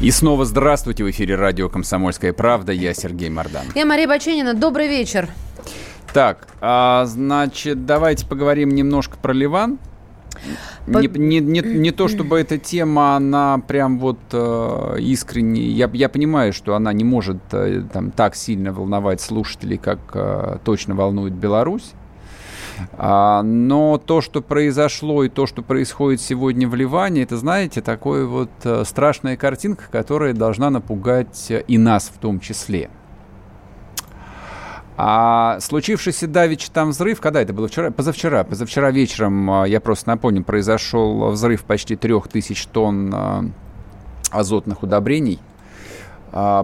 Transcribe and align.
И 0.00 0.12
снова 0.12 0.44
здравствуйте 0.44 1.02
в 1.02 1.10
эфире 1.10 1.34
радио 1.34 1.68
«Комсомольская 1.68 2.32
правда». 2.32 2.70
Я 2.70 2.94
Сергей 2.94 3.30
Мордан. 3.30 3.64
Я 3.74 3.84
Мария 3.84 4.06
Баченина. 4.06 4.54
Добрый 4.54 4.86
вечер. 4.86 5.28
Так, 6.12 6.46
а, 6.60 7.04
значит, 7.06 7.84
давайте 7.84 8.24
поговорим 8.24 8.68
немножко 8.68 9.16
про 9.20 9.32
Ливан. 9.32 9.80
По... 10.86 10.98
Не, 10.98 11.08
не, 11.08 11.40
не, 11.40 11.60
не 11.62 11.90
то, 11.90 12.06
чтобы 12.06 12.38
эта 12.38 12.58
тема, 12.58 13.16
она 13.16 13.58
прям 13.58 13.98
вот 13.98 14.20
э, 14.30 14.96
искренне... 15.00 15.62
Я, 15.62 15.90
я 15.92 16.08
понимаю, 16.08 16.52
что 16.52 16.76
она 16.76 16.92
не 16.92 17.02
может 17.02 17.38
э, 17.50 17.82
там, 17.92 18.12
так 18.12 18.36
сильно 18.36 18.72
волновать 18.72 19.20
слушателей, 19.20 19.78
как 19.78 19.98
э, 20.14 20.58
точно 20.62 20.94
волнует 20.94 21.32
Беларусь. 21.32 21.90
А, 22.92 23.42
но 23.42 23.98
то, 23.98 24.20
что 24.20 24.40
произошло 24.40 25.24
и 25.24 25.28
то, 25.28 25.46
что 25.46 25.62
происходит 25.62 26.20
сегодня 26.20 26.68
в 26.68 26.74
Ливане, 26.74 27.22
это, 27.22 27.36
знаете, 27.36 27.80
такая 27.80 28.24
вот 28.24 28.50
э, 28.64 28.84
страшная 28.84 29.36
картинка, 29.36 29.84
которая 29.90 30.32
должна 30.32 30.70
напугать 30.70 31.50
и 31.66 31.78
нас 31.78 32.10
в 32.14 32.18
том 32.18 32.40
числе. 32.40 32.90
А 34.96 35.60
случившийся 35.60 36.26
давич 36.26 36.70
там 36.70 36.90
взрыв, 36.90 37.20
когда 37.20 37.40
это 37.40 37.52
было 37.52 37.68
вчера? 37.68 37.90
Позавчера. 37.90 38.42
Позавчера 38.44 38.90
вечером, 38.90 39.50
а, 39.50 39.64
я 39.64 39.80
просто 39.80 40.08
напомню, 40.08 40.42
произошел 40.42 41.30
взрыв 41.30 41.62
почти 41.62 41.94
трех 41.96 42.28
тысяч 42.28 42.66
тонн 42.66 43.52
азотных 44.30 44.82
удобрений 44.82 45.40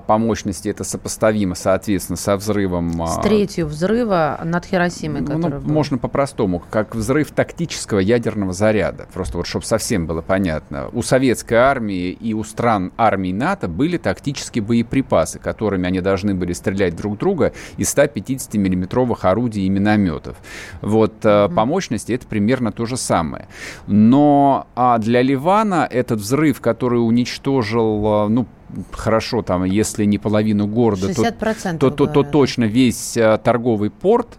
по 0.00 0.18
мощности 0.18 0.68
это 0.68 0.84
сопоставимо, 0.84 1.54
соответственно, 1.54 2.16
со 2.16 2.36
взрывом... 2.36 3.00
А, 3.02 3.06
С 3.06 3.22
третью 3.22 3.66
взрыва 3.66 4.40
над 4.44 4.64
Хиросимой, 4.64 5.22
ну, 5.22 5.26
который 5.26 5.60
ну, 5.60 5.72
Можно 5.72 5.98
по-простому, 5.98 6.62
как 6.70 6.94
взрыв 6.94 7.30
тактического 7.30 7.98
ядерного 7.98 8.52
заряда. 8.52 9.06
Просто 9.12 9.38
вот, 9.38 9.46
чтобы 9.46 9.64
совсем 9.64 10.06
было 10.06 10.22
понятно. 10.22 10.88
У 10.92 11.02
советской 11.02 11.54
армии 11.54 12.10
и 12.10 12.34
у 12.34 12.44
стран 12.44 12.92
армии 12.96 13.32
НАТО 13.32 13.68
были 13.68 13.96
тактические 13.96 14.62
боеприпасы, 14.62 15.38
которыми 15.38 15.86
они 15.86 16.00
должны 16.00 16.34
были 16.34 16.52
стрелять 16.52 16.96
друг 16.96 17.18
друга 17.18 17.52
из 17.76 17.88
150 17.90 18.54
миллиметровых 18.54 19.24
орудий 19.24 19.66
и 19.66 19.68
минометов. 19.68 20.36
Вот 20.82 21.14
mm-hmm. 21.22 21.54
по 21.54 21.64
мощности 21.64 22.12
это 22.12 22.26
примерно 22.26 22.72
то 22.72 22.86
же 22.86 22.96
самое. 22.96 23.48
Но 23.86 24.66
а 24.74 24.98
для 24.98 25.22
Ливана 25.22 25.88
этот 25.90 26.20
взрыв, 26.20 26.60
который 26.60 26.96
уничтожил, 26.96 28.28
ну, 28.28 28.46
хорошо, 28.92 29.42
там, 29.42 29.64
если 29.64 30.04
не 30.04 30.18
половину 30.18 30.66
города, 30.66 31.08
то, 31.14 31.90
то, 31.90 31.90
то, 31.90 32.06
то 32.06 32.22
точно 32.22 32.64
весь 32.64 33.16
а, 33.16 33.38
торговый 33.38 33.90
порт, 33.90 34.38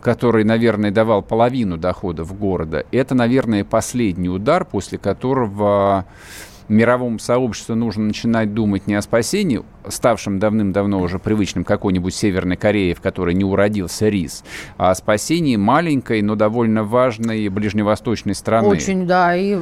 который, 0.00 0.44
наверное, 0.44 0.90
давал 0.90 1.22
половину 1.22 1.76
доходов 1.76 2.38
города, 2.38 2.84
это, 2.92 3.14
наверное, 3.14 3.64
последний 3.64 4.28
удар, 4.28 4.64
после 4.64 4.98
которого 4.98 6.06
мировому 6.68 7.18
сообществу 7.18 7.74
нужно 7.74 8.04
начинать 8.04 8.54
думать 8.54 8.86
не 8.86 8.94
о 8.94 9.02
спасении, 9.02 9.62
ставшем 9.86 10.38
давным-давно 10.38 11.00
уже 11.00 11.18
привычным 11.18 11.64
какой-нибудь 11.64 12.14
Северной 12.14 12.56
Корее, 12.56 12.94
в 12.94 13.00
которой 13.00 13.34
не 13.34 13.44
уродился 13.44 14.08
рис, 14.08 14.44
а 14.76 14.90
о 14.90 14.94
спасении 14.94 15.56
маленькой, 15.56 16.22
но 16.22 16.34
довольно 16.34 16.84
важной 16.84 17.48
ближневосточной 17.48 18.34
страны. 18.34 18.68
Очень, 18.68 19.06
да, 19.06 19.36
и 19.36 19.54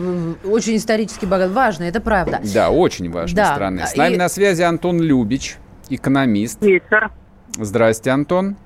очень 0.44 0.76
исторически 0.76 1.26
богат. 1.26 1.50
Важно, 1.50 1.84
это 1.84 2.00
правда. 2.00 2.40
Да, 2.54 2.70
очень 2.70 3.10
важной 3.10 3.36
да. 3.36 3.54
страны. 3.54 3.82
С 3.86 3.96
нами 3.96 4.14
и... 4.14 4.16
на 4.16 4.28
связи 4.28 4.62
Антон 4.62 5.00
Любич, 5.00 5.56
экономист. 5.88 6.62
Вечер. 6.62 7.10
Здрасте, 7.58 8.10
Антон. 8.10 8.56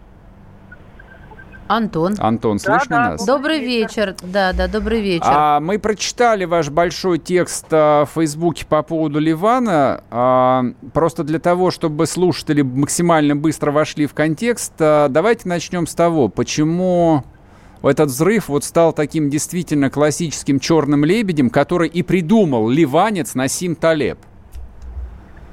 Антон. 1.69 2.15
Антон, 2.19 2.59
слышно 2.59 2.97
да, 2.97 3.05
да, 3.05 3.11
нас? 3.11 3.27
Добрый 3.27 3.61
вечер. 3.61 4.15
Да, 4.23 4.53
да, 4.53 4.69
добрый 4.69 5.01
вечер. 5.01 5.27
А, 5.27 5.61
мы 5.61 5.79
прочитали 5.79 6.45
ваш 6.45 6.71
большой 6.71 7.19
текст 7.19 7.67
а, 7.71 8.05
в 8.05 8.11
Фейсбуке 8.11 8.65
по 8.67 8.83
поводу 8.83 9.19
Ливана. 9.19 10.03
А, 10.11 10.65
просто 10.93 11.25
для 11.25 11.39
того, 11.39 11.71
чтобы 11.71 12.07
слушатели 12.07 12.63
максимально 12.63 13.35
быстро 13.35 13.73
вошли 13.73 14.07
в 14.07 14.15
контекст, 14.15 14.75
а, 14.79 15.09
давайте 15.09 15.49
начнем 15.49 15.87
с 15.87 15.95
того, 15.95 16.29
почему 16.29 17.25
этот 17.83 18.09
взрыв 18.09 18.49
вот 18.49 18.65
стал 18.65 18.93
таким 18.93 19.31
действительно 19.31 19.91
классическим 19.91 20.61
черным 20.61 21.05
лебедем, 21.05 21.51
который 21.51 21.89
и 21.89 22.03
придумал 22.03 22.69
ливанец 22.69 23.35
Насим 23.35 23.75
Талеб. 23.75 24.19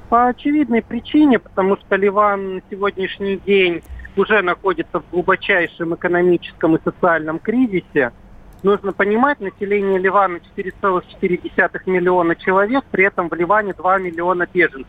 По 0.10 0.28
очевидной 0.28 0.84
причине, 0.84 1.40
потому 1.40 1.78
что 1.78 1.96
Ливан 1.96 2.56
на 2.56 2.62
сегодняшний 2.70 3.38
день 3.38 3.82
уже 4.18 4.42
находится 4.42 5.00
в 5.00 5.10
глубочайшем 5.12 5.96
экономическом 5.96 6.76
и 6.76 6.84
социальном 6.84 7.40
кризисе. 7.40 8.12
Нужно 8.64 8.94
понимать, 8.94 9.40
население 9.42 10.00
Ливана 10.00 10.40
4,4 10.56 11.82
миллиона 11.86 12.36
человек, 12.36 12.86
при 12.92 13.06
этом 13.06 13.30
в 13.30 13.34
Ливане 13.34 13.74
2 13.74 14.00
миллиона 14.00 14.48
беженцев. 14.52 14.88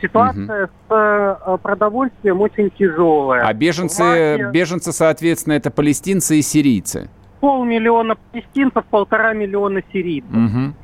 Ситуация 0.00 0.64
угу. 0.64 0.72
с 0.88 0.92
э, 0.92 1.58
продовольствием 1.62 2.40
очень 2.40 2.70
тяжелая. 2.70 3.46
А 3.46 3.52
беженцы, 3.52 4.02
Ливане... 4.02 4.52
беженцы, 4.52 4.92
соответственно, 4.92 5.54
это 5.54 5.70
палестинцы 5.70 6.38
и 6.38 6.42
сирийцы? 6.42 7.08
Полмиллиона 7.38 8.16
палестинцев, 8.16 8.84
полтора 8.86 9.32
миллиона 9.32 9.82
сирийцев. 9.92 10.30
Угу. 10.30 10.74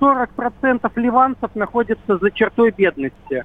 40% 0.00 0.90
ливанцев 0.96 1.54
находятся 1.54 2.18
за 2.18 2.30
чертой 2.30 2.72
бедности. 2.72 3.44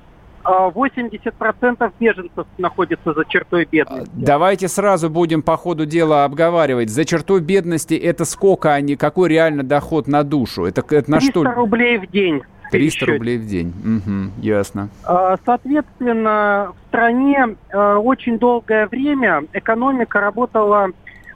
80% 0.74 1.92
беженцев 2.00 2.48
находятся 2.58 3.14
за 3.14 3.26
чертой 3.26 3.68
бедности. 3.70 4.10
Давайте 4.14 4.68
сразу 4.68 5.10
будем 5.10 5.42
по 5.42 5.58
ходу 5.58 5.86
дела 5.86 6.26
обговаривать. 6.26 6.90
За 6.90 7.06
чертой 7.06 7.42
бедности 7.42 7.94
это 7.94 8.26
сколько 8.26 8.74
они, 8.74 8.96
какой 8.96 9.30
реально 9.30 9.64
доход 9.64 10.08
на 10.08 10.24
душу? 10.24 10.66
Это, 10.66 10.84
это 10.90 11.12
на 11.12 11.18
300 11.20 11.32
что? 11.32 11.52
рублей 11.52 11.98
в 11.98 12.08
день. 12.08 12.42
300 12.72 13.06
рублей 13.06 13.38
в 13.38 13.48
день. 13.48 13.70
Угу, 13.70 14.46
ясно. 14.46 14.90
А, 15.04 15.38
соответственно, 15.46 16.74
в 16.74 16.88
стране 16.88 17.56
а, 17.72 17.98
очень 17.98 18.38
долгое 18.38 18.88
время 18.88 19.44
экономика 19.54 20.20
работала 20.20 20.90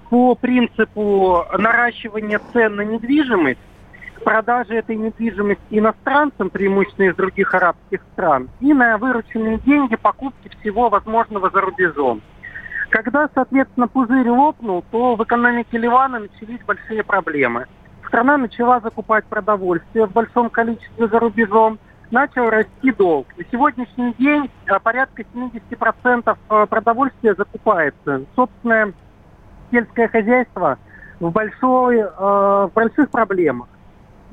по 0.10 0.36
принципу 0.36 1.44
наращивания 1.58 2.40
цен 2.54 2.76
на 2.76 2.82
недвижимость 2.82 3.60
продажи 4.24 4.76
этой 4.76 4.96
недвижимости 4.96 5.62
иностранцам, 5.70 6.50
преимущественно 6.50 7.10
из 7.10 7.16
других 7.16 7.54
арабских 7.54 8.02
стран, 8.14 8.50
и 8.60 8.74
на 8.74 8.98
вырученные 8.98 9.60
деньги 9.60 9.96
покупки 9.96 10.50
всего 10.60 10.90
возможного 10.90 11.50
за 11.50 11.62
рубежом. 11.62 12.22
Когда, 12.90 13.30
соответственно, 13.34 13.88
пузырь 13.88 14.30
лопнул, 14.30 14.84
то 14.92 15.16
в 15.16 15.24
экономике 15.24 15.78
Ливана 15.78 16.20
начались 16.20 16.64
большие 16.66 17.04
проблемы. 17.04 17.66
Страна 18.08 18.38
начала 18.38 18.80
закупать 18.80 19.26
продовольствие 19.26 20.06
в 20.06 20.12
большом 20.12 20.50
количестве 20.50 21.08
за 21.08 21.20
рубежом, 21.20 21.80
начал 22.12 22.50
расти 22.50 22.92
долг. 22.92 23.28
На 23.38 23.44
сегодняшний 23.52 24.14
день 24.20 24.50
а, 24.68 24.80
порядка 24.80 25.24
70% 25.24 26.38
а, 26.50 26.66
продовольствия 26.68 27.34
закупается. 27.34 28.24
Собственное 28.36 28.94
сельское 29.72 30.08
хозяйство 30.08 30.78
в, 31.20 31.32
большой, 31.32 31.98
э, 31.98 32.08
в 32.08 32.72
больших 32.76 33.10
проблемах. 33.10 33.68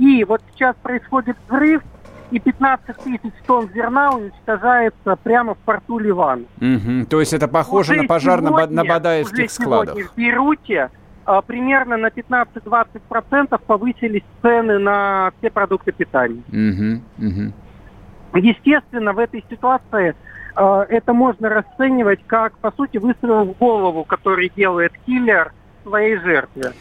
И 0.00 0.24
вот 0.24 0.40
сейчас 0.52 0.74
происходит 0.82 1.36
взрыв, 1.46 1.82
и 2.30 2.38
15 2.38 2.96
тысяч 2.96 3.32
тонн 3.46 3.68
зерна 3.74 4.12
уничтожается 4.12 5.16
прямо 5.22 5.54
в 5.54 5.58
порту 5.58 5.98
Ливана. 5.98 6.44
Угу. 6.56 7.06
То 7.10 7.20
есть 7.20 7.34
это 7.34 7.48
похоже 7.48 7.92
уже 7.92 8.02
на 8.02 8.08
пожар 8.08 8.40
сегодня, 8.40 8.76
на 8.76 8.84
Бадаевских 8.84 9.50
складах? 9.50 9.96
в 9.96 10.16
Бейруте 10.16 10.90
а, 11.26 11.42
примерно 11.42 11.98
на 11.98 12.06
15-20% 12.06 13.60
повысились 13.66 14.22
цены 14.40 14.78
на 14.78 15.32
все 15.38 15.50
продукты 15.50 15.92
питания. 15.92 16.42
Угу. 16.48 17.26
Угу. 17.26 18.38
Естественно, 18.38 19.12
в 19.12 19.18
этой 19.18 19.44
ситуации 19.50 20.14
а, 20.54 20.86
это 20.88 21.12
можно 21.12 21.50
расценивать 21.50 22.20
как, 22.26 22.56
по 22.58 22.70
сути, 22.72 22.96
выстрел 22.96 23.44
в 23.44 23.58
голову, 23.58 24.04
который 24.04 24.50
делает 24.56 24.92
киллер 25.04 25.52
своей 25.82 26.16
жертве. 26.16 26.72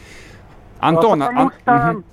Антон, 0.80 1.22
а, 1.22 1.26
потому 1.26 1.50
а... 1.50 1.52
что... 1.60 1.98
Угу 1.98 2.04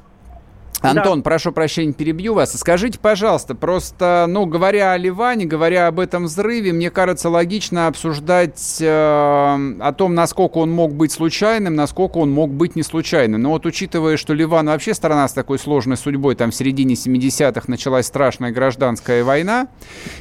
Антон, 0.82 1.20
да. 1.20 1.24
прошу 1.24 1.52
прощения, 1.52 1.92
перебью 1.92 2.34
вас. 2.34 2.52
Скажите, 2.52 2.98
пожалуйста, 2.98 3.54
просто, 3.54 4.26
ну, 4.28 4.46
говоря 4.46 4.92
о 4.92 4.96
Ливане, 4.96 5.46
говоря 5.46 5.86
об 5.86 5.98
этом 5.98 6.24
взрыве, 6.24 6.72
мне 6.72 6.90
кажется, 6.90 7.30
логично 7.30 7.86
обсуждать 7.86 8.78
э, 8.80 8.86
о 8.86 9.92
том, 9.96 10.14
насколько 10.14 10.58
он 10.58 10.70
мог 10.70 10.92
быть 10.92 11.12
случайным, 11.12 11.74
насколько 11.74 12.18
он 12.18 12.30
мог 12.30 12.50
быть 12.50 12.76
не 12.76 12.82
случайным. 12.82 13.42
Но 13.42 13.50
вот 13.50 13.64
учитывая, 13.64 14.16
что 14.16 14.34
Ливан 14.34 14.66
вообще 14.66 14.92
страна 14.92 15.26
с 15.28 15.32
такой 15.32 15.58
сложной 15.58 15.96
судьбой, 15.96 16.34
там 16.34 16.50
в 16.50 16.54
середине 16.54 16.94
70-х 16.94 17.62
началась 17.68 18.06
страшная 18.06 18.52
гражданская 18.52 19.24
война, 19.24 19.68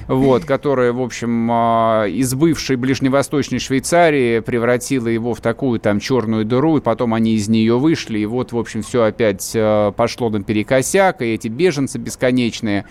вот, 0.07 0.45
которая, 0.45 0.93
в 0.93 1.01
общем, 1.01 1.51
э, 1.51 2.11
из 2.11 2.33
бывшей 2.33 2.77
ближневосточной 2.77 3.59
Швейцарии 3.59 4.39
превратила 4.39 5.07
его 5.07 5.33
в 5.33 5.41
такую 5.41 5.79
там 5.81 5.99
черную 5.99 6.45
дыру, 6.45 6.77
и 6.77 6.81
потом 6.81 7.13
они 7.13 7.33
из 7.33 7.49
нее 7.49 7.77
вышли, 7.77 8.19
и 8.19 8.25
вот, 8.25 8.53
в 8.53 8.57
общем, 8.57 8.83
все 8.83 9.03
опять 9.03 9.51
э, 9.53 9.91
пошло 9.95 10.29
на 10.29 10.44
перекосяк, 10.45 11.21
и 11.21 11.33
эти 11.33 11.47
беженцы 11.47 11.97
бесконечные. 11.97 12.85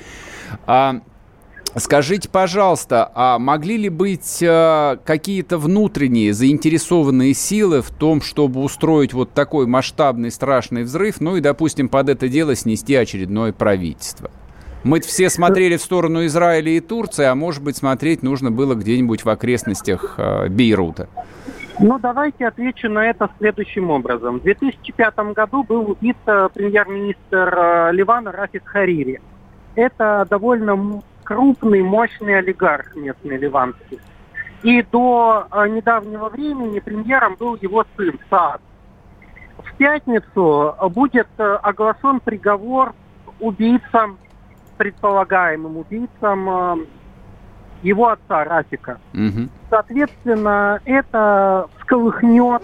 А, 0.66 1.00
Скажите, 1.76 2.28
пожалуйста, 2.28 3.10
а 3.16 3.40
могли 3.40 3.76
ли 3.76 3.88
быть 3.88 4.38
э, 4.40 4.96
какие-то 5.04 5.58
внутренние 5.58 6.32
заинтересованные 6.32 7.34
силы 7.34 7.82
в 7.82 7.90
том, 7.90 8.22
чтобы 8.22 8.62
устроить 8.62 9.12
вот 9.12 9.32
такой 9.32 9.66
масштабный 9.66 10.30
страшный 10.30 10.84
взрыв, 10.84 11.20
ну 11.20 11.36
и, 11.36 11.40
допустим, 11.40 11.88
под 11.88 12.10
это 12.10 12.28
дело 12.28 12.54
снести 12.54 12.94
очередное 12.94 13.52
правительство? 13.52 14.30
Мы 14.84 15.00
все 15.00 15.28
смотрели 15.28 15.76
в 15.76 15.82
сторону 15.82 16.24
Израиля 16.26 16.70
и 16.70 16.78
Турции, 16.78 17.24
а 17.24 17.34
может 17.34 17.64
быть, 17.64 17.76
смотреть 17.76 18.22
нужно 18.22 18.52
было 18.52 18.74
где-нибудь 18.74 19.24
в 19.24 19.28
окрестностях 19.28 20.14
э, 20.16 20.48
Бейрута. 20.50 21.08
Ну, 21.80 21.98
давайте 21.98 22.46
отвечу 22.46 22.88
на 22.88 23.04
это 23.04 23.28
следующим 23.38 23.90
образом. 23.90 24.38
В 24.38 24.42
2005 24.42 25.16
году 25.34 25.64
был 25.64 25.90
убит 25.90 26.16
э, 26.26 26.48
премьер-министр 26.54 27.54
э, 27.56 27.92
Ливана 27.92 28.30
Рафик 28.30 28.64
Харири. 28.64 29.20
Это 29.74 30.24
довольно 30.30 31.02
крупный, 31.24 31.82
мощный 31.82 32.38
олигарх 32.38 32.94
местный 32.94 33.38
ливанский. 33.38 33.98
И 34.62 34.82
до 34.82 35.48
э, 35.50 35.68
недавнего 35.68 36.28
времени 36.28 36.78
премьером 36.78 37.34
был 37.34 37.56
его 37.60 37.84
сын 37.96 38.20
Саад. 38.30 38.60
В 39.58 39.76
пятницу 39.76 40.76
будет 40.94 41.28
оглашен 41.36 42.20
приговор 42.20 42.94
убийцам, 43.40 44.18
предполагаемым 44.76 45.76
убийцам 45.78 46.86
его 47.84 48.08
отца 48.08 48.44
Рафика. 48.44 48.98
Угу. 49.12 49.48
Соответственно, 49.70 50.80
это 50.84 51.68
всколыхнет 51.78 52.62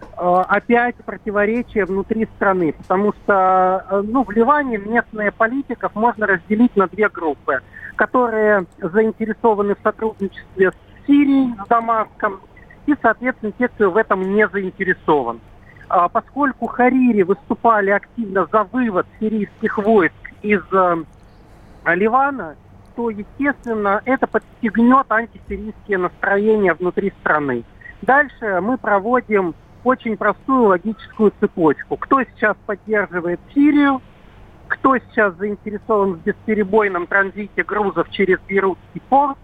э, 0.00 0.42
опять 0.48 0.96
противоречия 0.96 1.84
внутри 1.84 2.26
страны, 2.36 2.72
потому 2.72 3.12
что 3.12 3.86
э, 3.90 4.02
ну, 4.04 4.24
в 4.24 4.30
Ливане 4.30 4.78
местные 4.78 5.30
политиков 5.30 5.94
можно 5.94 6.26
разделить 6.26 6.74
на 6.74 6.88
две 6.88 7.08
группы, 7.08 7.60
которые 7.96 8.66
заинтересованы 8.80 9.74
в 9.74 9.78
сотрудничестве 9.82 10.72
с 10.72 11.06
Сирией, 11.06 11.54
с 11.64 11.68
Дамаском, 11.68 12.40
и, 12.86 12.94
соответственно, 13.00 13.52
те, 13.58 13.68
кто 13.68 13.90
в 13.90 13.96
этом 13.96 14.34
не 14.34 14.48
заинтересован. 14.48 15.40
А 15.88 16.08
поскольку 16.08 16.66
Харири 16.66 17.22
выступали 17.22 17.90
активно 17.90 18.46
за 18.50 18.64
вывод 18.64 19.06
сирийских 19.20 19.76
войск 19.76 20.14
из 20.40 20.62
э, 20.72 20.96
Ливана, 21.86 22.56
то, 22.94 23.10
естественно, 23.10 24.02
это 24.04 24.26
подстегнет 24.26 25.06
антисирийские 25.10 25.98
настроения 25.98 26.74
внутри 26.74 27.12
страны. 27.20 27.64
Дальше 28.02 28.60
мы 28.60 28.78
проводим 28.78 29.54
очень 29.84 30.16
простую 30.16 30.64
логическую 30.64 31.32
цепочку. 31.40 31.96
Кто 31.96 32.22
сейчас 32.22 32.56
поддерживает 32.66 33.40
Сирию, 33.54 34.00
кто 34.68 34.96
сейчас 34.98 35.34
заинтересован 35.36 36.14
в 36.14 36.22
бесперебойном 36.22 37.06
транзите 37.06 37.62
грузов 37.62 38.08
через 38.10 38.38
Бейрутский 38.40 39.02
порт, 39.08 39.38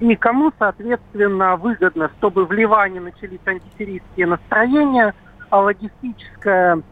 и 0.00 0.16
кому, 0.16 0.52
соответственно, 0.58 1.56
выгодно, 1.56 2.10
чтобы 2.18 2.46
в 2.46 2.52
Ливане 2.52 3.00
начались 3.00 3.40
антисирийские 3.46 4.26
настроения, 4.26 5.14
а 5.50 5.60
логистическая 5.60 6.82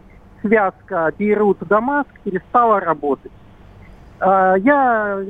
связка 0.40 1.12
Бейрут-Дамаск 1.18 2.08
перестала 2.24 2.80
работать. 2.80 3.32
А, 4.22 4.54
я 4.56 5.20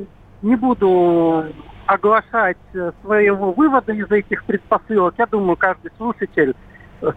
не 0.43 0.56
буду 0.56 1.47
оглашать 1.87 2.59
своего 3.03 3.53
вывода 3.53 3.93
из 3.93 4.11
этих 4.11 4.44
предпосылок. 4.44 5.15
Я 5.19 5.27
думаю, 5.27 5.56
каждый 5.56 5.91
слушатель 5.97 6.55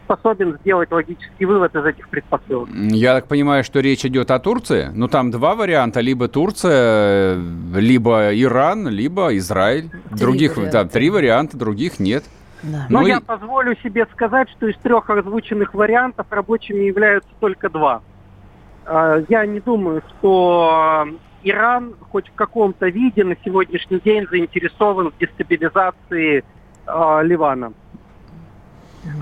способен 0.05 0.57
сделать 0.61 0.91
логический 0.91 1.45
вывод 1.45 1.75
из 1.75 1.85
этих 1.85 2.09
предпосылок. 2.09 2.69
Я 2.73 3.13
так 3.13 3.27
понимаю, 3.27 3.63
что 3.63 3.81
речь 3.81 4.03
идет 4.05 4.31
о 4.31 4.39
Турции? 4.39 4.89
Ну, 4.93 5.07
там 5.07 5.29
два 5.31 5.53
варианта. 5.53 5.99
Либо 5.99 6.27
Турция, 6.27 7.37
либо 7.75 8.31
Иран, 8.33 8.87
либо 8.87 9.35
Израиль. 9.37 9.89
Три 9.89 10.19
других, 10.19 10.57
варианта. 10.57 10.83
Да, 10.83 10.89
три 10.89 11.09
варианта, 11.09 11.57
других 11.57 11.99
нет. 11.99 12.23
Да. 12.63 12.87
Но 12.89 13.01
ну, 13.01 13.07
я 13.07 13.17
и... 13.17 13.21
позволю 13.21 13.75
себе 13.83 14.07
сказать, 14.13 14.49
что 14.51 14.67
из 14.67 14.77
трех 14.77 15.07
озвученных 15.09 15.73
вариантов 15.73 16.25
рабочими 16.31 16.85
являются 16.85 17.29
только 17.39 17.69
два. 17.69 18.01
А, 18.85 19.21
я 19.29 19.45
не 19.45 19.59
думаю, 19.59 20.01
что 20.17 21.07
Иран 21.45 21.93
хоть 22.11 22.27
в 22.27 22.33
каком-то 22.33 22.87
виде 22.87 23.23
на 23.23 23.35
сегодняшний 23.45 23.99
день 23.99 24.27
заинтересован 24.29 25.11
в 25.11 25.17
дестабилизации 25.19 26.43
э, 26.87 27.23
Ливана. 27.23 27.71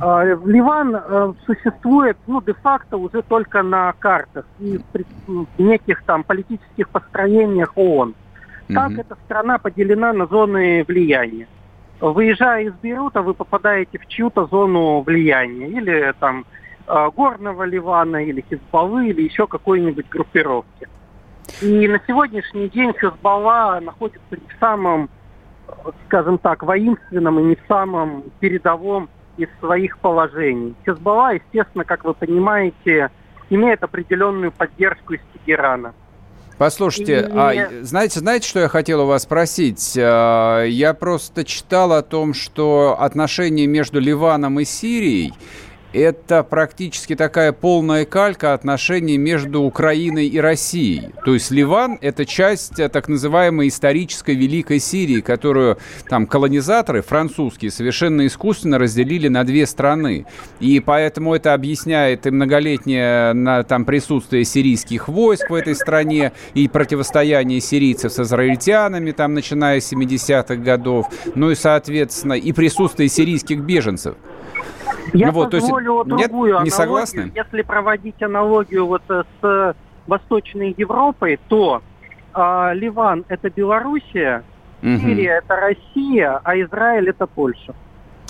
Э, 0.01 0.37
Ливан 0.45 0.95
э, 0.95 1.33
существует, 1.45 2.17
ну, 2.25 2.41
де-факто 2.41 2.95
уже 2.95 3.21
только 3.23 3.61
на 3.61 3.91
картах 3.99 4.45
и 4.59 4.79
в 5.27 5.45
неких 5.57 6.03
там 6.03 6.23
политических 6.23 6.87
построениях 6.89 7.73
ООН. 7.75 8.15
Так 8.69 8.91
mm-hmm. 8.91 9.01
эта 9.01 9.15
страна 9.25 9.57
поделена 9.57 10.13
на 10.13 10.25
зоны 10.25 10.85
влияния. 10.87 11.47
Выезжая 11.99 12.63
из 12.63 12.73
Бейрута, 12.75 13.21
вы 13.21 13.33
попадаете 13.33 13.99
в 13.99 14.07
чью-то 14.07 14.45
зону 14.45 15.01
влияния. 15.01 15.67
Или 15.67 16.13
там 16.19 16.45
э, 16.87 17.09
горного 17.13 17.63
Ливана, 17.63 18.23
или 18.23 18.45
Хизбаллы, 18.49 19.09
или 19.09 19.23
еще 19.23 19.45
какой-нибудь 19.45 20.07
группировки. 20.07 20.87
И 21.61 21.87
на 21.87 21.99
сегодняшний 22.07 22.69
день 22.69 22.93
Хезбалла 22.93 23.79
находится 23.81 24.21
не 24.31 24.47
в 24.47 24.59
самом, 24.59 25.09
скажем 26.05 26.37
так, 26.37 26.63
воинственном 26.63 27.39
и 27.39 27.43
не 27.43 27.55
в 27.55 27.61
самом 27.67 28.23
передовом 28.39 29.09
из 29.37 29.47
своих 29.59 29.97
положений. 29.99 30.75
Хезбалла, 30.85 31.33
естественно, 31.33 31.85
как 31.85 32.03
вы 32.05 32.13
понимаете, 32.13 33.09
имеет 33.49 33.83
определенную 33.83 34.51
поддержку 34.51 35.13
из 35.13 35.21
Тегерана. 35.33 35.93
Послушайте, 36.57 37.13
и... 37.13 37.31
а 37.35 37.69
знаете, 37.81 38.19
знаете, 38.19 38.47
что 38.47 38.59
я 38.59 38.67
хотел 38.67 39.01
у 39.01 39.05
вас 39.05 39.23
спросить? 39.23 39.97
А, 39.97 40.63
я 40.63 40.93
просто 40.93 41.43
читал 41.43 41.93
о 41.93 42.01
том, 42.03 42.33
что 42.33 42.95
отношения 42.99 43.65
между 43.65 43.99
Ливаном 43.99 44.59
и 44.59 44.65
Сирией 44.65 45.33
это 45.93 46.43
практически 46.43 47.15
такая 47.15 47.51
полная 47.51 48.05
калька 48.05 48.53
отношений 48.53 49.17
между 49.17 49.61
Украиной 49.61 50.27
и 50.27 50.39
Россией. 50.39 51.09
То 51.23 51.35
есть 51.35 51.51
Ливан– 51.51 51.99
это 52.01 52.25
часть 52.25 52.79
э, 52.79 52.89
так 52.89 53.07
называемой 53.07 53.67
исторической 53.67 54.35
Великой 54.35 54.79
Сирии, 54.79 55.21
которую 55.21 55.77
там 56.09 56.25
колонизаторы 56.25 57.01
французские 57.01 57.71
совершенно 57.71 58.25
искусственно 58.25 58.79
разделили 58.79 59.27
на 59.27 59.43
две 59.43 59.67
страны. 59.67 60.25
И 60.59 60.79
поэтому 60.79 61.35
это 61.35 61.53
объясняет 61.53 62.25
и 62.25 62.31
многолетнее 62.31 63.33
на, 63.33 63.63
там 63.63 63.85
присутствие 63.85 64.45
сирийских 64.45 65.07
войск 65.07 65.49
в 65.49 65.53
этой 65.53 65.75
стране, 65.75 66.31
и 66.55 66.67
противостояние 66.67 67.61
сирийцев 67.61 68.11
с 68.11 68.19
израильтянами, 68.19 69.11
там, 69.11 69.33
начиная 69.33 69.79
с 69.79 69.93
70-х 69.93 70.55
годов, 70.55 71.07
ну 71.35 71.51
и, 71.51 71.55
соответственно, 71.55 72.33
и 72.33 72.51
присутствие 72.51 73.09
сирийских 73.09 73.59
беженцев. 73.59 74.15
Я 75.13 75.27
ну, 75.27 75.33
вот, 75.33 75.51
позволю 75.51 76.03
то 76.05 76.15
есть, 76.15 76.29
другую 76.29 76.51
нет, 76.51 76.55
аналогию. 76.55 76.63
Не 76.65 76.69
согласны? 76.69 77.31
Если 77.35 77.61
проводить 77.61 78.21
аналогию 78.21 78.85
вот 78.85 79.03
э, 79.09 79.23
с 79.41 79.75
Восточной 80.07 80.73
Европой, 80.77 81.39
то 81.47 81.81
э, 82.33 82.71
Ливан– 82.73 83.25
это 83.27 83.49
Белоруссия. 83.49 84.43
Сирия– 84.81 85.41
это 85.43 85.55
Россия, 85.55 86.41
а 86.43 86.59
Израиль– 86.59 87.09
это 87.09 87.25
Польша. 87.25 87.73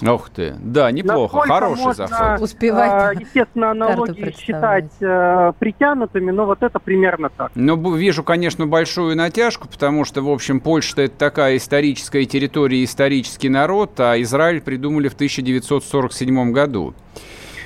Ух 0.02 0.30
ты, 0.30 0.56
да, 0.60 0.92
неплохо, 0.92 1.38
Насколько 1.38 1.54
хороший 1.54 1.84
можно, 1.84 2.08
заход. 2.08 2.42
Успевать, 2.42 3.16
э, 3.16 3.22
естественно, 3.22 3.72
аналогии 3.72 4.36
считать 4.38 4.92
э, 5.00 5.54
притянутыми, 5.60 6.32
но 6.32 6.46
вот 6.46 6.64
это 6.64 6.80
примерно 6.80 7.30
так. 7.30 7.52
Ну, 7.56 7.96
вижу, 7.96 8.24
конечно, 8.24 8.66
большую 8.66 9.16
натяжку, 9.16 9.68
потому 9.68 10.04
что, 10.04 10.22
в 10.22 10.30
общем, 10.30 10.60
Польша 10.60 11.04
это 11.04 11.16
такая 11.18 11.58
историческая 11.58 12.26
территория, 12.26 12.84
исторический 12.84 13.50
народ, 13.50 14.00
а 14.00 14.20
Израиль 14.22 14.62
придумали 14.62 15.08
в 15.08 15.14
1947 15.14 16.52
году. 16.52 16.94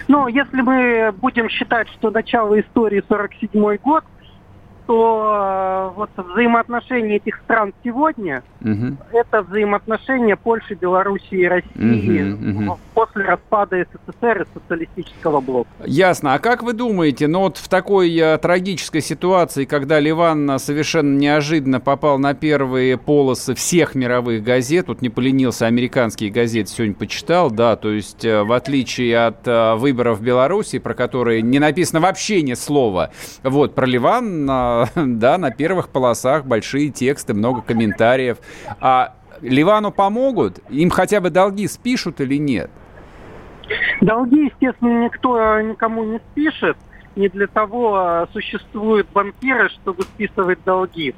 Ну, 0.07 0.27
если 0.27 0.61
мы 0.61 1.11
будем 1.11 1.49
считать, 1.49 1.89
что 1.89 2.11
начало 2.11 2.59
истории 2.59 3.03
47 3.07 3.77
год, 3.77 4.03
что 4.87 5.91
э, 5.93 5.97
вот 5.97 6.09
взаимоотношения 6.15 7.17
этих 7.17 7.35
стран 7.43 7.73
сегодня 7.83 8.41
Мгм. 8.61 8.97
это 9.11 9.41
взаимоотношения 9.43 10.35
Польши, 10.35 10.75
Белоруссии 10.75 11.39
и 11.39 11.45
России 11.47 11.67
Мгм, 11.75 12.63
мгм. 12.65 12.73
после 12.93 13.25
распада 13.25 13.85
СССР 14.07 14.43
и 14.43 14.45
социалистического 14.59 15.41
блока. 15.41 15.69
Ясно. 15.85 16.33
А 16.33 16.39
как 16.39 16.63
вы 16.63 16.73
думаете, 16.73 17.27
ну 17.27 17.41
вот 17.41 17.57
в 17.57 17.67
такой 17.67 18.15
э, 18.17 18.37
трагической 18.37 19.01
ситуации, 19.01 19.65
когда 19.65 19.99
Ливан 19.99 20.49
э, 20.51 20.57
совершенно 20.59 21.17
неожиданно 21.17 21.79
попал 21.81 22.17
на 22.17 22.33
первые 22.33 22.97
полосы 22.97 23.53
всех 23.55 23.93
мировых 23.93 24.41
газет, 24.43 24.85
тут 24.87 25.01
не 25.01 25.09
поленился, 25.09 25.65
американские 25.65 26.31
газеты 26.31 26.69
сегодня 26.71 26.95
почитал, 26.95 27.51
да, 27.51 27.75
то 27.75 27.91
есть 27.91 28.23
в 28.23 28.51
отличие 28.53 29.17
от 29.27 29.45
э, 29.47 29.75
выборов 29.75 30.19
в 30.19 30.23
Беларуси, 30.23 30.79
про 30.79 30.93
которые 30.93 31.41
не 31.41 31.59
написано 31.59 31.99
вообще 31.99 32.41
ни 32.41 32.53
слова, 32.53 33.11
вот, 33.43 33.75
про 33.75 33.85
Ливан, 33.85 34.47
да, 34.95 35.37
на 35.37 35.51
первых 35.51 35.89
полосах 35.89 36.45
большие 36.45 36.89
тексты, 36.89 37.33
много 37.33 37.61
комментариев. 37.61 38.37
А 38.79 39.13
Ливану 39.41 39.91
помогут? 39.91 40.59
Им 40.69 40.89
хотя 40.89 41.21
бы 41.21 41.29
долги 41.29 41.67
спишут 41.67 42.21
или 42.21 42.37
нет? 42.37 42.69
Долги, 44.01 44.45
естественно, 44.45 45.05
никто 45.05 45.39
э, 45.39 45.63
никому 45.63 46.03
не 46.03 46.19
спишет. 46.31 46.77
Не 47.15 47.29
для 47.29 47.47
того 47.47 47.97
э, 47.97 48.27
существуют 48.31 49.07
банкиры, 49.11 49.69
чтобы 49.69 50.03
списывать 50.03 50.63
долги. 50.63 51.15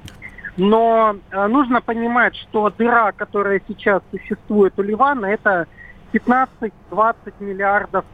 Но 0.58 1.16
э, 1.32 1.48
нужно 1.48 1.82
понимать, 1.82 2.36
что 2.36 2.70
дыра, 2.70 3.12
которая 3.12 3.62
сейчас 3.68 4.02
существует 4.12 4.74
у 4.78 4.82
Ливана, 4.82 5.28
это 5.28 5.68
15-20 6.14 7.34
миллиардов 7.40 8.06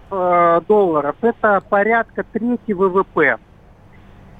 долларов. 0.68 1.16
Это 1.22 1.62
порядка 1.70 2.26
трети 2.26 2.74
ВВП. 2.74 3.38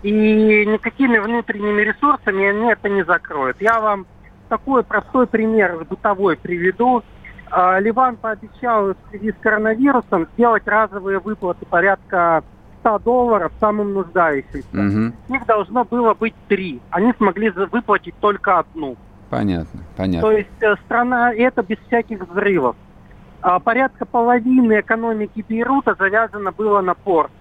И 0.06 0.66
никакими 0.68 1.18
внутренними 1.18 1.82
ресурсами 1.82 2.46
они 2.46 2.72
это 2.72 2.88
не 2.90 3.04
закроют. 3.04 3.58
Я 3.60 3.82
вам 3.82 4.06
такой 4.50 4.84
простой 4.84 5.26
пример 5.26 5.84
бытовой 5.90 6.38
приведу. 6.38 7.02
А, 7.50 7.80
Ливан 7.80 8.16
пообещал 8.16 8.94
в 8.94 8.98
связи 9.10 9.32
с 9.32 9.36
коронавирусом 9.42 10.28
сделать 10.34 10.68
разовые 10.68 11.18
выплаты 11.18 11.66
порядка 11.66 12.44
100 12.82 13.00
долларов 13.00 13.52
самым 13.60 13.94
нуждающимся. 13.94 14.68
Мгм. 14.74 15.16
Их 15.30 15.46
должно 15.48 15.84
было 15.86 16.14
быть 16.14 16.36
три. 16.48 16.82
Они 16.92 17.12
смогли 17.14 17.50
выплатить 17.50 18.14
только 18.20 18.60
одну. 18.60 18.98
Понятно, 19.32 19.80
понятно. 19.98 20.30
То 20.30 20.38
есть 20.38 20.62
э, 20.62 20.76
страна, 20.86 21.34
это 21.34 21.64
без 21.64 21.80
всяких 21.88 22.30
взрывов. 22.30 22.76
А, 23.42 23.60
порядка 23.60 24.06
половины 24.06 24.82
экономики 24.82 25.44
Бейрута 25.50 25.96
завязано 25.98 26.52
было 26.52 26.82
на 26.82 26.94
порт. 26.94 27.32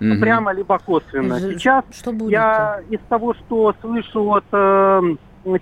Мгм. 0.00 0.20
Прямо 0.20 0.52
либо 0.52 0.78
косвенно. 0.78 1.38
Ж- 1.38 1.52
Сейчас 1.54 1.84
Что 1.92 2.12
будет? 2.12 2.30
я 2.32 2.80
из 2.88 3.00
того, 3.08 3.34
что 3.34 3.74
слышу 3.80 4.32
от 4.32 4.44
э, 4.52 5.02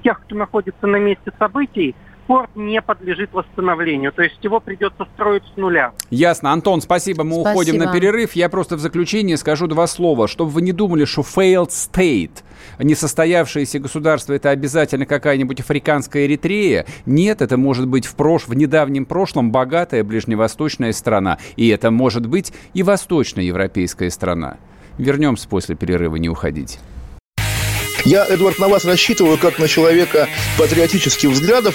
тех, 0.02 0.20
кто 0.20 0.36
находится 0.36 0.86
на 0.86 0.96
месте 0.96 1.32
событий, 1.38 1.94
порт 2.28 2.50
не 2.54 2.80
подлежит 2.82 3.32
восстановлению. 3.32 4.12
То 4.12 4.22
есть 4.22 4.36
его 4.42 4.60
придется 4.60 5.08
строить 5.14 5.42
с 5.54 5.56
нуля. 5.56 5.92
Ясно. 6.10 6.52
Антон, 6.52 6.82
спасибо. 6.82 7.24
Мы 7.24 7.40
Спасибо. 7.40 7.50
уходим 7.50 7.78
на 7.78 7.92
перерыв. 7.92 8.34
Я 8.34 8.48
просто 8.50 8.76
в 8.76 8.80
заключение 8.80 9.38
скажу 9.38 9.66
два 9.66 9.86
слова. 9.86 10.28
Чтобы 10.28 10.50
вы 10.50 10.62
не 10.62 10.72
думали, 10.72 11.06
что 11.06 11.22
failed 11.22 11.70
state, 11.70 12.44
несостоявшееся 12.78 13.78
государство, 13.80 14.34
это 14.34 14.50
обязательно 14.50 15.06
какая-нибудь 15.06 15.60
африканская 15.60 16.26
Эритрея. 16.26 16.84
Нет, 17.06 17.40
это 17.40 17.56
может 17.56 17.88
быть 17.88 18.04
в, 18.04 18.14
прош... 18.14 18.46
в 18.46 18.54
недавнем 18.54 19.06
прошлом 19.06 19.50
богатая 19.50 20.04
ближневосточная 20.04 20.92
страна. 20.92 21.38
И 21.56 21.68
это 21.68 21.90
может 21.90 22.26
быть 22.26 22.52
и 22.74 22.82
восточноевропейская 22.82 24.10
страна. 24.10 24.58
Вернемся 24.98 25.48
после 25.48 25.76
перерыва, 25.76 26.16
не 26.16 26.28
уходите. 26.28 26.78
Я, 28.04 28.24
Эдвард, 28.26 28.58
на 28.58 28.68
вас 28.68 28.84
рассчитываю 28.84 29.38
как 29.38 29.58
на 29.58 29.68
человека 29.68 30.28
патриотических 30.56 31.30
взглядов. 31.30 31.74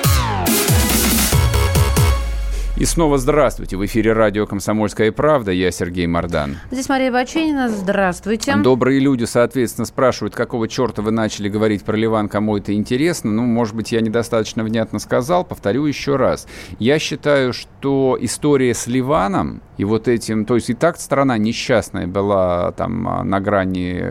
И 2.81 2.85
снова 2.85 3.19
здравствуйте. 3.19 3.77
В 3.77 3.85
эфире 3.85 4.13
радио 4.13 4.47
«Комсомольская 4.47 5.11
правда». 5.11 5.51
Я 5.51 5.69
Сергей 5.69 6.07
Мордан. 6.07 6.57
Здесь 6.71 6.89
Мария 6.89 7.11
Баченина. 7.11 7.69
Здравствуйте. 7.69 8.55
Добрые 8.55 8.99
люди, 8.99 9.25
соответственно, 9.25 9.85
спрашивают, 9.85 10.33
какого 10.33 10.67
черта 10.67 11.03
вы 11.03 11.11
начали 11.11 11.47
говорить 11.47 11.83
про 11.83 11.95
Ливан, 11.95 12.27
кому 12.27 12.57
это 12.57 12.73
интересно. 12.73 13.29
Ну, 13.29 13.43
может 13.43 13.75
быть, 13.75 13.91
я 13.91 14.01
недостаточно 14.01 14.63
внятно 14.63 14.97
сказал. 14.97 15.45
Повторю 15.45 15.85
еще 15.85 16.15
раз. 16.15 16.47
Я 16.79 16.97
считаю, 16.97 17.53
что 17.53 18.17
история 18.19 18.73
с 18.73 18.87
Ливаном 18.87 19.61
и 19.77 19.83
вот 19.83 20.07
этим... 20.07 20.45
То 20.45 20.55
есть 20.55 20.71
и 20.71 20.73
так 20.73 20.97
страна 20.99 21.37
несчастная 21.37 22.07
была 22.07 22.71
там 22.71 23.29
на 23.29 23.39
грани 23.39 24.03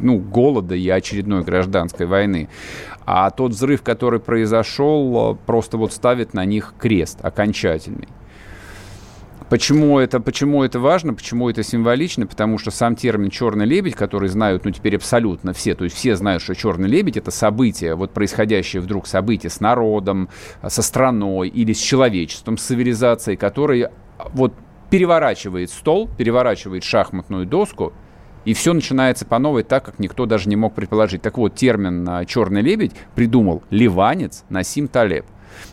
ну, 0.00 0.18
голода 0.18 0.76
и 0.76 0.88
очередной 0.88 1.42
гражданской 1.42 2.06
войны. 2.06 2.48
А 3.04 3.30
тот 3.30 3.52
взрыв, 3.52 3.82
который 3.82 4.18
произошел, 4.18 5.38
просто 5.46 5.76
вот 5.76 5.92
ставит 5.92 6.34
на 6.34 6.44
них 6.44 6.74
крест 6.78 7.18
окончательный. 7.96 8.08
Почему 9.48 10.00
это, 10.00 10.18
почему 10.18 10.64
это 10.64 10.80
важно, 10.80 11.14
почему 11.14 11.48
это 11.48 11.62
символично? 11.62 12.26
Потому 12.26 12.58
что 12.58 12.72
сам 12.72 12.96
термин 12.96 13.30
«черный 13.30 13.64
лебедь», 13.64 13.94
который 13.94 14.28
знают, 14.28 14.64
ну, 14.64 14.72
теперь 14.72 14.96
абсолютно 14.96 15.52
все, 15.52 15.76
то 15.76 15.84
есть 15.84 15.94
все 15.94 16.16
знают, 16.16 16.42
что 16.42 16.54
«черный 16.54 16.88
лебедь»— 16.88 17.16
это 17.18 17.30
событие, 17.30 17.94
вот 17.94 18.12
происходящее 18.12 18.82
вдруг 18.82 19.06
событие 19.06 19.50
с 19.50 19.60
народом, 19.60 20.28
со 20.66 20.82
страной 20.82 21.48
или 21.48 21.72
с 21.72 21.78
человечеством, 21.78 22.58
с 22.58 22.62
цивилизацией, 22.62 23.36
который 23.36 23.86
вот 24.32 24.52
переворачивает 24.90 25.70
стол, 25.70 26.08
переворачивает 26.16 26.82
шахматную 26.82 27.46
доску, 27.46 27.92
и 28.44 28.52
все 28.52 28.72
начинается 28.72 29.26
по 29.26 29.38
новой 29.38 29.62
так, 29.62 29.84
как 29.84 30.00
никто 30.00 30.26
даже 30.26 30.48
не 30.48 30.56
мог 30.56 30.74
предположить. 30.74 31.22
Так 31.22 31.38
вот, 31.38 31.54
термин 31.54 32.08
а, 32.08 32.24
«черный 32.24 32.62
лебедь» 32.62 32.92
придумал 33.14 33.62
ливанец 33.70 34.44
Насим 34.48 34.88
Талеб 34.88 35.26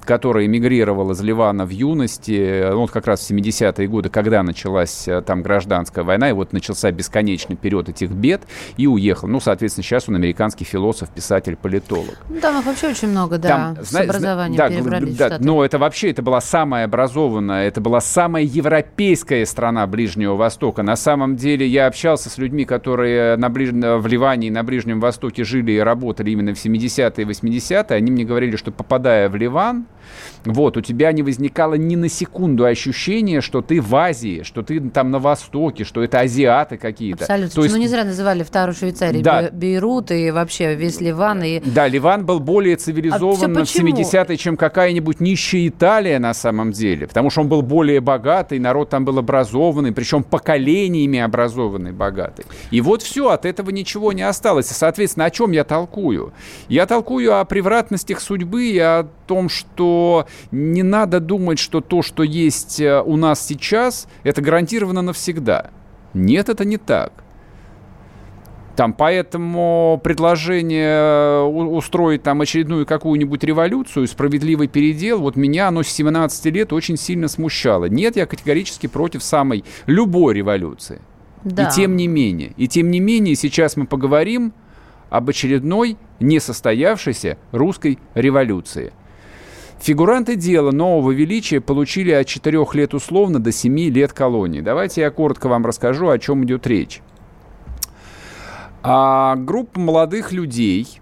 который 0.04 0.46
эмигрировал 0.46 1.12
из 1.12 1.22
Ливана 1.22 1.66
в 1.66 1.70
юности, 1.70 2.70
ну, 2.72 2.80
вот 2.82 2.92
как 2.92 3.08
раз 3.08 3.22
в 3.22 3.32
70-е 3.32 3.88
годы, 3.88 4.10
когда 4.10 4.44
началась 4.44 5.08
э, 5.08 5.22
там 5.22 5.42
гражданская 5.42 6.04
война, 6.04 6.30
и 6.30 6.34
вот 6.34 6.54
начался 6.54 6.92
бесконечный 6.92 7.56
период 7.56 7.90
этих 7.90 8.10
бед, 8.12 8.42
и 8.78 8.88
уехал. 8.88 9.28
Ну, 9.28 9.40
соответственно, 9.40 9.84
сейчас 9.84 10.10
он 10.10 10.16
американский 10.16 10.66
философ, 10.66 11.10
писатель, 11.10 11.56
политолог. 11.56 12.16
Ну, 12.30 12.40
Там 12.40 12.60
их 12.60 12.66
вообще 12.66 12.90
очень 12.90 13.10
много, 13.10 13.38
да, 13.38 13.48
Там, 13.48 13.86
с 13.86 13.90
зна- 13.90 14.02
образованием 14.02 14.58
да, 14.58 14.70
перебрались 14.70 15.16
да, 15.16 15.38
но 15.40 15.63
это 15.63 15.78
вообще, 15.78 16.12
это 16.12 16.22
была 16.22 16.42
самая 16.42 16.86
образованная, 16.86 17.68
это 17.68 17.82
была 17.82 18.02
самая 18.02 18.44
европейская 18.44 19.46
страна 19.46 19.88
Ближнего 19.88 20.36
Востока. 20.36 20.84
На 20.84 20.96
самом 20.96 21.36
деле 21.36 21.68
я 21.68 21.88
общался 21.88 22.30
с 22.30 22.38
людьми, 22.38 22.66
которые 22.66 23.36
на 23.38 23.50
Ближ... 23.50 23.72
в 23.72 24.08
Ливане 24.08 24.48
и 24.48 24.52
на 24.52 24.63
Ближнем 24.63 25.00
Востоке 25.00 25.44
жили 25.44 25.74
и 25.74 25.80
работали 25.80 26.32
именно 26.32 26.54
в 26.54 26.58
70-е 26.63 27.24
и 27.24 27.28
80-е. 27.28 27.98
Они 27.98 28.12
мне 28.12 28.25
говорили, 28.25 28.56
что 28.56 28.72
попадая 28.72 29.30
в 29.30 29.36
Ливан, 29.36 29.73
from 29.74 29.88
вот, 30.45 30.77
у 30.77 30.81
тебя 30.81 31.12
не 31.12 31.24
возникало 31.24 31.75
ни 31.75 31.95
на 31.95 32.10
секунду 32.10 32.65
ощущения, 32.65 33.41
что 33.41 33.62
ты 33.62 33.81
в 33.81 33.95
Азии, 33.95 34.41
что 34.43 34.62
ты 34.62 34.79
там 34.81 35.12
на 35.12 35.19
Востоке, 35.19 35.83
что 35.83 36.03
это 36.03 36.19
азиаты 36.19 36.77
какие-то. 36.77 37.24
Абсолютно. 37.24 37.55
То 37.55 37.63
есть, 37.63 37.75
Ну, 37.75 37.81
не 37.81 37.88
зря 37.88 38.03
называли 38.03 38.43
вторую 38.43 38.75
Швейцарию 38.75 39.24
Да. 39.24 39.43
Бе- 39.43 39.51
Бейрут 39.51 40.12
и 40.12 40.31
вообще 40.31 40.75
весь 40.75 41.00
Ливан. 41.01 41.43
И... 41.43 41.60
Да, 41.65 41.88
Ливан 41.88 42.25
был 42.25 42.39
более 42.39 42.75
цивилизован 42.75 43.57
А 43.57 43.62
в 43.62 43.67
всё 43.67 43.83
почему? 43.83 43.98
70-е, 43.98 44.38
чем 44.38 44.57
какая-нибудь 44.57 45.19
нищая 45.19 45.67
Италия 45.67 46.19
на 46.19 46.33
самом 46.33 46.72
деле. 46.72 47.07
Потому 47.07 47.29
что 47.29 47.41
он 47.41 47.48
был 47.50 47.62
более 47.62 48.01
богатый, 48.01 48.60
народ 48.60 48.89
там 48.89 49.05
был 49.05 49.17
образованный, 49.19 49.91
причем 49.91 50.24
поколениями 50.24 51.19
образованный, 51.19 51.91
богатый. 51.91 52.45
И 52.72 52.81
вот 52.81 53.01
все, 53.01 53.29
от 53.29 53.45
этого 53.45 53.69
ничего 53.69 54.12
не 54.13 54.24
осталось. 54.24 54.67
Соответственно, 54.67 55.25
о 55.25 55.31
чем 55.31 55.51
я 55.51 55.63
толкую? 55.63 56.33
Я 56.67 56.86
толкую 56.86 57.39
о 57.39 57.45
превратностях 57.45 58.19
судьбы 58.19 58.65
и 58.67 58.77
о 58.79 59.07
том, 59.27 59.50
что 59.50 59.93
не 60.52 60.84
надо 60.84 61.20
думать, 61.20 61.60
что 61.60 61.82
то, 61.82 62.02
что 62.02 62.24
есть 62.24 62.80
э, 62.80 63.02
у 63.02 63.16
нас 63.16 63.46
сейчас, 63.46 64.08
это 64.24 64.42
гарантированно 64.42 65.02
навсегда. 65.02 65.72
Нет, 66.14 66.50
это 66.50 66.66
не 66.66 66.78
так. 66.78 67.24
Там, 68.76 68.94
поэтому 68.94 70.02
предложение 70.04 70.98
э, 70.98 71.42
устроить 71.44 72.24
там 72.24 72.42
очередную 72.42 72.88
какую-нибудь 72.88 73.44
революцию, 73.44 74.08
справедливый 74.08 74.68
передел, 74.68 75.20
вот 75.20 75.36
меня 75.36 75.68
оно 75.68 75.84
с 75.84 75.90
17 75.90 76.46
лет 76.48 76.74
очень 76.74 76.98
сильно 76.98 77.28
смущало. 77.28 77.86
Нет, 77.86 78.16
я 78.16 78.26
категорически 78.26 78.88
против 78.88 79.22
самой 79.22 79.64
любой 79.86 80.34
революции. 80.34 81.02
Да. 81.44 81.68
И 81.68 81.76
тем 81.76 81.96
не 81.96 82.08
менее, 82.08 82.54
и 82.58 82.68
тем 82.68 82.90
не 82.90 83.00
менее, 83.00 83.36
сейчас 83.36 83.78
мы 83.78 83.86
поговорим 83.86 84.54
об 85.10 85.30
очередной 85.30 85.98
несостоявшейся 86.20 87.38
русской 87.52 88.00
революции. 88.16 88.94
Фигуранты 89.84 90.38
дела 90.38 90.72
нового 90.72 91.12
величия 91.12 91.60
получили 91.60 92.12
от 92.12 92.25
4 92.25 92.66
лет 92.72 92.94
условно 92.94 93.40
до 93.40 93.52
7 93.52 93.78
лет 93.90 94.13
колонии. 94.13 94.62
Давайте 94.62 95.02
я 95.02 95.12
коротко 95.12 95.50
вам 95.50 95.66
расскажу, 95.66 96.08
о 96.08 96.18
чем 96.18 96.46
идет 96.46 96.66
речь. 96.66 97.02
А 98.82 99.36
группа 99.36 99.82
молодых 99.82 100.32
людей 100.32 101.02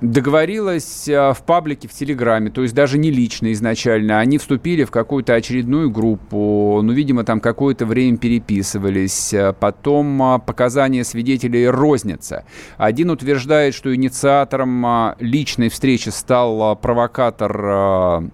договорилась 0.00 1.08
а, 1.08 1.32
в 1.32 1.42
паблике 1.42 1.88
в 1.88 1.92
Телеграме, 1.92 2.50
то 2.50 2.62
есть 2.62 2.74
даже 2.74 2.98
не 2.98 3.10
лично 3.10 3.52
изначально. 3.52 4.20
Они 4.20 4.38
вступили 4.38 4.84
в 4.84 4.90
какую-то 4.90 5.34
очередную 5.34 5.90
группу, 5.90 6.80
ну, 6.82 6.92
видимо, 6.92 7.24
там 7.24 7.40
какое-то 7.40 7.86
время 7.86 8.16
переписывались. 8.16 9.34
А 9.34 9.52
потом 9.52 10.22
а, 10.22 10.38
показания 10.38 11.04
свидетелей 11.04 11.68
рознятся. 11.68 12.44
Один 12.76 13.10
утверждает, 13.10 13.74
что 13.74 13.94
инициатором 13.94 15.14
личной 15.18 15.68
встречи 15.68 16.10
стал 16.10 16.76
провокатор 16.76 18.30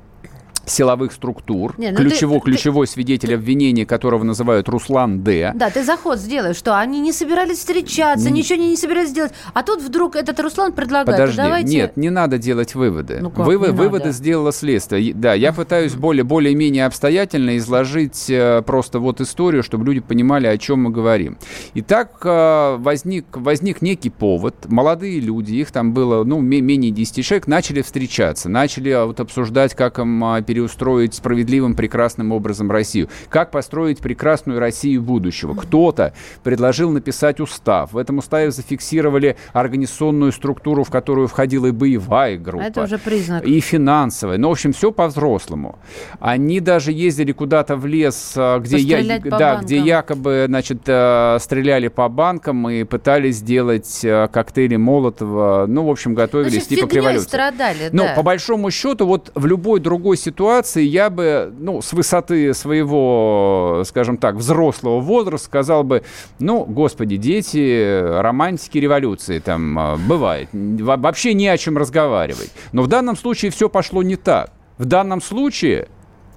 силовых 0.67 1.13
структур, 1.13 1.75
Не, 1.79 1.91
ну 1.91 1.97
ключево, 1.97 2.35
ты, 2.41 2.41
ключевой 2.41 2.87
ты, 2.87 2.93
свидетель 2.93 3.35
обвинения, 3.35 3.87
которого 3.87 4.25
называют 4.25 4.69
Руслан 4.69 5.23
Д. 5.23 5.53
Да, 5.55 5.71
ты 5.71 5.85
заход 5.85 6.19
сделаешь, 6.19 6.57
что 6.57 6.79
они 6.79 7.01
не 7.01 7.13
собирались 7.13 7.59
встречаться, 7.59 8.31
не... 8.31 8.41
ничего 8.41 8.59
не 8.59 8.77
собирались 8.77 9.13
делать, 9.13 9.33
а 9.53 9.63
тут 9.63 9.83
вдруг 9.83 10.17
этот 10.17 10.39
Руслан 10.41 10.73
предлагает. 10.73 11.19
Подожди, 11.19 11.37
давайте... 11.37 11.77
нет, 11.77 11.97
не 11.97 12.11
надо 12.11 12.39
делать 12.39 12.75
выводы. 12.75 13.19
Ну, 13.21 13.31
как, 13.31 13.47
Вывод, 13.47 13.71
выводы 13.71 14.07
надо? 14.07 14.13
сделало 14.13 14.53
следствие. 14.53 15.15
Да, 15.15 15.35
я 15.35 15.53
пытаюсь 15.53 15.95
более, 15.95 16.25
более-менее 16.25 16.87
обстоятельно 16.87 17.57
изложить 17.57 18.29
э, 18.29 18.63
просто 18.63 18.99
вот 18.99 19.21
историю, 19.21 19.63
чтобы 19.63 19.85
люди 19.85 20.01
понимали, 20.01 20.47
о 20.47 20.59
чем 20.59 20.83
мы 20.83 20.91
говорим. 20.91 21.39
Итак, 21.75 22.21
э, 22.25 22.77
возник, 22.79 23.27
возник 23.33 23.83
некий 23.83 24.11
повод, 24.11 24.67
молодые 24.67 25.21
люди, 25.21 25.55
их 25.55 25.71
там 25.71 25.93
было, 25.93 26.25
ну, 26.25 26.41
менее 26.41 26.91
10 26.91 27.25
человек, 27.25 27.47
начали 27.47 27.83
встречаться, 27.83 28.49
начали 28.49 28.91
э, 28.91 29.05
вот 29.05 29.21
обсуждать, 29.21 29.75
как 29.75 29.99
им 29.99 30.25
переустроить 30.55 31.15
справедливым, 31.15 31.75
прекрасным 31.75 32.31
образом 32.31 32.71
Россию? 32.71 33.09
Как 33.29 33.51
построить 33.51 33.99
прекрасную 33.99 34.61
Россию 34.61 35.03
будущего? 35.03 35.55
Кто-то 35.55 36.15
предложил 36.45 36.91
написать 36.91 37.41
устав. 37.41 37.93
В 37.93 37.99
этом 37.99 38.19
уставе 38.19 38.53
зафиксировали 38.53 39.37
организационную 39.53 40.31
структуру, 40.31 40.85
в 40.85 40.91
которую 40.91 41.27
входила 41.27 41.67
и 41.67 41.73
боевая 41.73 42.39
группа. 42.39 42.63
Это 42.63 42.83
уже 42.83 42.99
признак. 42.99 43.45
И 43.45 43.59
финансовая. 43.59 44.39
Ну, 44.39 44.49
в 44.49 44.53
общем, 44.53 44.73
все 44.73 44.93
по-взрослому. 44.93 45.79
Они 46.21 46.61
даже 46.61 46.93
ездили 46.93 47.33
куда-то 47.33 47.75
в 47.75 47.87
лес, 47.87 48.35
а, 48.37 48.61
где, 48.61 48.79
я, 48.79 49.19
да, 49.19 49.57
где 49.57 49.79
якобы 49.79 50.45
значит, 50.47 50.83
э, 50.87 51.39
стреляли 51.41 51.89
по 51.89 52.09
банкам 52.09 52.69
и 52.69 52.85
пытались 52.85 53.37
сделать 53.37 54.05
э, 54.05 54.29
коктейли 54.33 54.77
Молотова. 54.77 55.67
Ну, 55.67 55.85
в 55.87 55.91
общем, 55.91 56.15
готовились 56.15 56.71
ну, 56.71 56.77
типа 56.77 56.87
к 56.87 56.93
революции. 56.93 57.27
страдали, 57.27 57.89
Но, 57.91 58.05
да. 58.05 58.15
по 58.15 58.23
большому 58.23 58.71
счету, 58.71 59.07
вот 59.07 59.33
в 59.35 59.47
любой 59.47 59.81
другой 59.81 60.17
ситуации 60.17 60.44
ситуации 60.45 60.83
я 60.83 61.09
бы, 61.09 61.53
ну, 61.59 61.81
с 61.81 61.95
высоты 61.95 62.53
своего, 62.53 63.83
скажем 63.87 64.19
так, 64.19 64.35
взрослого 64.35 65.01
возраста 65.01 65.47
сказал 65.47 65.85
бы, 65.85 66.03
ну, 66.39 66.67
господи, 66.67 67.17
дети, 67.17 68.21
романтики 68.21 68.77
революции 68.77 69.39
там 69.39 69.79
а, 69.79 69.97
бывает. 69.97 70.51
Вообще 70.53 71.33
не 71.33 71.49
о 71.49 71.57
чем 71.57 71.79
разговаривать. 71.79 72.53
Но 72.73 72.83
в 72.83 72.89
данном 72.89 73.17
случае 73.17 73.51
все 73.51 73.71
пошло 73.71 74.03
не 74.03 74.17
так. 74.17 74.53
В 74.77 74.85
данном 74.85 75.23
случае 75.23 75.89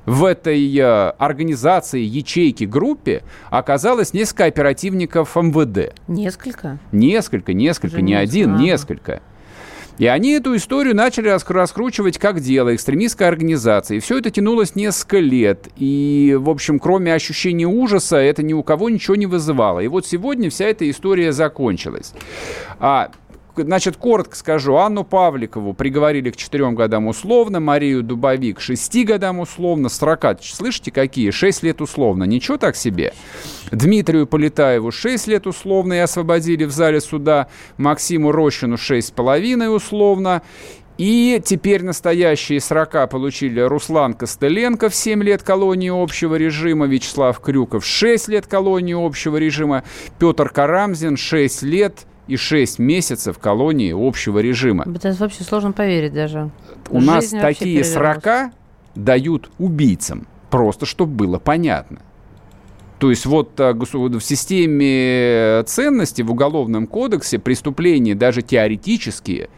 в 0.06 0.24
этой 0.24 0.74
э, 0.78 1.10
организации, 1.18 2.00
ячейке, 2.00 2.66
группе 2.66 3.24
оказалось 3.50 4.14
несколько 4.14 4.46
оперативников 4.46 5.36
МВД. 5.36 5.94
Несколько? 6.08 6.78
Несколько, 6.94 7.54
несколько, 7.54 7.96
Уже 7.96 8.04
не 8.04 8.14
один, 8.14 8.54
ага. 8.54 8.64
несколько. 8.64 9.22
И 9.98 10.06
они 10.06 10.32
эту 10.32 10.56
историю 10.56 10.96
начали 10.96 11.28
раскручивать 11.30 12.18
как 12.18 12.40
дело 12.40 12.76
экстремистской 12.76 13.28
организации. 13.28 13.98
И 13.98 14.00
все 14.00 14.20
это 14.20 14.30
тянулось 14.30 14.76
несколько 14.76 15.20
лет. 15.20 15.68
И, 15.78 16.38
в 16.40 16.50
общем, 16.50 16.80
кроме 16.80 17.14
ощущения 17.14 17.66
ужаса, 17.66 18.18
это 18.18 18.44
ни 18.44 18.54
у 18.54 18.64
кого 18.64 18.90
ничего 18.90 19.16
не 19.16 19.26
вызывало. 19.26 19.80
И 19.80 19.88
вот 19.88 20.06
сегодня 20.06 20.50
вся 20.50 20.66
эта 20.66 20.90
история 20.90 21.32
закончилась. 21.32 22.14
А 22.80 23.12
Значит, 23.64 23.98
коротко 23.98 24.36
скажу. 24.36 24.76
Анну 24.78 25.04
Павликову 25.04 25.74
приговорили 25.74 26.30
к 26.30 26.36
4 26.36 26.72
годам 26.72 27.08
условно, 27.08 27.60
Марию 27.60 28.04
Дубовик 28.04 28.60
6 28.60 29.06
годам 29.06 29.40
условно, 29.40 29.90
Строкат, 29.90 30.44
слышите, 30.44 30.92
какие? 30.92 31.32
6 31.32 31.64
лет 31.64 31.82
условно. 31.82 32.24
Ничего 32.24 32.58
так 32.58 32.76
себе. 32.76 33.14
Дмитрию 33.72 34.28
Полетаеву 34.28 34.92
6 34.92 35.28
лет 35.28 35.48
условно 35.48 35.94
и 35.94 35.98
освободили 35.98 36.66
в 36.66 36.72
зале 36.72 37.02
суда. 37.02 37.48
Максиму 37.78 38.32
Рощину 38.32 38.76
6,5 38.76 39.68
условно. 39.68 40.42
И 40.98 41.40
теперь 41.46 41.84
настоящие 41.84 42.60
срока 42.60 43.06
получили 43.06 43.60
Руслан 43.60 44.16
Костыленко 44.16 44.90
в 44.90 44.96
7 44.96 45.22
лет 45.22 45.44
колонии 45.44 45.92
общего 45.92 46.36
режима, 46.36 46.88
Вячеслав 46.88 47.40
Крюков 47.40 47.86
6 47.86 48.30
лет 48.30 48.48
колонии 48.48 48.96
общего 48.96 49.38
режима, 49.38 49.84
Петр 50.18 50.50
Карамзин 50.50 51.16
6 51.16 51.62
лет 51.64 52.08
и 52.28 52.36
6 52.36 52.80
месяцев 52.80 53.40
колонии 53.40 53.94
общего 53.96 54.40
режима. 54.40 54.86
Это 54.94 55.14
вообще 55.14 55.44
сложно 55.44 55.72
поверить 55.72 56.14
даже. 56.14 56.50
У 56.90 57.00
Жизнь 57.00 57.08
нас 57.12 57.30
такие 57.30 57.84
срока 57.84 58.52
дают 58.96 59.50
убийцам, 59.58 60.28
просто 60.50 60.86
чтобы 60.86 61.14
было 61.14 61.40
понятно. 61.40 62.00
То 63.00 63.12
есть 63.12 63.26
вот 63.26 63.60
а, 63.60 63.74
в 63.74 64.20
системе 64.22 65.64
ценностей 65.66 66.24
в 66.24 66.32
Уголовном 66.32 66.88
кодексе 66.88 67.38
преступления, 67.38 68.16
даже 68.16 68.42
теоретические, 68.42 69.50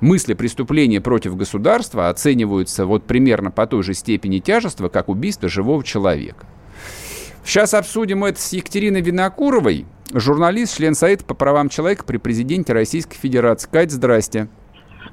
мысли 0.00 0.34
преступления 0.34 1.00
против 1.00 1.36
государства 1.36 2.08
оцениваются 2.08 2.86
вот 2.86 3.04
примерно 3.04 3.50
по 3.50 3.66
той 3.66 3.82
же 3.82 3.94
степени 3.94 4.38
тяжества, 4.38 4.88
как 4.88 5.08
убийство 5.08 5.48
живого 5.48 5.82
человека. 5.82 6.46
Сейчас 7.44 7.74
обсудим 7.74 8.24
это 8.24 8.40
с 8.40 8.52
Екатериной 8.52 9.02
Винокуровой, 9.02 9.84
журналист, 10.12 10.76
член 10.76 10.94
Совета 10.94 11.24
по 11.24 11.34
правам 11.34 11.68
человека 11.68 12.04
при 12.04 12.16
президенте 12.16 12.72
Российской 12.72 13.16
Федерации. 13.16 13.68
Кать, 13.70 13.90
здрасте. 13.90 14.48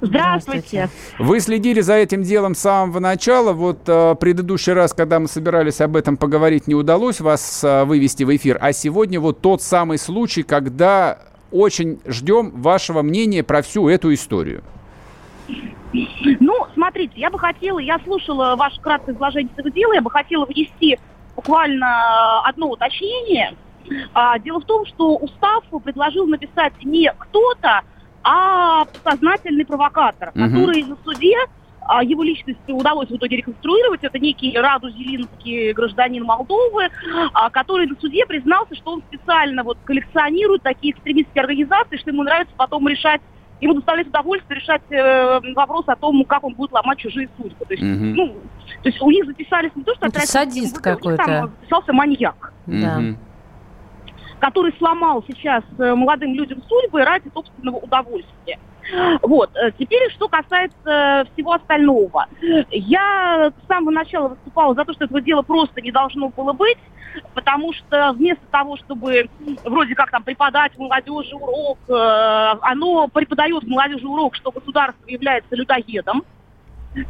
Здравствуйте. 0.00 0.88
Вы 1.18 1.40
следили 1.40 1.80
за 1.80 1.94
этим 1.94 2.22
делом 2.22 2.54
с 2.54 2.60
самого 2.60 2.98
начала. 2.98 3.52
Вот 3.52 3.80
э, 3.86 4.16
предыдущий 4.18 4.72
раз, 4.72 4.94
когда 4.94 5.20
мы 5.20 5.28
собирались 5.28 5.80
об 5.82 5.94
этом 5.94 6.16
поговорить, 6.16 6.66
не 6.66 6.74
удалось 6.74 7.20
вас 7.20 7.62
э, 7.62 7.84
вывести 7.84 8.24
в 8.24 8.34
эфир. 8.34 8.56
А 8.60 8.72
сегодня 8.72 9.20
вот 9.20 9.40
тот 9.40 9.62
самый 9.62 9.98
случай, 9.98 10.42
когда 10.42 11.18
очень 11.52 12.00
ждем 12.06 12.50
вашего 12.50 13.02
мнения 13.02 13.44
про 13.44 13.60
всю 13.60 13.88
эту 13.88 14.12
историю. 14.12 14.64
Ну, 15.92 16.66
смотрите, 16.72 17.12
я 17.16 17.30
бы 17.30 17.38
хотела, 17.38 17.78
я 17.78 17.98
слушала 18.00 18.56
ваше 18.56 18.80
краткое 18.80 19.14
изложение 19.14 19.52
этого 19.54 19.70
дела, 19.70 19.92
я 19.92 20.00
бы 20.00 20.10
хотела 20.10 20.46
внести 20.46 20.98
буквально 21.34 22.40
одно 22.42 22.70
уточнение– 22.70 23.54
а, 24.14 24.38
дело 24.38 24.60
в 24.60 24.64
том, 24.64 24.86
что 24.86 25.16
устав 25.16 25.64
предложил 25.84 26.26
написать 26.26 26.72
не 26.84 27.12
кто-то, 27.18 27.82
а 28.22 28.84
сознательный 29.04 29.64
провокатор, 29.64 30.30
угу. 30.30 30.40
который 30.40 30.84
на 30.84 30.96
суде 31.04 31.36
а, 31.80 32.04
его 32.04 32.22
личность 32.22 32.60
удалось 32.68 33.08
в 33.08 33.16
итоге 33.16 33.38
реконструировать. 33.38 34.04
Это 34.04 34.18
некий 34.18 34.56
Раду 34.56 34.90
Зелинский, 34.90 35.72
гражданин 35.72 36.22
Молдовы, 36.22 36.88
а, 37.34 37.50
который 37.50 37.86
на 37.86 37.96
суде 37.96 38.24
признался, 38.26 38.74
что 38.76 38.92
он 38.92 39.02
специально 39.02 39.64
вот 39.64 39.78
коллекционирует 39.84 40.62
такие 40.62 40.92
экстремистские 40.92 41.42
организации, 41.42 41.96
что 41.96 42.10
ему 42.10 42.22
нравится 42.22 42.54
потом 42.56 42.86
решать 42.86 43.20
ему 43.62 43.74
доставляет 43.74 44.08
удовольствие 44.08 44.60
решать 44.60 44.82
э, 44.90 45.40
вопрос 45.54 45.84
о 45.86 45.96
том, 45.96 46.24
как 46.24 46.44
он 46.44 46.54
будет 46.54 46.72
ломать 46.72 46.98
чужие 46.98 47.28
судьбы. 47.36 47.64
То 47.64 47.74
есть, 47.74 47.82
угу. 47.82 48.04
ну, 48.04 48.36
то 48.82 48.88
есть 48.88 49.00
у 49.00 49.10
них 49.10 49.24
записались 49.24 49.70
не 49.74 49.84
то, 49.84 49.94
что... 49.94 50.06
Это 50.06 50.20
садист 50.26 50.80
какой-то. 50.80 51.24
Там 51.24 51.50
записался 51.60 51.92
маньяк. 51.92 52.52
Да 52.66 53.00
который 54.40 54.74
сломал 54.76 55.24
сейчас 55.28 55.62
э, 55.78 55.94
молодым 55.94 56.34
людям 56.34 56.60
судьбы 56.68 57.04
ради 57.04 57.30
собственного 57.32 57.76
удовольствия. 57.76 58.58
Вот. 59.22 59.50
Э, 59.56 59.70
теперь, 59.78 60.10
что 60.10 60.28
касается 60.28 61.26
всего 61.32 61.52
остального. 61.54 62.26
Я 62.70 63.50
с 63.50 63.66
самого 63.66 63.90
начала 63.90 64.28
выступала 64.28 64.74
за 64.74 64.84
то, 64.84 64.92
что 64.92 65.04
этого 65.04 65.20
дела 65.20 65.42
просто 65.42 65.80
не 65.80 65.90
должно 65.90 66.28
было 66.28 66.52
быть, 66.52 66.78
потому 67.34 67.72
что 67.72 68.12
вместо 68.12 68.44
того, 68.50 68.76
чтобы 68.76 69.28
вроде 69.64 69.94
как 69.94 70.10
там 70.10 70.22
преподать 70.22 70.76
молодежи 70.78 71.34
урок, 71.34 71.78
э, 71.88 71.92
оно 72.62 73.08
преподает 73.08 73.66
молодежи 73.66 74.06
урок, 74.06 74.34
что 74.34 74.50
государство 74.50 75.08
является 75.08 75.54
людоедом, 75.54 76.24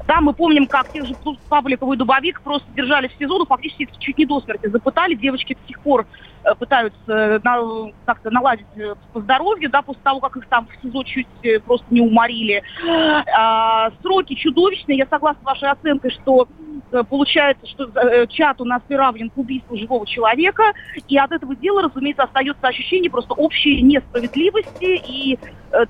Да, 0.06 0.20
мы 0.20 0.32
помним, 0.32 0.66
как 0.66 0.90
тех 0.92 1.04
же 1.06 1.16
Павликов 1.48 1.96
Дубовик 1.96 2.40
просто 2.42 2.70
держали 2.72 3.08
в 3.08 3.12
СИЗО, 3.18 3.38
ну, 3.38 3.46
фактически 3.46 3.88
чуть 3.98 4.16
не 4.16 4.26
до 4.26 4.40
смерти 4.40 4.68
запытали. 4.68 5.14
Девочки 5.14 5.56
до 5.60 5.66
сих 5.66 5.80
пор 5.80 6.06
э, 6.44 6.54
пытаются 6.54 6.98
э, 7.08 7.40
на, 7.42 7.90
как-то 8.04 8.30
наладить 8.30 8.66
э, 8.76 8.94
по 9.12 9.20
здоровью, 9.20 9.70
да, 9.70 9.82
после 9.82 10.00
того, 10.02 10.20
как 10.20 10.36
их 10.36 10.46
там 10.46 10.68
в 10.68 10.82
СИЗО 10.82 11.02
чуть 11.02 11.64
просто 11.64 11.86
не 11.90 12.00
уморили. 12.00 12.62
А, 13.36 13.90
сроки 14.02 14.34
чудовищные. 14.34 14.98
Я 14.98 15.06
согласна 15.06 15.42
с 15.42 15.44
вашей 15.44 15.70
оценкой, 15.70 16.12
что 16.12 16.46
получается, 17.08 17.66
что 17.66 18.26
чат 18.26 18.60
у 18.60 18.64
нас 18.64 18.82
приравнен 18.86 19.30
к 19.30 19.38
убийству 19.38 19.76
живого 19.76 20.06
человека, 20.06 20.62
и 21.08 21.16
от 21.16 21.32
этого 21.32 21.56
дела, 21.56 21.82
разумеется, 21.82 22.22
остается 22.22 22.66
ощущение 22.66 23.10
просто 23.10 23.34
общей 23.34 23.82
несправедливости 23.82 25.00
и 25.06 25.38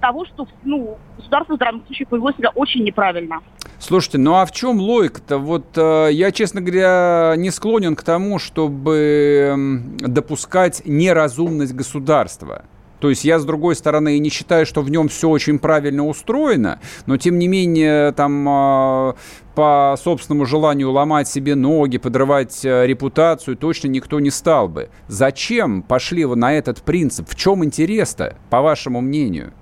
того, 0.00 0.24
что 0.26 0.46
ну, 0.62 0.96
государство 1.16 1.56
в 1.56 1.58
данном 1.58 1.84
случае 1.86 2.06
повело 2.06 2.32
себя 2.32 2.50
очень 2.54 2.84
неправильно. 2.84 3.40
Слушайте, 3.82 4.18
ну 4.18 4.34
а 4.36 4.46
в 4.46 4.52
чем 4.52 4.78
логика-то? 4.78 5.38
Вот 5.38 5.76
э, 5.76 6.10
я, 6.12 6.30
честно 6.30 6.60
говоря, 6.60 7.34
не 7.36 7.50
склонен 7.50 7.96
к 7.96 8.04
тому, 8.04 8.38
чтобы 8.38 9.48
м, 9.54 9.96
допускать 9.98 10.82
неразумность 10.84 11.74
государства. 11.74 12.64
То 13.00 13.10
есть 13.10 13.24
я, 13.24 13.40
с 13.40 13.44
другой 13.44 13.74
стороны, 13.74 14.20
не 14.20 14.30
считаю, 14.30 14.66
что 14.66 14.82
в 14.82 14.90
нем 14.90 15.08
все 15.08 15.28
очень 15.28 15.58
правильно 15.58 16.06
устроено, 16.06 16.78
но, 17.06 17.16
тем 17.16 17.40
не 17.40 17.48
менее, 17.48 18.12
там 18.12 18.48
э, 18.48 19.14
по 19.56 19.96
собственному 20.00 20.46
желанию 20.46 20.92
ломать 20.92 21.26
себе 21.26 21.56
ноги, 21.56 21.98
подрывать 21.98 22.64
э, 22.64 22.86
репутацию 22.86 23.56
точно 23.56 23.88
никто 23.88 24.20
не 24.20 24.30
стал 24.30 24.68
бы. 24.68 24.90
Зачем 25.08 25.82
пошли 25.82 26.24
вы 26.24 26.36
на 26.36 26.54
этот 26.54 26.82
принцип? 26.82 27.28
В 27.28 27.34
чем 27.34 27.64
интерес-то, 27.64 28.36
по 28.48 28.60
вашему 28.60 29.00
мнению? 29.00 29.52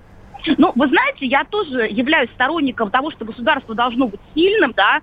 Ну, 0.57 0.71
вы 0.75 0.87
знаете, 0.87 1.25
я 1.25 1.43
тоже 1.45 1.87
являюсь 1.89 2.29
сторонником 2.31 2.89
того, 2.91 3.11
что 3.11 3.25
государство 3.25 3.75
должно 3.75 4.07
быть 4.07 4.19
сильным, 4.33 4.73
да, 4.75 5.01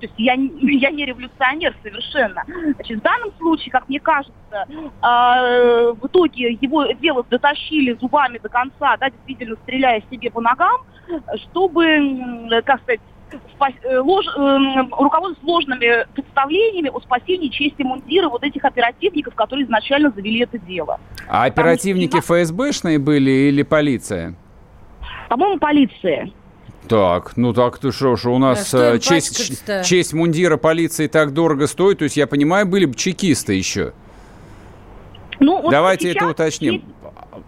то 0.00 0.06
есть 0.06 0.14
я, 0.16 0.32
я 0.32 0.90
не 0.90 1.04
революционер 1.04 1.74
совершенно. 1.82 2.42
Значит, 2.46 2.98
в 2.98 3.02
данном 3.02 3.32
случае, 3.38 3.70
как 3.70 3.86
мне 3.88 4.00
кажется, 4.00 4.34
э, 4.52 5.92
в 5.92 6.06
итоге 6.06 6.52
его 6.60 6.86
дело 6.92 7.24
дотащили 7.28 7.92
зубами 8.00 8.38
до 8.38 8.48
конца, 8.48 8.96
да, 8.96 9.10
действительно 9.10 9.56
стреляя 9.62 10.02
себе 10.10 10.30
по 10.30 10.40
ногам, 10.40 10.80
чтобы, 11.36 12.48
как 12.64 12.80
сказать, 12.82 13.00
спа- 13.58 13.74
э, 13.82 13.98
лож, 13.98 14.26
эм, 14.36 14.92
руководствуясь 14.94 15.46
ложными 15.46 16.06
представлениями 16.14 16.88
о 16.88 17.00
спасении 17.00 17.48
чести 17.48 17.82
мундира 17.82 18.28
вот 18.28 18.42
этих 18.42 18.64
оперативников, 18.64 19.34
которые 19.34 19.66
изначально 19.66 20.10
завели 20.10 20.40
это 20.40 20.58
дело. 20.58 20.98
А 21.28 21.44
оперативники 21.44 22.20
ФСБшные 22.20 22.98
были 22.98 23.30
или 23.30 23.62
полиция? 23.62 24.34
По-моему, 25.30 25.60
полиция. 25.60 26.28
Так, 26.88 27.36
ну 27.36 27.52
так 27.52 27.78
ты 27.78 27.92
что, 27.92 28.16
что 28.16 28.34
у 28.34 28.38
нас 28.38 28.74
А 28.74 28.98
что 28.98 28.98
честь, 28.98 29.62
честь 29.84 30.12
мундира 30.12 30.56
полиции 30.56 31.06
так 31.06 31.32
дорого 31.32 31.68
стоит, 31.68 31.98
то 31.98 32.04
есть 32.04 32.16
я 32.16 32.26
понимаю, 32.26 32.66
были 32.66 32.86
бы 32.86 32.96
чекисты 32.96 33.54
еще. 33.54 33.92
Ну, 35.38 35.62
вот 35.62 35.70
Давайте 35.70 36.10
это 36.10 36.26
уточним. 36.26 36.82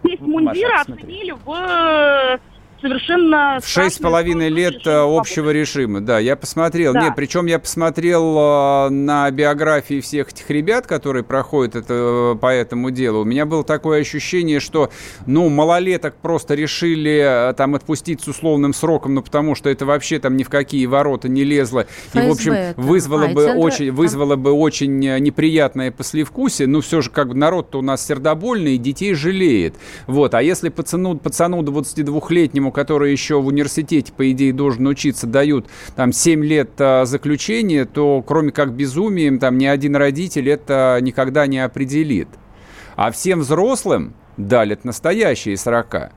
Честь 0.07 0.21
мундира 0.21 0.69
Маша, 0.69 0.93
оценили 0.93 1.31
в 1.31 1.51
э, 1.51 2.39
совершенно... 2.83 3.59
В 3.61 3.67
шесть 3.67 3.95
с 3.95 3.99
половиной 3.99 4.49
лет 4.49 4.85
э, 4.85 4.91
общего 4.91 5.49
режима, 5.49 6.01
да, 6.01 6.19
я 6.19 6.35
посмотрел. 6.35 6.93
Да. 6.93 7.03
Нет, 7.05 7.13
причем 7.15 7.45
я 7.45 7.57
посмотрел 7.57 8.37
э, 8.37 8.89
на 8.89 9.31
биографии 9.31 10.01
всех 10.01 10.29
этих 10.29 10.49
ребят, 10.49 10.85
которые 10.85 11.23
проходят 11.23 11.75
это, 11.75 12.33
э, 12.35 12.35
по 12.39 12.47
этому 12.53 12.91
делу. 12.91 13.21
У 13.21 13.25
меня 13.25 13.45
было 13.45 13.63
такое 13.63 14.01
ощущение, 14.01 14.59
что, 14.59 14.91
ну, 15.25 15.49
малолеток 15.49 16.15
просто 16.15 16.53
решили 16.55 17.53
там 17.55 17.75
отпустить 17.75 18.21
с 18.21 18.27
условным 18.27 18.73
сроком, 18.73 19.15
ну, 19.15 19.21
потому 19.21 19.55
что 19.55 19.69
это 19.69 19.85
вообще 19.85 20.19
там 20.19 20.35
ни 20.35 20.43
в 20.43 20.49
какие 20.49 20.85
ворота 20.85 21.29
не 21.29 21.43
лезло. 21.43 21.87
И, 22.13 22.17
в 22.17 22.19
ФСБ 22.19 22.31
общем, 22.31 22.53
это. 22.53 22.81
вызвало 22.81 23.25
А, 23.25 23.27
бы 23.29 23.41
центра- 23.43 23.57
очень, 23.59 23.91
вызвало 23.91 24.35
бы 24.35 24.51
очень 24.51 24.99
неприятное 24.99 25.91
послевкусие. 25.91 26.67
Ну, 26.67 26.81
все 26.81 27.01
же, 27.01 27.09
как 27.09 27.29
бы, 27.29 27.35
народ-то 27.35 27.79
у 27.79 27.81
нас 27.81 28.05
сердобольный 28.05 28.75
и 28.75 28.77
детей 28.77 29.13
жалеет. 29.13 29.75
Вот, 30.07 30.33
а 30.33 30.43
если 30.43 30.67
пацану, 30.69 31.17
пацану 31.17 31.61
22-летнему, 31.61 32.72
который 32.73 33.11
еще 33.11 33.39
в 33.39 33.47
университете, 33.47 34.11
по 34.11 34.29
идее, 34.31 34.51
должен 34.51 34.85
учиться, 34.87 35.27
дают 35.27 35.67
там 35.95 36.11
7 36.11 36.43
лет 36.43 36.71
а, 36.79 37.05
заключения, 37.05 37.85
то 37.85 38.21
кроме 38.21 38.51
как 38.51 38.73
безумием, 38.73 39.39
там 39.39 39.57
ни 39.57 39.65
один 39.65 39.95
родитель 39.95 40.49
это 40.49 40.99
никогда 41.01 41.47
не 41.47 41.59
определит. 41.59 42.27
А 42.95 43.11
всем 43.11 43.39
взрослым 43.39 44.13
дали 44.37 44.77
настоящие 44.83 45.57
срока. 45.57 46.11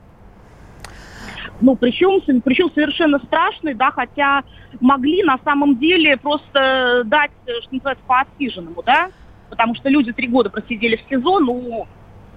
Ну, 1.59 1.75
причем, 1.75 2.21
причем 2.41 2.69
совершенно 2.73 3.19
страшный, 3.19 3.73
да, 3.73 3.91
хотя 3.91 4.43
могли 4.79 5.23
на 5.23 5.39
самом 5.43 5.77
деле 5.77 6.17
просто 6.17 7.03
дать, 7.05 7.31
э, 7.47 7.51
что 7.61 7.73
называется, 7.73 8.03
по 8.05 8.21
отсиженному, 8.21 8.83
да, 8.83 9.09
потому 9.49 9.73
что 9.75 9.89
люди 9.89 10.13
три 10.13 10.27
года 10.27 10.49
просидели 10.49 10.97
в 10.97 11.09
СИЗО, 11.09 11.39
ну, 11.39 11.87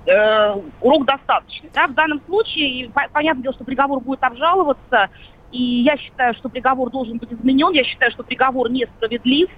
э, 0.07 0.55
урок 0.81 1.05
достаточный, 1.05 1.71
да, 1.75 1.87
в 1.87 1.95
данном 1.95 2.21
случае, 2.27 2.91
понятное 3.13 3.43
дело, 3.43 3.55
что 3.55 3.65
приговор 3.65 4.01
будет 4.01 4.23
обжаловаться, 4.23 5.09
и 5.53 5.63
я 5.63 5.97
считаю, 5.97 6.35
что 6.35 6.49
приговор 6.49 6.91
должен 6.91 7.19
быть 7.19 7.33
изменен, 7.33 7.73
я 7.73 7.85
считаю, 7.85 8.11
что 8.13 8.23
приговор 8.23 8.71
несправедлив, 8.71 9.49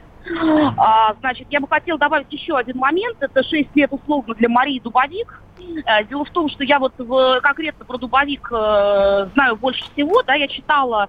А, 0.77 1.15
значит, 1.19 1.49
я 1.51 1.59
бы 1.61 1.67
хотела 1.67 1.99
добавить 1.99 2.33
еще 2.33 2.57
один 2.57 2.79
момент. 2.79 3.17
Это 3.21 3.43
6 3.43 3.75
лет 3.75 3.93
условно 3.93 4.35
для 4.37 4.49
Марии 4.49 4.79
Дубовик. 4.79 5.43
Э, 5.85 6.05
Дело 6.05 6.25
в 6.25 6.31
том, 6.31 6.49
что 6.49 6.63
я 6.63 6.79
вот 6.79 6.93
в- 6.97 7.41
конкретно 7.41 7.85
про 7.85 7.99
Дубовик 7.99 8.49
э, 8.53 9.27
знаю 9.35 9.57
больше 9.57 9.83
всего. 9.93 10.23
Да, 10.23 10.35
я 10.35 10.47
читала, 10.47 11.09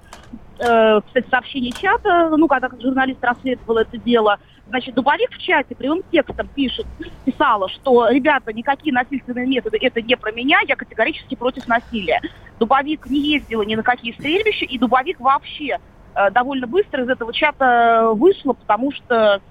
э, 0.58 1.00
кстати, 1.06 1.28
сообщение 1.30 1.72
чата, 1.74 2.30
ну, 2.36 2.48
когда 2.48 2.70
как 2.70 2.82
журналист 2.82 3.24
расследовал 3.24 3.78
это 3.78 3.98
дело. 4.00 4.40
Значит, 4.74 4.96
Дубовик 4.96 5.30
в 5.30 5.38
чате 5.38 5.76
прямым 5.76 6.02
текстом 6.12 6.48
пишет, 6.48 6.88
писала, 7.26 7.70
что, 7.70 8.10
ребята, 8.10 8.52
никакие 8.52 8.92
насильственные 8.92 9.46
методы, 9.46 9.78
это 9.80 10.02
не 10.02 10.18
про 10.18 10.32
меня, 10.32 10.58
я 10.68 10.76
категорически 10.76 11.36
против 11.36 11.68
насилия. 11.68 12.20
Дубовик 12.60 13.06
не 13.06 13.20
ездила 13.36 13.62
ни 13.62 13.76
на 13.76 13.84
какие 13.84 14.14
стрельбища, 14.14 14.66
и 14.66 14.80
Дубовик 14.80 15.20
вообще 15.20 15.78
э, 16.16 16.32
довольно 16.32 16.66
быстро 16.66 17.04
из 17.04 17.10
этого 17.10 17.32
чата 17.32 18.14
вышла, 18.16 18.54
потому 18.54 18.92
что 18.92 19.44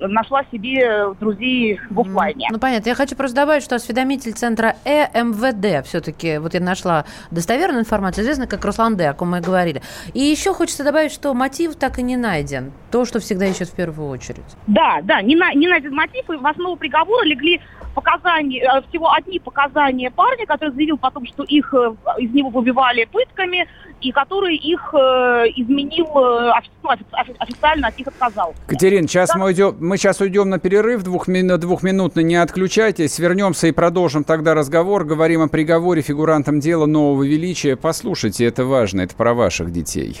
нашла 0.00 0.42
себе 0.50 1.14
друзей 1.20 1.80
в 1.90 2.00
офлайне. 2.00 2.48
Ну, 2.50 2.58
понятно. 2.58 2.88
Я 2.88 2.94
хочу 2.94 3.16
просто 3.16 3.36
добавить, 3.36 3.62
что 3.62 3.76
осведомитель 3.76 4.32
центра 4.32 4.76
Э 4.84 5.06
ЭМВД 5.12 5.86
все-таки, 5.86 6.38
вот 6.38 6.54
я 6.54 6.60
нашла 6.60 7.04
достоверную 7.30 7.82
информацию, 7.82 8.24
известно 8.24 8.46
как 8.46 8.64
Руслан 8.64 8.96
Д, 8.96 9.08
о 9.08 9.14
ком 9.14 9.30
мы 9.30 9.38
и 9.38 9.40
говорили. 9.40 9.82
И 10.14 10.20
еще 10.20 10.54
хочется 10.54 10.84
добавить, 10.84 11.12
что 11.12 11.32
мотив 11.34 11.76
так 11.76 11.98
и 11.98 12.02
не 12.02 12.16
найден. 12.16 12.72
То, 12.90 13.04
что 13.04 13.20
всегда 13.20 13.46
ищут 13.46 13.68
в 13.68 13.74
первую 13.74 14.08
очередь. 14.08 14.42
Да, 14.66 15.00
да, 15.02 15.22
не, 15.22 15.36
на, 15.36 15.52
не 15.54 15.68
найден 15.68 15.94
мотив, 15.94 16.28
и 16.30 16.36
в 16.36 16.46
основу 16.46 16.76
приговора 16.76 17.24
легли 17.24 17.60
показания, 18.00 18.60
э, 18.62 18.82
всего 18.88 19.12
одни 19.12 19.38
показания 19.38 20.10
парня, 20.10 20.46
который 20.46 20.70
заявил 20.74 20.98
потом, 20.98 21.26
что 21.26 21.42
их 21.44 21.72
э, 21.74 21.94
из 22.18 22.30
него 22.32 22.48
выбивали 22.50 23.04
пытками, 23.04 23.66
и 24.00 24.12
который 24.12 24.56
их 24.56 24.94
э, 24.94 24.96
изменил, 25.56 26.06
ну, 26.14 26.50
офи- 26.50 26.70
офи- 27.12 27.36
официально 27.38 27.88
от 27.88 27.98
них 27.98 28.08
отказал. 28.08 28.54
Катерин, 28.66 29.06
сейчас 29.06 29.34
мы, 29.34 29.46
уйдем, 29.46 29.76
мы 29.80 29.96
сейчас 29.98 30.20
уйдем 30.20 30.48
на 30.48 30.58
перерыв 30.58 31.02
двухмину- 31.02 31.58
двухминутный, 31.58 32.24
не 32.24 32.36
отключайтесь. 32.36 33.18
Вернемся 33.18 33.66
и 33.66 33.72
продолжим 33.72 34.24
тогда 34.24 34.54
разговор. 34.54 35.04
Говорим 35.04 35.42
о 35.42 35.48
приговоре 35.48 36.00
фигурантам 36.02 36.60
дела 36.60 36.86
нового 36.86 37.22
величия. 37.24 37.76
Послушайте, 37.76 38.46
это 38.46 38.64
важно, 38.64 39.02
это 39.02 39.14
про 39.14 39.34
ваших 39.34 39.70
детей. 39.70 40.20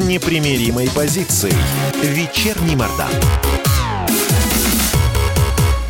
с 0.00 0.08
непримиримой 0.08 0.88
позицией. 0.94 1.54
Вечерний 2.02 2.76
Мордан. 2.76 3.10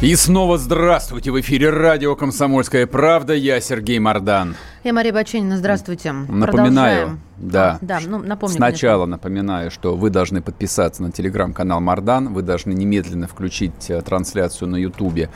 И 0.00 0.14
снова 0.16 0.58
здравствуйте! 0.58 1.30
В 1.30 1.40
эфире 1.40 1.70
радио 1.70 2.16
«Комсомольская 2.16 2.86
правда». 2.86 3.34
Я 3.34 3.60
Сергей 3.60 3.98
Мордан. 3.98 4.56
Я 4.82 4.94
Мария 4.94 5.12
Баченина, 5.12 5.58
здравствуйте. 5.58 6.10
Напоминаю, 6.12 6.46
Продолжаем. 6.46 7.20
Да. 7.40 7.78
Да, 7.80 8.00
ну, 8.06 8.18
напомню. 8.18 8.54
Сначала 8.54 9.06
напоминаю, 9.06 9.70
что 9.70 9.96
вы 9.96 10.10
должны 10.10 10.42
подписаться 10.42 11.02
на 11.02 11.10
телеграм-канал 11.10 11.80
Мардан, 11.80 12.32
вы 12.32 12.42
должны 12.42 12.72
немедленно 12.72 13.26
включить 13.26 13.88
э, 13.88 14.00
трансляцию 14.02 14.68
на 14.68 14.76
Ютубе, 14.76 15.30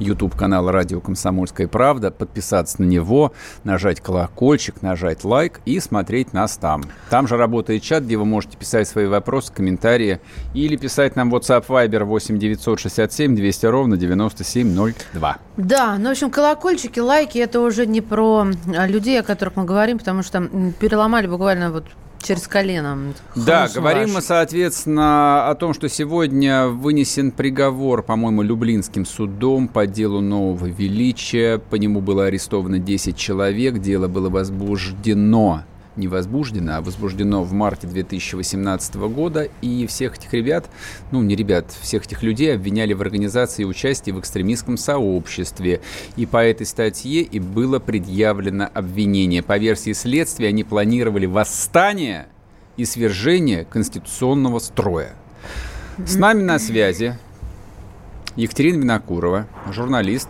Ютуб 0.00 0.34
канал 0.36 0.70
Радио 0.70 1.00
Комсомольская 1.00 1.68
правда, 1.68 2.10
подписаться 2.10 2.82
на 2.82 2.86
него, 2.86 3.32
нажать 3.62 4.00
колокольчик, 4.00 4.82
нажать 4.82 5.24
лайк 5.24 5.60
и 5.64 5.78
смотреть 5.78 6.32
нас 6.32 6.56
там. 6.56 6.84
Там 7.08 7.28
же 7.28 7.36
работает 7.36 7.82
чат, 7.82 8.04
где 8.04 8.16
вы 8.16 8.24
можете 8.24 8.56
писать 8.56 8.88
свои 8.88 9.06
вопросы, 9.06 9.52
комментарии 9.52 10.20
или 10.54 10.76
писать 10.76 11.14
нам 11.14 11.32
WhatsApp 11.32 11.66
Viber 11.66 12.04
8 12.04 12.38
967 12.38 13.36
200 13.36 13.66
ровно 13.66 13.96
9702. 13.96 15.38
Да, 15.56 15.96
ну, 15.98 16.08
в 16.08 16.12
общем, 16.12 16.30
колокольчики, 16.30 16.98
лайки, 16.98 17.38
это 17.38 17.60
уже 17.60 17.86
не 17.86 18.00
про 18.00 18.46
а, 18.76 18.83
людей, 18.86 19.20
о 19.20 19.22
которых 19.22 19.56
мы 19.56 19.64
говорим, 19.64 19.98
потому 19.98 20.22
что 20.22 20.48
переломали 20.78 21.26
буквально 21.26 21.70
вот 21.70 21.84
через 22.24 22.48
колено. 22.48 23.14
Да, 23.36 23.68
говорим 23.74 24.08
мы, 24.08 24.14
ваш. 24.16 24.24
соответственно, 24.24 25.48
о 25.48 25.54
том, 25.54 25.74
что 25.74 25.88
сегодня 25.88 26.66
вынесен 26.66 27.30
приговор, 27.30 28.02
по-моему, 28.02 28.42
Люблинским 28.42 29.04
судом 29.04 29.68
по 29.68 29.86
делу 29.86 30.20
нового 30.20 30.66
величия. 30.66 31.58
По 31.58 31.76
нему 31.76 32.00
было 32.00 32.26
арестовано 32.26 32.78
10 32.78 33.16
человек. 33.16 33.78
Дело 33.78 34.08
было 34.08 34.30
возбуждено 34.30 35.64
не 35.96 36.08
возбуждено, 36.08 36.76
а 36.76 36.80
возбуждено 36.80 37.42
в 37.42 37.52
марте 37.52 37.86
2018 37.86 38.96
года. 38.96 39.48
И 39.60 39.86
всех 39.86 40.16
этих 40.16 40.32
ребят, 40.32 40.68
ну 41.10 41.22
не 41.22 41.36
ребят, 41.36 41.72
всех 41.80 42.04
этих 42.06 42.22
людей 42.22 42.54
обвиняли 42.54 42.92
в 42.92 43.00
организации 43.00 43.62
и 43.62 43.66
участии 43.66 44.10
в 44.10 44.20
экстремистском 44.20 44.76
сообществе. 44.76 45.80
И 46.16 46.26
по 46.26 46.44
этой 46.44 46.66
статье 46.66 47.22
и 47.22 47.38
было 47.38 47.78
предъявлено 47.78 48.68
обвинение. 48.72 49.42
По 49.42 49.58
версии 49.58 49.92
следствия 49.92 50.48
они 50.48 50.64
планировали 50.64 51.26
восстание 51.26 52.26
и 52.76 52.84
свержение 52.84 53.64
конституционного 53.64 54.58
строя. 54.58 55.14
С 55.98 56.16
нами 56.16 56.42
на 56.42 56.58
связи 56.58 57.16
Екатерина 58.36 58.80
Винокурова, 58.80 59.46
журналист 59.70 60.28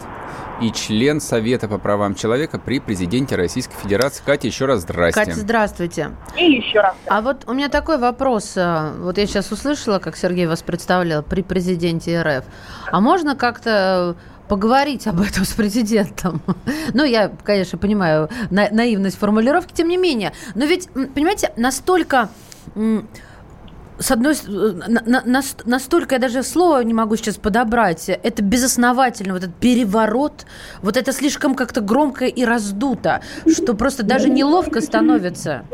и 0.61 0.71
член 0.73 1.21
Совета 1.21 1.69
по 1.69 1.79
правам 1.79 2.14
человека 2.14 2.59
при 2.59 2.79
президенте 2.81 3.37
Российской 3.37 3.77
Федерации. 3.77 4.23
Катя, 4.25 4.47
еще 4.47 4.67
раз 4.67 4.81
здрасте. 4.83 5.21
Катя, 5.21 5.35
здравствуйте. 5.38 6.11
И 6.37 6.45
еще 6.45 6.81
раз. 6.81 6.95
А 7.07 7.21
вот 7.21 7.45
у 7.47 7.53
меня 7.55 7.69
такой 7.69 7.99
вопрос. 7.99 8.55
а, 8.57 8.93
Вот 8.99 9.19
я 9.19 9.27
сейчас 9.27 9.51
услышала, 9.53 9.99
как 9.99 10.17
Сергей 10.17 10.47
вас 10.47 10.62
представлял 10.62 11.23
при 11.23 11.43
президенте 11.43 12.21
РФ. 12.23 12.45
А 12.90 13.01
можно 13.01 13.35
как-то 13.37 14.17
поговорить 14.49 15.07
об 15.07 15.21
этом 15.21 15.45
с 15.45 15.53
президентом. 15.53 16.40
Ну, 16.93 17.03
я, 17.03 17.33
конечно, 17.43 17.79
понимаю 17.79 18.29
на- 18.51 18.69
наивность 18.71 19.19
формулировки, 19.19 19.73
тем 19.73 19.88
не 19.88 19.97
менее. 19.97 20.33
Но 20.55 20.64
ведь, 20.67 20.88
понимаете, 20.90 21.53
настолько... 21.57 22.29
с 23.98 24.11
одной 24.11 24.35
с- 24.35 24.44
на- 24.46 25.02
на- 25.07 25.22
нас- 25.24 25.57
настолько 25.64 26.14
я 26.16 26.18
даже 26.20 26.42
слова 26.42 26.83
не 26.83 26.94
могу 26.94 27.16
сейчас 27.16 27.37
подобрать. 27.37 28.09
Это 28.09 28.42
безосновательно, 28.42 29.35
вот 29.35 29.44
этот 29.44 29.54
переворот, 29.57 30.46
вот 30.83 30.96
это 30.96 31.12
слишком 31.12 31.54
как-то 31.54 31.80
громко 31.80 32.24
и 32.26 32.44
раздуто, 32.44 33.20
что 33.50 33.74
просто 33.74 34.02
даже 34.02 34.28
неловко 34.30 34.80
становится. 34.80 35.64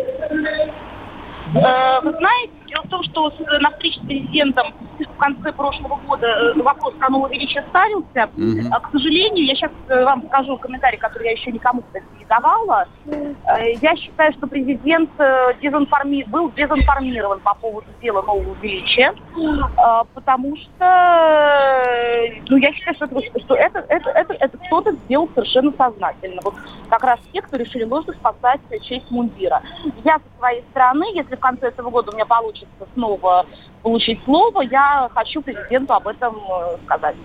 Э, 1.53 2.01
Вы 2.03 2.13
знаете, 2.13 2.53
дело 2.71 2.83
в 2.85 2.89
том, 2.89 3.03
что 3.05 3.33
на 3.61 3.71
встрече 3.73 4.01
с 4.01 4.07
президентом 4.07 4.73
в 4.99 5.17
конце 5.19 5.53
прошлого 5.53 5.97
года 6.07 6.27
э, 6.27 6.63
вопрос 6.63 6.95
про 6.95 7.09
новое 7.11 7.31
величие 7.31 7.63
ставился. 7.69 8.31
А, 8.73 8.81
К 8.81 8.91
сожалению, 8.93 9.45
я 9.45 9.55
сейчас 9.55 9.73
вам 9.89 10.23
скажу 10.29 10.57
комментарий, 10.59 10.99
который 10.99 11.25
я 11.27 11.33
еще 11.33 11.51
никому, 11.53 11.83
кстати, 11.83 12.05
не 12.19 12.25
давала. 12.27 12.87
Э, 13.07 13.73
Я 13.83 13.97
считаю, 13.97 14.33
что 14.35 14.47
президент 14.47 15.11
э, 15.19 15.55
дезинформи- 15.61 16.29
был 16.29 16.51
дезинформирован 16.53 17.41
по 17.41 17.55
поводу 17.55 17.87
дела 18.03 18.23
нового 18.23 18.55
величия, 18.63 19.13
э, 19.13 20.05
потому 20.15 20.57
что 20.57 20.85
э, 20.85 22.41
ну, 22.49 22.57
я 22.57 22.73
считаю, 22.73 22.95
что, 22.95 23.05
это, 23.07 23.41
что 23.41 23.55
это, 23.55 23.79
это, 23.89 24.11
это, 24.11 24.35
это 24.35 24.59
кто-то 24.59 24.93
сделал 24.93 25.29
совершенно 25.35 25.73
сознательно. 25.77 26.41
Вот 26.45 26.55
как 26.89 27.03
раз 27.05 27.19
те, 27.33 27.41
кто 27.43 27.57
решили 27.57 27.85
нужно 27.85 28.13
спасать 28.15 28.61
честь 28.83 29.11
мундира. 29.11 29.63
Я 30.05 30.19
со 30.19 30.39
своей 30.39 30.63
стороны, 30.71 31.05
если 31.15 31.35
в 31.37 31.41
конце 31.41 31.69
этого 31.69 31.91
года 31.91 32.11
у 32.11 32.15
меня 32.15 32.27
получится 32.27 32.60
снова 32.95 33.47
получить 33.83 34.21
слово, 34.25 34.63
я 34.63 35.09
хочу 35.15 35.43
президенту 35.43 35.95
об 35.95 36.07
этом 36.09 36.37
э, 36.37 36.77
сказать, 36.85 37.17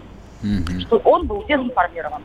Мгм. 0.42 0.80
что 0.82 0.98
он 0.98 1.28
был 1.28 1.44
дезинформирован. 1.48 2.22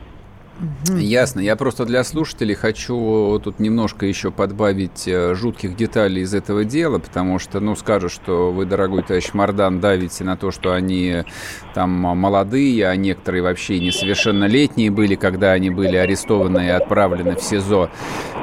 Ясно. 0.99 1.39
Я 1.39 1.55
просто 1.55 1.85
для 1.85 2.03
слушателей 2.03 2.53
хочу 2.53 3.39
тут 3.43 3.59
немножко 3.59 4.05
еще 4.05 4.29
подбавить 4.29 5.07
э, 5.07 5.33
жутких 5.33 5.75
деталей 5.75 6.21
из 6.21 6.35
этого 6.35 6.65
дела, 6.65 6.99
потому 6.99 7.39
что, 7.39 7.59
ну, 7.59 7.75
скажут, 7.75 8.11
что 8.11 8.51
вы, 8.51 8.65
дорогой 8.65 9.01
товарищ 9.01 9.33
Мардан, 9.33 9.79
давите 9.79 10.23
на 10.23 10.37
то, 10.37 10.51
что 10.51 10.73
они 10.73 11.23
там 11.73 11.89
молодые, 11.89 12.87
а 12.87 12.95
некоторые 12.95 13.41
вообще 13.41 13.79
несовершеннолетние 13.79 14.91
были, 14.91 15.15
когда 15.15 15.51
они 15.53 15.71
были 15.71 15.95
арестованы 15.95 16.67
и 16.67 16.69
отправлены 16.69 17.37
в 17.37 17.41
СИЗО. 17.41 17.89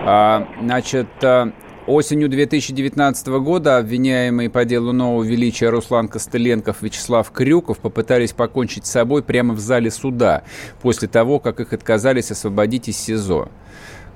А, 0.05 0.49
значит, 0.61 1.07
а, 1.23 1.53
Осенью 1.89 2.29
2019 2.29 3.29
года 3.41 3.79
обвиняемые 3.79 4.51
по 4.51 4.67
делу 4.67 4.93
нового 4.93 5.25
величия 5.25 5.71
Руслан 5.71 6.07
Костыленков, 6.09 6.83
Вячеслав 6.83 7.31
Крюков 7.31 7.79
попытались 7.79 8.33
покончить 8.33 8.85
с 8.85 8.91
собой 8.91 9.23
прямо 9.23 9.55
в 9.55 9.59
зале 9.59 9.91
суда, 9.91 10.43
после 10.83 11.09
того, 11.09 11.39
как 11.39 11.61
их 11.61 11.73
отказались 11.73 12.31
освободить 12.31 12.89
из 12.89 12.99
СИЗО. 12.99 13.49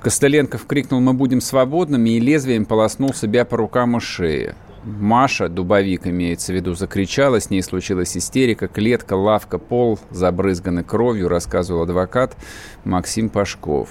Костыленков 0.02 0.66
крикнул 0.66 1.00
«Мы 1.00 1.14
будем 1.14 1.40
свободными» 1.40 2.10
и 2.10 2.20
лезвием 2.20 2.66
полоснул 2.66 3.14
себя 3.14 3.46
по 3.46 3.56
рукам 3.56 3.96
и 3.96 4.00
шее. 4.00 4.54
Маша, 4.84 5.48
дубовик 5.48 6.06
имеется 6.06 6.52
в 6.52 6.56
виду, 6.56 6.74
закричала, 6.74 7.40
с 7.40 7.48
ней 7.48 7.62
случилась 7.62 8.14
истерика, 8.18 8.68
клетка, 8.68 9.14
лавка, 9.14 9.56
пол 9.56 9.98
забрызганы 10.10 10.84
кровью, 10.84 11.28
рассказывал 11.28 11.84
адвокат 11.84 12.36
Максим 12.84 13.30
Пашков. 13.30 13.88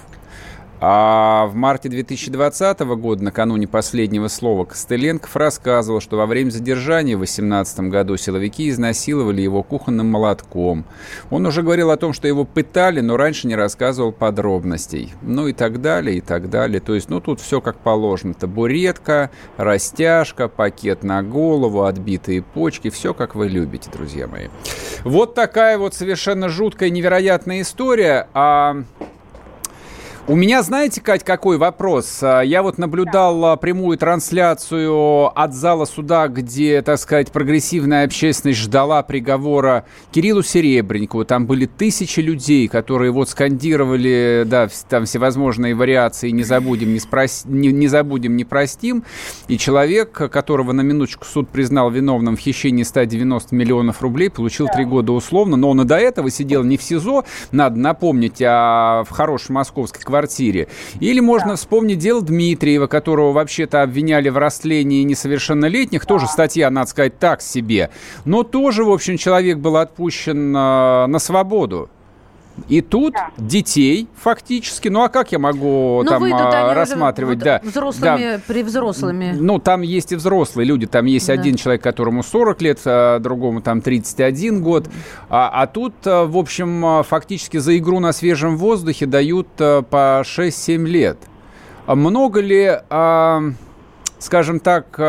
А 0.84 1.46
в 1.46 1.54
марте 1.54 1.90
2020 1.90 2.80
года, 2.80 3.24
накануне 3.24 3.68
последнего 3.68 4.28
слова, 4.30 4.66
Костыленков 4.66 5.36
рассказывал, 5.36 6.02
что 6.02 6.18
во 6.18 6.26
время 6.26 6.50
задержания 6.50 7.16
в 7.16 7.20
2018 7.20 7.82
году 7.82 8.18
силовики 8.18 8.68
изнасиловали 8.68 9.44
его 9.44 9.62
кухонным 9.62 10.08
молотком. 10.08 10.86
Он 11.30 11.46
уже 11.46 11.62
говорил 11.62 11.92
о 11.92 11.98
том, 11.98 12.14
что 12.14 12.28
его 12.28 12.46
пытали, 12.46 13.00
но 13.00 13.16
раньше 13.16 13.46
не 13.46 13.56
рассказывал 13.56 14.12
подробностей. 14.12 15.14
Ну 15.22 15.48
и 15.48 15.54
так 15.54 15.82
далее, 15.82 16.18
и 16.18 16.22
так 16.22 16.50
далее. 16.50 16.80
То 16.80 16.96
есть, 16.96 17.10
ну 17.10 17.22
тут 17.22 17.40
все 17.40 17.62
как 17.62 17.78
положено. 17.78 18.34
Табуретка, 18.34 19.30
растяжка, 19.58 20.48
пакет 20.48 21.04
на 21.04 21.22
голову, 21.22 21.84
отбитые 21.84 22.42
почки. 22.42 22.90
Все 22.90 23.14
как 23.14 23.36
вы 23.36 23.50
любите, 23.50 23.92
друзья 23.92 24.26
мои. 24.26 24.48
Вот 25.04 25.36
такая 25.36 25.78
вот 25.78 25.94
совершенно 25.94 26.50
жуткая, 26.50 26.90
невероятная 26.90 27.62
история. 27.62 28.28
А 28.34 28.84
у 30.28 30.36
меня, 30.36 30.62
знаете, 30.62 31.02
Кать, 31.02 31.24
какой 31.24 31.58
вопрос? 31.58 32.20
А, 32.22 32.42
Я 32.42 32.62
вот 32.62 32.78
наблюдал 32.78 33.44
а, 33.44 33.56
прямую 33.58 33.98
трансляцию 33.98 35.28
от 35.38 35.54
зала 35.54 35.86
суда, 35.86 36.28
где, 36.28 36.84
так 36.84 37.00
сказать, 37.00 37.32
прогрессивная 37.32 38.06
общественность 38.06 38.60
ждала 38.60 39.02
приговора 39.02 39.84
Кириллу 40.12 40.44
Серебренникову. 40.44 41.26
Там 41.26 41.48
были 41.48 41.66
тысячи 41.66 42.20
людей, 42.20 42.68
которые 42.68 43.12
вот 43.12 43.30
скандировали, 43.30 44.44
да, 44.46 44.70
там 44.90 45.06
всевозможные 45.06 45.74
вариации 45.74 46.30
«не 46.30 46.44
забудем, 46.44 46.94
не, 46.94 47.00
спрос- 47.00 47.44
не, 47.46 47.70
не 47.72 47.88
забудем, 47.88 48.38
не 48.38 48.46
простим». 48.46 49.04
И 49.48 49.58
человек, 49.58 50.12
которого 50.12 50.72
на 50.72 50.82
минуточку 50.82 51.26
суд 51.26 51.50
признал 51.50 51.90
виновным 51.90 52.38
в 52.38 52.40
хищении 52.40 52.84
190 52.84 53.56
миллионов 53.56 54.04
рублей, 54.04 54.30
получил 54.30 54.68
три 54.68 54.86
года 54.86 55.14
условно, 55.14 55.58
но 55.58 55.72
он 55.72 55.82
и 55.82 55.86
до 55.86 55.98
этого 55.98 56.30
сидел 56.30 56.64
не 56.64 56.78
в 56.78 56.84
СИЗО, 56.84 57.26
надо 57.52 57.80
напомнить, 57.80 58.42
а 58.46 59.04
в 59.04 59.10
хорошей 59.10 59.52
московской 59.52 60.04
квартире. 60.12 60.68
Или 61.00 61.20
можно 61.20 61.56
вспомнить 61.56 61.98
дело 61.98 62.22
Дмитриева, 62.22 62.88
которого 62.88 63.32
вообще-то 63.32 63.82
обвиняли 63.82 64.30
в 64.30 64.38
растлении 64.38 65.04
несовершеннолетних. 65.04 66.06
Тоже 66.06 66.28
статья, 66.28 66.70
надо 66.70 66.90
сказать, 66.90 67.18
так 67.18 67.42
себе. 67.42 67.90
Но 68.26 68.44
тоже, 68.44 68.84
в 68.84 68.92
общем, 68.92 69.18
человек 69.18 69.58
был 69.58 69.78
отпущен 69.78 70.54
а, 70.56 71.08
на 71.08 71.20
свободу. 71.20 71.90
И 72.68 72.82
тут 72.82 73.16
детей 73.38 74.08
фактически, 74.16 74.88
ну 74.88 75.04
а 75.04 75.10
как 75.10 75.32
я 75.32 75.40
могу 75.40 76.02
Ну, 76.04 76.10
там 76.10 76.22
выйдут 76.22 76.42
а, 76.42 76.50
они 76.50 76.66
уже 76.66 76.74
рассматривать, 76.76 77.38
вот 77.38 77.44
да, 77.44 77.62
взрослыми, 77.64 78.36
да. 78.36 78.42
при 78.46 78.64
взрослыми. 78.64 79.36
Ну, 79.38 79.60
там 79.60 79.82
есть 79.82 80.12
и 80.12 80.16
взрослые 80.16 80.66
люди. 80.66 80.86
Там 80.86 81.06
есть 81.06 81.28
Да. 81.28 81.34
один 81.34 81.56
человек, 81.56 81.82
которому 81.82 82.24
40 82.24 82.62
лет, 82.62 82.80
а 82.86 83.20
другому 83.20 83.62
там 83.62 83.82
31 83.82 84.62
год. 84.62 84.90
А, 85.30 85.50
а 85.54 85.68
тут, 85.68 85.94
а, 86.06 86.26
в 86.26 86.38
общем, 86.38 86.86
а, 86.86 87.04
фактически 87.04 87.58
за 87.58 87.78
игру 87.78 88.00
на 88.00 88.12
свежем 88.14 88.58
воздухе 88.58 89.06
дают 89.06 89.48
по 89.56 90.22
6-7 90.26 90.86
лет. 90.86 91.18
Много 91.88 92.42
ли, 92.42 92.80
скажем 94.20 94.60
так, 94.60 95.00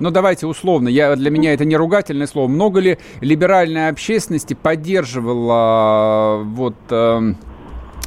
ну 0.00 0.10
давайте 0.10 0.46
условно, 0.46 0.88
я, 0.88 1.14
для 1.16 1.30
меня 1.30 1.54
это 1.54 1.64
не 1.64 1.76
ругательное 1.76 2.26
слово, 2.26 2.48
много 2.48 2.80
ли 2.80 2.98
либеральной 3.20 3.88
общественности 3.88 4.54
поддерживала 4.54 6.42
вот... 6.44 6.76
а, 6.90 7.34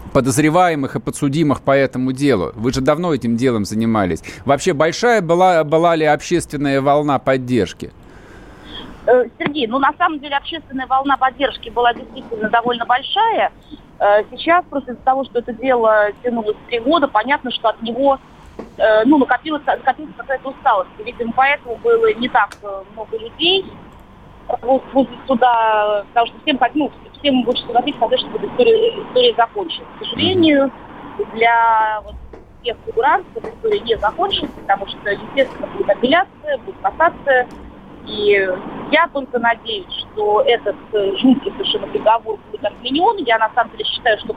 подозреваемых 0.10 0.96
и 0.96 1.00
подсудимых 1.00 1.62
по 1.62 1.72
этому 1.72 2.12
делу. 2.12 2.52
Вы 2.56 2.74
же 2.74 2.82
давно 2.82 3.14
этим 3.14 3.38
делом 3.38 3.66
занимались. 3.66 4.24
Вообще 4.46 4.74
большая 4.74 5.22
была, 5.22 5.64
была 5.64 5.96
ли 5.96 6.06
общественная 6.06 6.82
волна 6.82 7.20
поддержки? 7.20 7.92
Э, 9.06 9.26
Сергей, 9.38 9.68
ну 9.68 9.80
на 9.80 9.94
самом 9.98 10.20
деле 10.20 10.36
общественная 10.36 10.88
волна 10.88 11.18
поддержки 11.18 11.70
была 11.70 11.94
действительно 11.94 12.50
довольно 12.50 12.86
большая. 12.86 13.52
Э, 14.00 14.24
сейчас 14.32 14.66
просто 14.70 14.92
из-за 14.92 15.02
того, 15.02 15.26
что 15.26 15.40
это 15.40 15.54
дело 15.54 16.08
тянулось 16.24 16.58
три 16.68 16.80
года, 16.80 17.08
понятно, 17.08 17.52
что 17.52 17.70
от 17.70 17.82
него 17.82 18.20
ну, 19.06 19.18
накопилась, 19.18 19.66
накопилась 19.66 20.16
какая-то 20.16 20.50
усталость. 20.50 20.90
Видимо, 21.00 21.34
поэтому 21.36 21.76
было 21.78 22.14
не 22.14 22.30
так 22.30 22.50
много 22.94 23.18
людей 23.18 23.66
возле 24.62 25.18
суда, 25.28 26.06
потому 26.10 26.28
что 26.28 26.40
всем, 26.42 26.60
ну, 26.76 26.92
всем 27.20 27.44
больше 27.44 27.66
хотеть 27.72 27.96
сказать, 27.96 28.20
чтобы 28.20 28.48
история, 28.48 29.04
история 29.04 29.36
закончилась. 29.36 29.88
К 30.00 30.04
сожалению, 30.04 30.72
для 31.34 32.02
вот, 32.04 32.16
тех 32.64 32.78
фигурантов 32.86 33.44
история 33.44 33.80
не 33.82 33.98
закончилась, 33.98 34.52
потому 34.62 34.88
что, 34.88 35.10
естественно, 35.10 35.68
будет 35.68 35.90
апелляция, 35.90 36.58
будет 36.60 36.78
кассация, 36.82 37.48
и 38.06 38.50
я 38.92 39.08
только 39.14 39.40
надеюсь, 39.40 39.92
что 39.92 40.42
этот 40.42 40.76
э, 40.94 41.12
жуткий 41.18 41.52
совершенно 41.52 41.88
приговор 41.88 42.40
будет 42.52 42.66
отменен. 42.66 43.24
Я 43.26 43.38
на 43.38 43.52
самом 43.54 43.72
деле 43.72 43.86
считаю, 43.86 44.18
что 44.20 44.34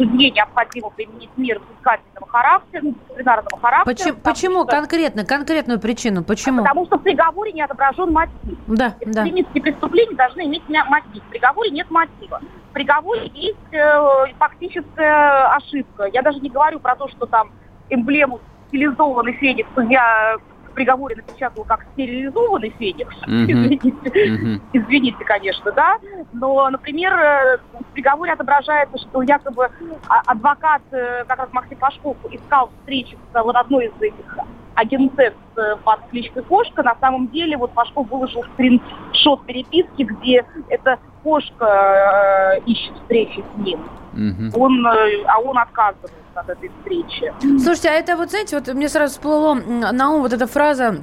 суде 0.00 0.30
необходимо 0.30 0.90
применить 0.90 1.30
меры 1.36 1.60
взыскательного 1.60 2.26
характера, 2.26 2.80
ну, 2.82 2.92
дисциплинарного 2.92 3.58
характера. 3.60 3.94
Почему, 3.94 4.18
почему? 4.22 4.62
Что... 4.62 4.76
конкретно, 4.76 5.24
конкретную 5.24 5.80
причину? 5.80 6.24
Почему? 6.24 6.62
Потому 6.62 6.86
что 6.86 6.98
в 6.98 7.02
приговоре 7.02 7.52
не 7.52 7.62
отображен 7.62 8.12
мотив. 8.12 8.58
Да, 8.66 8.94
да. 9.04 9.22
Преступления 9.22 10.16
должны 10.16 10.46
иметь 10.46 10.62
мотив. 10.68 11.22
В 11.24 11.28
приговоре 11.28 11.70
нет 11.70 11.90
мотива. 11.90 12.40
В 12.70 12.72
приговоре 12.72 13.30
есть 13.34 13.72
э, 13.72 14.32
фактическая 14.38 15.54
ошибка. 15.54 16.04
Я 16.12 16.22
даже 16.22 16.38
не 16.40 16.48
говорю 16.48 16.78
про 16.80 16.96
то, 16.96 17.08
что 17.08 17.26
там 17.26 17.50
эмблему 17.90 18.40
стилизованный 18.68 19.32
феникс 19.34 19.68
судья 19.74 20.36
в 20.70 20.74
приговоре 20.74 21.16
напечатал 21.16 21.64
как 21.64 21.84
стерилизованный 21.92 22.70
феникс. 22.78 23.14
Mm-hmm. 23.26 23.44
Извините. 23.44 23.90
Mm-hmm. 23.90 24.60
Извините, 24.72 25.24
конечно, 25.24 25.72
да. 25.72 25.98
Но, 26.32 26.70
например, 26.70 27.12
э, 27.12 27.58
в 27.80 27.92
приговоре 27.92 28.32
отображается, 28.32 28.98
что 28.98 29.22
якобы 29.22 29.70
а, 30.08 30.20
адвокат, 30.26 30.82
э, 30.92 31.24
как 31.26 31.38
раз 31.38 31.48
Максим 31.52 31.78
Пашков, 31.78 32.16
искал 32.30 32.70
встречу 32.80 33.16
с 33.32 33.42
вот 33.42 33.56
одной 33.56 33.86
из 33.86 33.92
этих 34.00 34.38
агентес 34.74 35.34
э, 35.56 35.76
под 35.84 36.00
кличкой 36.10 36.42
Кошка. 36.44 36.82
На 36.82 36.94
самом 37.00 37.28
деле, 37.28 37.56
вот 37.56 37.72
Пашков 37.72 38.08
выложил 38.08 38.44
скриншот 38.54 39.44
переписки, 39.46 40.02
где 40.02 40.44
эта 40.68 40.98
кошка 41.22 42.56
э, 42.56 42.60
ищет 42.66 42.94
встречи 43.02 43.44
с 43.54 43.58
ним. 43.58 43.80
Угу. 44.12 44.60
Он, 44.60 44.86
э, 44.86 45.24
а 45.26 45.38
он 45.40 45.58
отказывается 45.58 46.14
от 46.34 46.48
этой 46.48 46.70
встречи. 46.78 47.32
Слушайте, 47.62 47.90
а 47.90 47.92
это 47.92 48.16
вот, 48.16 48.30
знаете, 48.30 48.58
вот 48.58 48.68
мне 48.74 48.88
сразу 48.88 49.14
всплыло 49.14 49.54
на 49.54 50.10
ум 50.10 50.22
вот 50.22 50.32
эта 50.32 50.46
фраза 50.46 51.02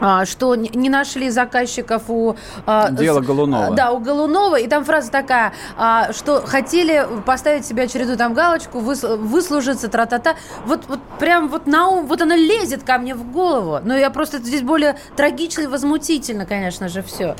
а, 0.00 0.24
что 0.24 0.54
не 0.54 0.88
нашли 0.88 1.30
заказчиков 1.30 2.04
у... 2.08 2.34
А, 2.66 2.90
Дело 2.90 3.20
Голунова. 3.20 3.74
Да, 3.74 3.92
у 3.92 3.98
Голунова. 3.98 4.58
И 4.58 4.66
там 4.66 4.84
фраза 4.84 5.10
такая, 5.10 5.52
а, 5.76 6.12
что 6.12 6.40
хотели 6.40 7.06
поставить 7.26 7.66
себе 7.66 7.82
очередную 7.82 8.16
там 8.16 8.32
галочку, 8.32 8.80
выслужиться, 8.80 9.88
тра-та-та. 9.88 10.36
Вот, 10.64 10.84
вот 10.88 11.00
прям 11.18 11.48
вот 11.48 11.66
на 11.66 11.88
ум, 11.88 12.06
вот 12.06 12.22
она 12.22 12.34
лезет 12.34 12.82
ко 12.82 12.98
мне 12.98 13.14
в 13.14 13.30
голову. 13.30 13.80
Но 13.84 13.94
я 13.96 14.10
просто 14.10 14.38
здесь 14.38 14.62
более 14.62 14.96
трагично 15.16 15.62
и 15.62 15.66
возмутительно, 15.66 16.46
конечно 16.46 16.88
же, 16.88 17.02
все. 17.02 17.36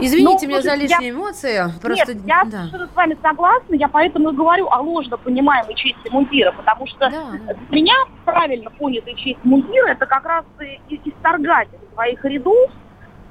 Извините 0.00 0.46
ну, 0.46 0.52
меня 0.52 0.62
за 0.62 0.74
лишние 0.74 1.08
я... 1.08 1.14
эмоции. 1.14 1.62
Просто... 1.80 2.14
Нет, 2.14 2.26
я 2.26 2.44
да. 2.44 2.66
с 2.66 2.94
вами 2.94 3.16
согласна, 3.22 3.74
я 3.74 3.88
поэтому 3.88 4.30
и 4.30 4.34
говорю 4.34 4.68
о 4.68 4.80
ложно 4.80 5.16
понимаемой 5.16 5.74
чести 5.74 6.08
мундира, 6.10 6.52
потому 6.52 6.86
что 6.86 7.10
да. 7.10 7.54
для 7.68 7.76
меня 7.76 7.94
правильно 8.24 8.70
понятая 8.70 9.14
честь 9.14 9.44
мундира 9.44 9.88
это 9.88 10.06
как 10.06 10.24
раз 10.24 10.44
исторгать 10.88 11.68
из 11.72 11.94
своих 11.94 12.24
рядов 12.24 12.70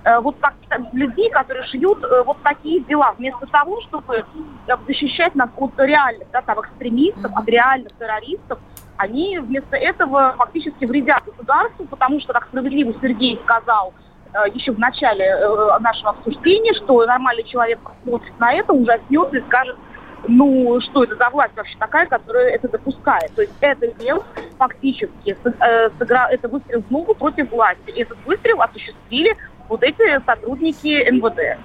э, 0.04 0.20
вот 0.20 0.40
так, 0.40 0.54
людей, 0.94 1.30
которые 1.30 1.66
шьют 1.68 2.04
э, 2.04 2.24
вот 2.24 2.38
такие 2.44 2.82
дела, 2.82 3.14
вместо 3.18 3.46
того, 3.48 3.82
чтобы 3.82 4.26
э, 4.68 4.78
защищать 4.88 5.36
нас 5.36 5.50
от 5.56 5.80
реальных 5.80 6.30
да, 6.32 6.42
там, 6.42 6.60
экстремистов, 6.62 7.32
от 7.36 7.48
реальных 7.48 7.94
террористов, 7.98 8.60
они 8.98 9.40
вместо 9.40 9.78
этого 9.78 10.36
фактически 10.38 10.86
вредят 10.86 11.24
государству, 11.26 11.86
потому 11.86 12.20
что, 12.20 12.34
как 12.34 12.48
справедливо 12.48 12.94
Сергей 13.02 13.40
сказал, 13.44 13.94
еще 14.54 14.72
в 14.72 14.80
начале 14.80 15.26
э, 15.26 15.80
нашего 15.80 16.12
обсуждения, 16.12 16.74
что 16.74 17.06
нормальный 17.06 17.44
человек 17.44 17.80
посмотрит 17.80 18.40
на 18.40 18.54
это, 18.54 18.74
ужаснется 18.74 19.38
и 19.38 19.42
скажет, 19.42 19.76
ну, 20.28 20.80
что 20.82 21.04
это 21.04 21.16
за 21.16 21.30
власть 21.30 21.56
вообще 21.56 21.76
такая, 21.80 22.06
которая 22.06 22.50
это 22.50 22.68
допускает. 22.68 23.34
То 23.36 23.42
есть 23.42 23.54
это 23.60 23.88
дело 23.94 24.24
фактически, 24.58 25.38
э, 25.44 25.90
это 26.00 26.48
выстрел 26.48 26.82
в 26.82 26.92
ногу 26.92 27.16
против 27.16 27.52
власти. 27.52 27.90
И 27.90 28.02
этот 28.02 28.18
выстрел 28.26 28.62
осуществили 28.62 29.36
вот 29.68 29.84
эти 29.84 30.24
сотрудники 30.26 31.10
МВД. 31.10 31.60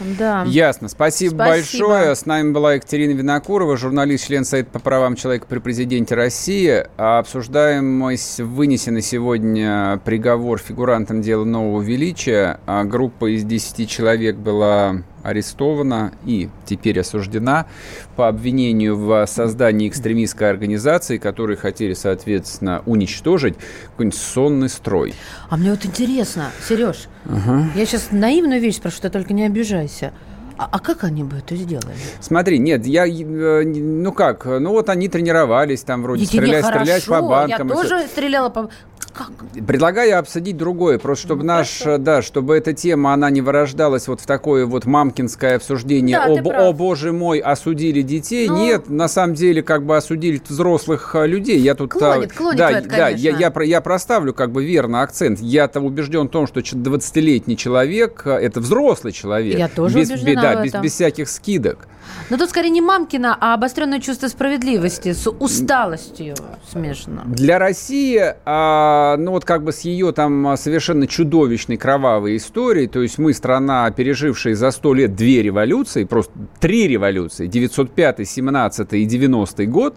Да. 0.00 0.44
Ясно. 0.46 0.88
Спасибо, 0.88 1.34
Спасибо 1.34 1.88
большое. 1.88 2.14
С 2.14 2.26
нами 2.26 2.52
была 2.52 2.74
Екатерина 2.74 3.12
Винокурова, 3.12 3.76
журналист, 3.76 4.26
член 4.26 4.44
Совета 4.44 4.70
по 4.70 4.78
правам 4.78 5.16
человека 5.16 5.46
при 5.48 5.58
президенте 5.58 6.14
России. 6.14 6.84
Обсуждаем 6.96 8.02
вынесенный 8.02 9.02
сегодня 9.02 10.00
приговор 10.04 10.58
фигурантам 10.58 11.22
дела 11.22 11.44
нового 11.44 11.82
величия. 11.82 12.60
А 12.66 12.84
группа 12.84 13.34
из 13.34 13.44
10 13.44 13.88
человек 13.88 14.36
была 14.36 15.02
арестована 15.24 16.12
и 16.24 16.48
теперь 16.66 17.00
осуждена 17.00 17.66
по 18.14 18.28
обвинению 18.28 18.96
в 18.96 19.26
создании 19.26 19.88
экстремистской 19.88 20.48
организации, 20.48 21.18
которые 21.18 21.56
хотели, 21.56 21.94
соответственно, 21.94 22.82
уничтожить 22.86 23.56
какой-нибудь 23.90 24.18
сонный 24.18 24.68
строй. 24.68 25.14
А 25.48 25.56
мне 25.56 25.70
вот 25.70 25.84
интересно, 25.84 26.50
Сереж, 26.68 27.08
ага. 27.26 27.66
я 27.74 27.86
сейчас 27.86 28.08
наивную 28.12 28.60
вещь 28.60 28.76
спрошу, 28.76 29.00
ты 29.02 29.10
только 29.10 29.32
не 29.32 29.44
обижайся. 29.44 30.12
А, 30.56 30.68
а 30.70 30.78
как 30.78 31.02
они 31.02 31.24
бы 31.24 31.38
это 31.38 31.56
сделали? 31.56 31.96
Смотри, 32.20 32.60
нет, 32.60 32.86
я, 32.86 33.06
э, 33.06 33.64
ну 33.64 34.12
как, 34.12 34.44
ну 34.44 34.70
вот 34.70 34.88
они 34.88 35.08
тренировались 35.08 35.82
там 35.82 36.02
вроде 36.02 36.26
стрелять, 36.26 36.64
стрелять 36.64 37.04
по 37.06 37.20
банкам. 37.22 37.68
Я 37.68 37.74
тоже 37.74 38.06
стреляла 38.06 38.50
по 38.50 38.70
как? 39.14 39.30
Предлагаю 39.66 40.18
обсудить 40.18 40.56
другое, 40.56 40.98
просто 40.98 41.26
чтобы 41.26 41.42
ну, 41.42 41.48
наш, 41.48 41.78
хорошо. 41.78 41.98
да, 41.98 42.22
чтобы 42.22 42.56
эта 42.56 42.72
тема, 42.72 43.14
она 43.14 43.30
не 43.30 43.40
вырождалась 43.40 44.08
вот 44.08 44.20
в 44.20 44.26
такое 44.26 44.66
вот 44.66 44.84
мамкинское 44.84 45.56
обсуждение. 45.56 46.18
Да, 46.18 46.26
о, 46.26 46.68
о 46.68 46.72
боже 46.72 47.12
мой, 47.12 47.38
осудили 47.38 48.02
детей. 48.02 48.48
Ну... 48.48 48.56
Нет, 48.58 48.88
на 48.88 49.08
самом 49.08 49.34
деле 49.34 49.62
как 49.62 49.86
бы 49.86 49.96
осудили 49.96 50.42
взрослых 50.46 51.14
э, 51.14 51.26
людей. 51.26 51.58
Я 51.58 51.74
тут... 51.74 51.92
Клонит, 51.92 52.32
а, 52.32 52.34
клонит 52.34 52.58
да, 52.58 52.70
это, 52.70 52.88
да, 52.88 53.08
я, 53.08 53.36
я, 53.36 53.52
я 53.62 53.80
проставлю 53.80 54.34
как 54.34 54.50
бы 54.50 54.64
верно 54.64 55.02
акцент. 55.02 55.40
Я-то 55.40 55.80
убежден 55.80 56.26
в 56.26 56.30
том, 56.30 56.46
что 56.46 56.60
20-летний 56.60 57.56
человек, 57.56 58.22
э, 58.26 58.32
это 58.32 58.60
взрослый 58.60 59.12
человек. 59.12 59.58
Я 59.58 59.68
тоже 59.68 60.00
без, 60.00 60.10
убеждена 60.10 60.42
да, 60.42 60.60
в 60.60 60.64
без, 60.64 60.72
без 60.74 60.92
всяких 60.92 61.28
скидок. 61.28 61.86
Но 62.30 62.38
тут 62.38 62.50
скорее 62.50 62.70
не 62.70 62.80
мамкина, 62.80 63.36
а 63.38 63.54
обостренное 63.54 64.00
чувство 64.00 64.28
справедливости 64.28 65.12
с 65.12 65.28
усталостью 65.28 66.34
смешано. 66.70 67.22
Для 67.26 67.58
России, 67.58 68.34
а, 68.44 69.03
ну 69.18 69.32
вот 69.32 69.44
как 69.44 69.62
бы 69.62 69.72
с 69.72 69.80
ее 69.80 70.12
там 70.12 70.56
совершенно 70.56 71.06
чудовищной 71.06 71.76
кровавой 71.76 72.36
историей, 72.36 72.86
то 72.86 73.02
есть 73.02 73.18
мы 73.18 73.32
страна, 73.32 73.90
пережившая 73.90 74.54
за 74.54 74.70
сто 74.70 74.94
лет 74.94 75.14
две 75.14 75.42
революции, 75.42 76.04
просто 76.04 76.32
три 76.60 76.88
революции, 76.88 77.46
905, 77.46 78.28
17 78.28 78.92
и 78.92 79.04
90 79.04 79.66
год, 79.66 79.96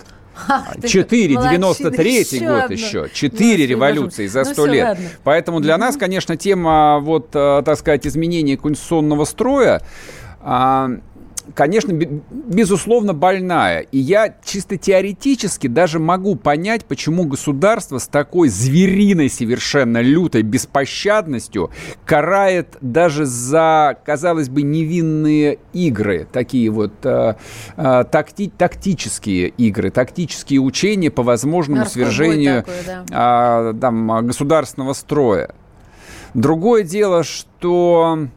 Четыре, 0.86 1.36
93 1.36 2.40
год 2.42 2.64
одну. 2.64 2.76
еще. 2.76 3.10
Четыре 3.12 3.64
ну, 3.64 3.70
революции 3.72 4.28
за 4.28 4.44
ну 4.44 4.46
сто 4.46 4.66
ну, 4.66 4.74
лет. 4.74 4.88
Ладно. 4.88 5.06
Поэтому 5.24 5.60
для 5.60 5.78
нас, 5.78 5.98
конечно, 5.98 6.38
тема, 6.38 7.00
вот, 7.02 7.30
э, 7.34 7.64
так 7.66 7.78
сказать, 7.78 8.06
изменения 8.06 8.56
конституционного 8.56 9.26
строя, 9.26 9.82
а, 10.42 10.92
конечно, 11.54 11.92
безусловно, 11.92 13.14
больная. 13.14 13.80
И 13.80 13.98
я 13.98 14.36
чисто 14.44 14.78
теоретически 14.78 15.68
даже 15.68 16.00
могу 16.00 16.36
понять, 16.36 16.86
почему 16.86 17.26
государство 17.26 17.98
с 17.98 18.08
такой 18.08 18.50
звериной 18.50 19.30
совершенно 19.30 20.02
лютой 20.02 20.42
беспощадностью 20.42 21.72
карает 22.06 22.78
даже 22.82 23.26
за, 23.26 23.98
казалось 24.06 24.50
бы, 24.50 24.62
невинные 24.62 25.60
игры, 25.74 26.28
такие 26.32 26.70
вот 26.70 26.94
э, 27.04 27.36
э, 27.76 28.04
такти, 28.12 28.52
тактические 28.56 29.50
игры, 29.50 29.92
тактические 29.92 30.60
учения 30.60 31.12
по 31.12 31.24
возможному 31.24 31.82
Морской 31.82 32.04
свержению 32.04 32.64
такой, 32.64 32.76
да. 33.08 33.72
э, 33.72 33.80
там, 33.80 34.28
государственного 34.28 34.94
строя. 34.94 35.54
Другое 36.34 36.84
дело, 36.84 37.24
что 37.24 38.28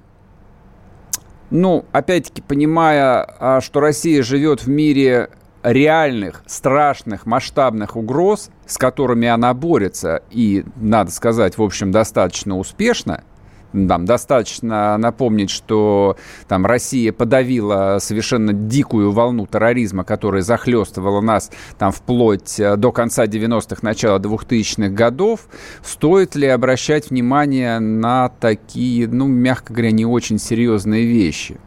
ну, 1.51 1.85
опять-таки, 1.93 2.43
понимая, 2.43 3.27
а, 3.39 3.61
что 3.61 3.81
Россия 3.81 4.23
живет 4.23 4.63
в 4.63 4.69
мире 4.69 5.31
реальных, 5.63 6.43
страшных, 6.47 7.27
масштабных 7.27 7.97
угроз, 7.97 8.51
с 8.67 8.79
которыми 8.79 9.29
она 9.29 9.53
борется, 9.53 10.23
и, 10.31 10.65
надо 10.77 11.11
сказать, 11.11 11.59
в 11.59 11.63
общем, 11.63 11.91
достаточно 11.91 12.57
успешно, 12.59 13.25
там 13.73 14.05
достаточно 14.05 14.97
напомнить, 14.99 15.51
что 15.51 16.17
там 16.49 16.67
Россия 16.67 17.13
подавила 17.13 17.99
совершенно 18.01 18.53
дикую 18.53 19.13
волну 19.13 19.47
терроризма, 19.47 20.05
которая 20.05 20.43
захлестывала 20.43 21.21
нас 21.21 21.51
там 21.79 21.93
вплоть 21.93 22.59
э, 22.59 22.77
до 22.77 22.93
конца 22.93 23.27
90-х, 23.27 23.79
начала 23.83 24.19
2000-х 24.19 24.89
годов. 24.91 25.41
Стоит 25.83 26.35
ли 26.35 26.47
обращать 26.47 27.11
внимание 27.11 27.79
на 27.79 28.29
такие, 28.29 29.09
ну, 29.09 29.27
мягко 29.27 29.73
говоря, 29.73 29.91
не 29.93 30.05
очень 30.05 30.39
серьезные 30.39 31.07
вещи? 31.07 31.59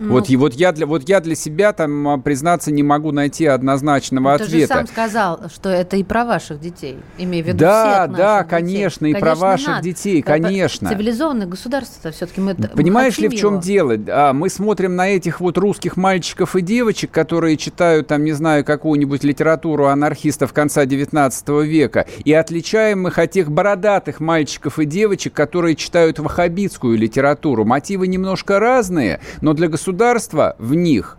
Ну, 0.00 0.12
вот, 0.14 0.30
и 0.30 0.36
вот, 0.36 0.54
я 0.54 0.72
для, 0.72 0.86
вот 0.86 1.06
я 1.10 1.20
для 1.20 1.34
себя 1.34 1.74
там, 1.74 2.08
а, 2.08 2.18
признаться, 2.18 2.72
не 2.72 2.82
могу 2.82 3.12
найти 3.12 3.44
однозначного 3.44 4.38
Ты 4.38 4.44
ответа. 4.44 4.74
же 4.74 4.78
сам 4.80 4.86
сказал, 4.86 5.40
что 5.54 5.68
это 5.68 5.98
и 5.98 6.02
про 6.02 6.24
ваших 6.24 6.58
детей, 6.58 6.96
имею 7.18 7.44
в 7.44 7.48
виду 7.48 7.58
Да, 7.58 8.04
всех 8.06 8.16
да, 8.16 8.44
конечно, 8.44 9.06
детей. 9.06 9.18
и 9.18 9.20
про 9.20 9.34
ваших 9.34 9.68
надо. 9.68 9.82
детей, 9.84 10.22
конечно. 10.22 10.88
Цивилизованное 10.88 11.46
государство 11.46 12.10
все-таки 12.12 12.40
мы 12.40 12.54
мы 12.58 12.68
Понимаешь 12.68 13.18
ли, 13.18 13.24
хотим 13.28 13.36
в 13.36 13.40
чем 13.40 13.52
его. 13.54 13.62
дело? 13.62 13.98
А, 14.08 14.32
мы 14.32 14.48
смотрим 14.48 14.96
на 14.96 15.06
этих 15.10 15.38
вот 15.40 15.58
русских 15.58 15.98
мальчиков 15.98 16.56
и 16.56 16.62
девочек, 16.62 17.10
которые 17.10 17.58
читают, 17.58 18.06
там, 18.06 18.24
не 18.24 18.32
знаю, 18.32 18.64
какую-нибудь 18.64 19.22
литературу 19.22 19.84
анархистов 19.88 20.54
конца 20.54 20.86
19 20.86 21.48
века, 21.66 22.06
и 22.24 22.32
отличаем 22.32 23.06
их 23.06 23.18
от 23.18 23.32
тех 23.32 23.50
бородатых 23.52 24.20
мальчиков 24.20 24.78
и 24.78 24.86
девочек, 24.86 25.34
которые 25.34 25.76
читают 25.76 26.18
ваххабитскую 26.18 26.96
литературу. 26.96 27.66
Мотивы 27.66 28.08
немножко 28.08 28.58
разные, 28.58 29.20
но 29.42 29.52
для 29.52 29.68
государства 29.68 29.89
в 30.58 30.74
них 30.74 31.16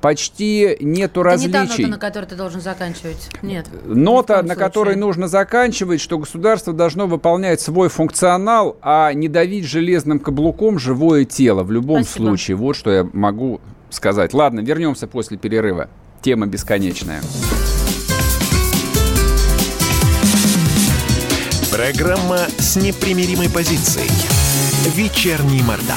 почти 0.00 0.76
нету 0.80 1.22
Это 1.22 1.38
не 1.38 1.48
та 1.48 1.60
различий. 1.62 1.84
нота, 1.84 1.96
на 1.96 1.98
которой 1.98 2.26
ты 2.26 2.36
должен 2.36 2.60
заканчивать. 2.60 3.30
Нет. 3.40 3.66
Нота, 3.86 4.34
на 4.36 4.40
случае. 4.42 4.56
которой 4.56 4.96
нужно 4.96 5.28
заканчивать, 5.28 6.00
что 6.02 6.18
государство 6.18 6.74
должно 6.74 7.06
выполнять 7.06 7.62
свой 7.62 7.88
функционал, 7.88 8.76
а 8.82 9.14
не 9.14 9.28
давить 9.28 9.64
железным 9.64 10.18
каблуком 10.18 10.78
живое 10.78 11.24
тело. 11.24 11.62
В 11.62 11.72
любом 11.72 12.04
Спасибо. 12.04 12.26
случае, 12.26 12.56
вот 12.58 12.76
что 12.76 12.90
я 12.90 13.08
могу 13.14 13.62
сказать. 13.88 14.34
Ладно, 14.34 14.60
вернемся 14.60 15.06
после 15.06 15.38
перерыва. 15.38 15.88
Тема 16.20 16.46
бесконечная. 16.46 17.22
Программа 21.72 22.40
с 22.58 22.76
непримиримой 22.76 23.48
позицией. 23.48 24.10
Вечерний 24.94 25.62
Мордан. 25.62 25.96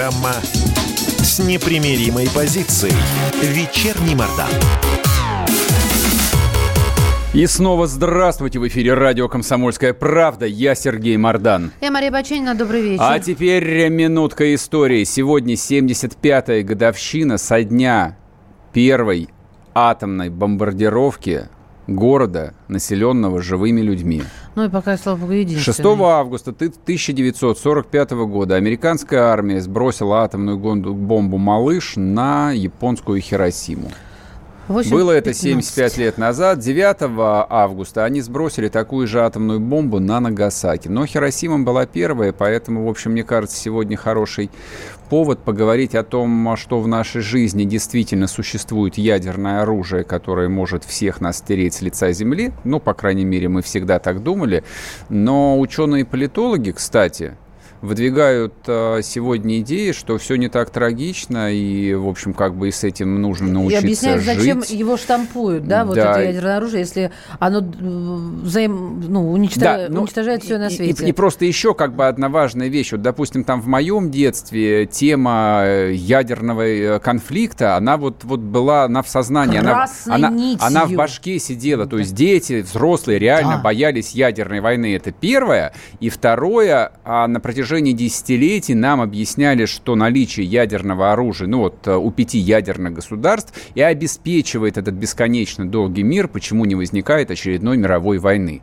Программа 0.00 0.32
с 1.18 1.40
непримиримой 1.40 2.26
позицией. 2.34 2.94
Вечерний 3.42 4.14
Мордан. 4.14 4.48
И 7.34 7.44
снова 7.44 7.86
здравствуйте 7.86 8.58
в 8.60 8.66
эфире 8.66 8.94
радио 8.94 9.28
«Комсомольская 9.28 9.92
правда». 9.92 10.46
Я 10.46 10.74
Сергей 10.74 11.18
Мордан. 11.18 11.72
Я 11.82 11.90
Мария 11.90 12.10
Баченина, 12.10 12.54
добрый 12.54 12.80
вечер. 12.80 13.02
А 13.04 13.18
теперь 13.18 13.90
минутка 13.90 14.54
истории. 14.54 15.04
Сегодня 15.04 15.52
75-я 15.52 16.62
годовщина 16.62 17.36
со 17.36 17.62
дня 17.62 18.16
первой 18.72 19.28
атомной 19.74 20.30
бомбардировки 20.30 21.50
города, 21.90 22.54
населенного 22.68 23.42
живыми 23.42 23.80
людьми. 23.80 24.22
Ну 24.54 24.64
и 24.64 24.68
пока, 24.68 24.96
слава 24.96 25.18
богу, 25.18 25.32
6 25.32 25.50
единственный. 25.50 25.84
августа 26.04 26.52
ты- 26.52 26.70
1945 26.70 28.26
года 28.26 28.54
американская 28.56 29.22
армия 29.22 29.60
сбросила 29.60 30.22
атомную 30.22 30.58
бомбу 30.58 31.36
«Малыш» 31.38 31.94
на 31.96 32.52
японскую 32.52 33.20
Хиросиму. 33.20 33.90
8:15. 34.70 34.90
Было 34.90 35.10
это 35.10 35.34
75 35.34 35.98
лет 35.98 36.16
назад. 36.16 36.60
9 36.60 36.96
августа 37.50 38.04
они 38.04 38.20
сбросили 38.20 38.68
такую 38.68 39.08
же 39.08 39.20
атомную 39.20 39.58
бомбу 39.58 39.98
на 39.98 40.20
Нагасаки. 40.20 40.86
Но 40.86 41.06
Хиросима 41.06 41.58
была 41.58 41.86
первая, 41.86 42.32
поэтому, 42.32 42.86
в 42.86 42.88
общем, 42.88 43.10
мне 43.12 43.24
кажется, 43.24 43.56
сегодня 43.56 43.96
хороший 43.96 44.48
повод 45.08 45.40
поговорить 45.40 45.96
о 45.96 46.04
том, 46.04 46.56
что 46.56 46.80
в 46.80 46.86
нашей 46.86 47.20
жизни 47.20 47.64
действительно 47.64 48.28
существует 48.28 48.96
ядерное 48.96 49.62
оружие, 49.62 50.04
которое 50.04 50.48
может 50.48 50.84
всех 50.84 51.20
нас 51.20 51.38
стереть 51.38 51.74
с 51.74 51.82
лица 51.82 52.12
Земли. 52.12 52.52
Ну, 52.62 52.78
по 52.78 52.94
крайней 52.94 53.24
мере, 53.24 53.48
мы 53.48 53.62
всегда 53.62 53.98
так 53.98 54.22
думали. 54.22 54.62
Но 55.08 55.58
ученые-политологи, 55.58 56.70
кстати, 56.70 57.34
выдвигают 57.82 58.54
э, 58.66 59.00
сегодня 59.02 59.60
идеи, 59.60 59.92
что 59.92 60.18
все 60.18 60.36
не 60.36 60.48
так 60.48 60.70
трагично, 60.70 61.52
и, 61.52 61.94
в 61.94 62.06
общем, 62.08 62.34
как 62.34 62.54
бы 62.54 62.68
и 62.68 62.70
с 62.70 62.84
этим 62.84 63.20
нужно 63.22 63.46
И 63.48 63.50
научиться 63.50 63.78
объясняют, 63.84 64.22
зачем 64.24 64.60
жить. 64.60 64.70
его 64.72 64.96
штампуют, 64.96 65.66
да, 65.66 65.84
вот 65.84 65.94
Да. 65.96 66.12
это 66.12 66.22
ядерное 66.22 66.56
оружие, 66.58 66.80
если 66.80 67.10
оно 67.38 67.60
э, 67.60 67.62
взаим, 68.42 69.00
ну, 69.08 69.32
уничтожает, 69.32 69.90
ну, 69.90 70.02
уничтожает 70.02 70.42
все 70.42 70.58
на 70.58 70.66
и- 70.66 70.70
свете. 70.76 71.06
И, 71.06 71.08
и 71.08 71.12
просто 71.12 71.44
еще 71.46 71.74
как 71.74 71.94
бы 71.94 72.06
одна 72.06 72.28
важная 72.28 72.68
вещь. 72.68 72.92
Вот, 72.92 73.00
допустим, 73.02 73.44
там 73.44 73.60
в 73.62 73.66
моем 73.66 74.10
детстве 74.10 74.84
тема 74.86 75.62
э, 75.64 75.92
ядерного 75.94 76.98
конфликта, 76.98 77.76
она 77.76 77.96
вот, 77.96 78.24
вот 78.24 78.40
была, 78.40 78.84
она 78.84 79.02
в 79.02 79.08
сознании, 79.08 79.58
она, 79.58 79.86
она, 80.06 80.28
нитью. 80.28 80.66
она 80.66 80.84
в 80.84 80.92
башке 80.92 81.38
сидела. 81.38 81.86
То 81.86 81.98
есть 81.98 82.14
дети, 82.14 82.60
взрослые 82.60 83.18
реально 83.18 83.56
Да. 83.56 83.62
боялись 83.62 84.10
ядерной 84.12 84.60
войны. 84.60 84.94
Это 84.94 85.12
первое. 85.12 85.72
И 86.00 86.10
второе, 86.10 86.92
а 87.04 87.26
на 87.26 87.40
протяжении 87.40 87.69
десятилетий 87.78 88.74
нам 88.74 89.00
объясняли, 89.00 89.66
что 89.66 89.94
наличие 89.94 90.46
ядерного 90.46 91.12
оружия, 91.12 91.46
ну 91.46 91.58
вот 91.58 91.86
э, 91.86 91.94
у 91.94 92.10
пяти 92.10 92.38
ядерных 92.38 92.94
государств, 92.94 93.54
и 93.74 93.80
обеспечивает 93.80 94.76
этот 94.76 94.94
бесконечно 94.94 95.68
долгий 95.68 96.02
мир, 96.02 96.26
почему 96.26 96.64
не 96.64 96.74
возникает 96.74 97.30
очередной 97.30 97.76
мировой 97.76 98.18
войны. 98.18 98.62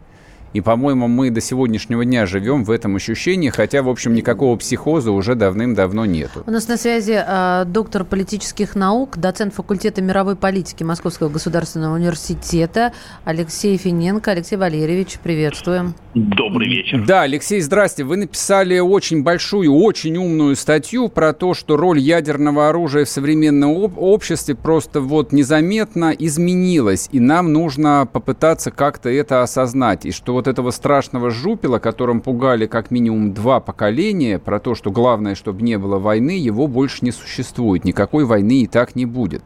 И, 0.54 0.62
по-моему, 0.62 1.08
мы 1.08 1.30
до 1.30 1.42
сегодняшнего 1.42 2.06
дня 2.06 2.26
живем 2.26 2.64
в 2.64 2.72
этом 2.72 2.96
ощущении, 2.96 3.50
хотя, 3.50 3.84
в 3.84 3.90
общем, 3.90 4.14
никакого 4.14 4.56
психоза 4.58 5.12
уже 5.12 5.36
давным-давно 5.36 6.06
нету. 6.06 6.44
У 6.46 6.52
нас 6.52 6.68
на 6.68 6.78
связи 6.78 7.22
э, 7.26 7.66
доктор 7.66 8.04
политических 8.04 8.76
наук, 8.76 9.18
доцент 9.18 9.54
факультета 9.54 10.02
мировой 10.02 10.36
политики 10.36 10.84
Московского 10.84 11.30
государственного 11.30 11.96
университета 11.96 12.94
Алексей 13.26 13.78
Финенко. 13.78 14.32
Алексей 14.32 14.56
Валерьевич, 14.56 15.20
приветствуем. 15.22 15.94
Добрый 16.16 16.68
вечер. 16.68 17.06
Да, 17.06 17.22
Алексей, 17.22 17.62
здрасте. 17.62 18.04
Вы 18.04 18.18
написали 18.18 18.80
очень 18.80 19.24
большую, 19.24 19.74
очень 19.74 20.18
умную 20.18 20.56
статью 20.56 21.10
про 21.10 21.34
то, 21.34 21.54
что 21.54 21.78
роль 21.78 22.00
ядерного 22.00 22.70
оружия 22.70 23.06
в 23.06 23.10
современном 23.10 23.84
об- 23.84 24.00
обществе 24.00 24.56
просто 24.56 25.02
вот 25.02 25.32
незаметно 25.32 26.12
изменилась, 26.18 27.10
и 27.12 27.20
нам 27.20 27.54
нужно 27.54 28.08
попытаться 28.12 28.72
как-то 28.72 29.10
это 29.10 29.44
осознать. 29.44 30.06
И 30.06 30.12
что 30.12 30.34
вот 30.34 30.47
этого 30.48 30.72
страшного 30.72 31.30
жупела, 31.30 31.80
которым 31.80 32.22
пугали 32.22 32.66
как 32.66 32.92
минимум 32.92 33.34
два 33.34 33.60
поколения, 33.60 34.40
про 34.40 34.60
то, 34.60 34.76
что 34.76 34.92
главное, 34.92 35.36
чтобы 35.36 35.62
не 35.62 35.78
было 35.78 36.00
войны, 36.00 36.32
его 36.32 36.68
больше 36.68 37.00
не 37.02 37.12
существует. 37.12 37.86
Никакой 37.86 38.26
войны 38.26 38.62
и 38.62 38.68
так 38.68 38.96
не 38.96 39.06
будет. 39.06 39.44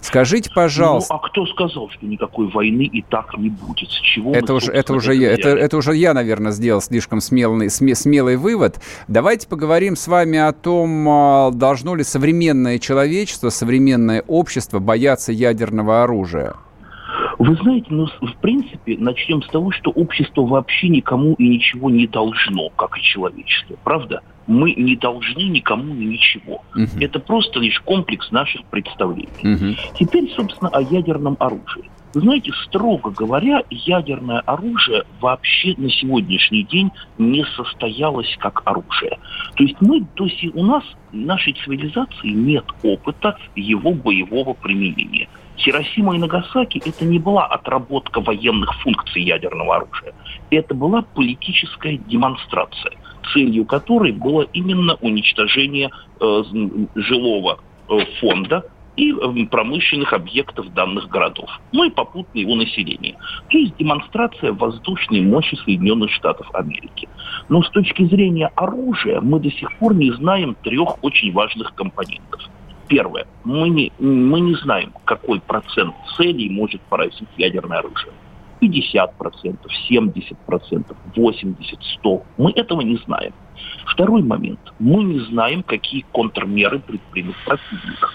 Скажите, 0.00 0.50
пожалуйста... 0.54 1.14
Ну, 1.14 1.20
а 1.20 1.28
кто 1.28 1.46
сказал, 1.46 1.88
что 1.90 2.06
никакой 2.06 2.48
войны 2.48 2.82
и 2.82 3.02
так 3.02 3.36
не 3.38 3.50
будет? 3.50 3.88
С 3.90 4.00
чего 4.00 4.32
Это 4.32 4.52
мы, 4.52 4.56
уже, 4.58 4.72
это, 4.72 4.92
уже 4.92 5.14
я, 5.14 5.32
это, 5.32 5.48
это 5.50 5.76
уже 5.76 5.94
я, 5.94 6.14
наверное, 6.14 6.52
сделал 6.52 6.80
слишком 6.80 7.20
смелый, 7.20 7.68
сме- 7.68 7.94
смелый 7.94 8.36
вывод. 8.36 8.80
Давайте 9.08 9.48
поговорим 9.48 9.96
с 9.96 10.06
вами 10.08 10.38
о 10.38 10.52
том, 10.52 11.08
а, 11.08 11.50
должно 11.50 11.94
ли 11.94 12.04
современное 12.04 12.78
человечество, 12.78 13.50
современное 13.50 14.24
общество 14.26 14.78
бояться 14.78 15.32
ядерного 15.32 16.02
оружия. 16.02 16.54
Вы 17.40 17.56
знаете, 17.56 17.86
ну, 17.88 18.06
в 18.06 18.36
принципе, 18.42 18.98
начнем 18.98 19.42
с 19.42 19.48
того, 19.48 19.70
что 19.70 19.90
общество 19.90 20.42
вообще 20.42 20.90
никому 20.90 21.32
и 21.38 21.48
ничего 21.48 21.88
не 21.88 22.06
должно, 22.06 22.68
как 22.76 22.98
и 22.98 23.00
человечество. 23.00 23.76
Правда? 23.82 24.20
Мы 24.46 24.74
не 24.74 24.94
должны 24.94 25.44
никому 25.44 25.94
и 25.94 26.04
ничего. 26.04 26.62
Мгм. 26.74 27.00
Это 27.00 27.18
просто 27.18 27.58
лишь 27.60 27.80
комплекс 27.80 28.30
наших 28.30 28.66
представлений. 28.66 29.30
Мгм. 29.42 29.74
Теперь, 29.94 30.30
собственно, 30.36 30.68
о 30.68 30.82
ядерном 30.82 31.38
оружии. 31.40 31.90
Вы 32.12 32.20
знаете, 32.20 32.52
строго 32.66 33.10
говоря, 33.10 33.62
ядерное 33.70 34.40
оружие 34.40 35.04
вообще 35.20 35.74
на 35.78 35.88
сегодняшний 35.88 36.64
день 36.64 36.90
не 37.16 37.46
состоялось 37.56 38.36
как 38.38 38.60
оружие. 38.66 39.16
То 39.54 39.64
есть 39.64 39.76
мы 39.80 40.06
до 40.14 40.28
сих 40.28 40.54
у 40.54 40.62
нас, 40.62 40.84
нашей 41.10 41.54
цивилизации 41.54 42.28
нет 42.28 42.66
опыта 42.82 43.38
его 43.56 43.92
боевого 43.92 44.52
применения. 44.52 45.28
Хиросима 45.60 46.16
и 46.16 46.18
Нагасаки 46.18 46.82
это 46.84 47.04
не 47.04 47.18
была 47.18 47.46
отработка 47.46 48.20
военных 48.20 48.74
функций 48.82 49.22
ядерного 49.22 49.76
оружия. 49.76 50.14
Это 50.50 50.74
была 50.74 51.02
политическая 51.02 51.96
демонстрация, 51.96 52.92
целью 53.32 53.64
которой 53.66 54.12
было 54.12 54.42
именно 54.52 54.94
уничтожение 55.00 55.90
э, 56.20 56.42
жилого 56.94 57.60
э, 57.88 57.98
фонда 58.20 58.64
и 58.96 59.12
э, 59.12 59.46
промышленных 59.50 60.12
объектов 60.14 60.72
данных 60.72 61.08
городов, 61.08 61.50
ну 61.72 61.84
и 61.84 61.90
попутно 61.90 62.38
его 62.38 62.54
население. 62.54 63.16
То 63.50 63.58
есть 63.58 63.76
демонстрация 63.76 64.52
воздушной 64.52 65.20
мощи 65.20 65.56
Соединенных 65.64 66.10
Штатов 66.10 66.48
Америки. 66.54 67.08
Но 67.48 67.62
с 67.62 67.70
точки 67.70 68.04
зрения 68.04 68.50
оружия 68.56 69.20
мы 69.20 69.40
до 69.40 69.50
сих 69.50 69.72
пор 69.78 69.94
не 69.94 70.10
знаем 70.12 70.56
трех 70.62 71.02
очень 71.04 71.32
важных 71.32 71.74
компонентов– 71.74 72.40
Первое. 72.90 73.24
Мы 73.44 73.68
не, 73.68 73.92
мы 74.00 74.40
не 74.40 74.56
знаем, 74.56 74.92
какой 75.04 75.40
процент 75.40 75.94
целей 76.16 76.50
может 76.50 76.80
поразить 76.82 77.28
ядерное 77.38 77.78
оружие. 77.78 78.12
50%, 78.60 79.58
70%, 79.88 80.96
80%, 81.14 81.56
100%. 82.04 82.22
Мы 82.36 82.50
этого 82.50 82.80
не 82.80 82.96
знаем. 82.96 83.32
Второй 83.86 84.22
момент. 84.22 84.58
Мы 84.80 85.04
не 85.04 85.20
знаем, 85.20 85.62
какие 85.62 86.04
контрмеры 86.10 86.80
предпримет 86.80 87.36
противник. 87.44 88.12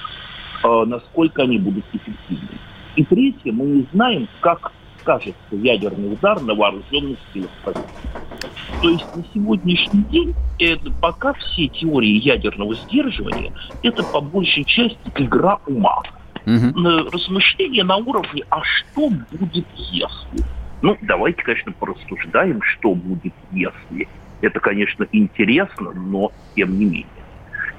Э, 0.66 0.84
насколько 0.86 1.44
они 1.44 1.58
будут 1.58 1.86
эффективны. 1.94 2.60
И 2.98 3.06
третье, 3.06 3.54
мы 3.54 3.66
не 3.66 3.88
знаем, 3.94 4.28
как 4.42 4.74
скажется 5.06 5.36
ядерный 5.52 6.14
удар 6.14 6.42
на 6.42 6.56
вооруженных 6.56 7.20
силах 7.32 7.52
противника. 7.64 8.50
То 8.82 8.90
есть 8.90 9.16
на 9.16 9.24
сегодняшний 9.34 10.04
день 10.06 10.36
это 10.60 10.92
пока 11.00 11.34
все 11.34 11.68
теории 11.68 12.20
ядерного 12.20 12.76
сдерживания 12.76 13.54
это 13.84 14.04
по 14.04 14.20
большей 14.20 14.64
части 14.66 14.98
игра 15.16 15.60
ума. 15.68 16.02
Угу. 16.46 17.12
Размышления 17.12 17.84
на 17.84 17.98
уровне, 17.98 18.44
а 18.50 18.62
что 18.64 19.10
будет 19.10 19.66
если? 19.92 20.44
Ну, 20.82 20.98
давайте, 21.02 21.42
конечно, 21.44 21.72
порассуждаем, 21.72 22.62
что 22.62 22.94
будет 22.94 23.34
если. 23.52 24.08
Это, 24.42 24.60
конечно, 24.60 25.08
интересно, 25.12 25.92
но 25.94 26.32
тем 26.56 26.78
не 26.78 26.86
менее. 26.86 27.06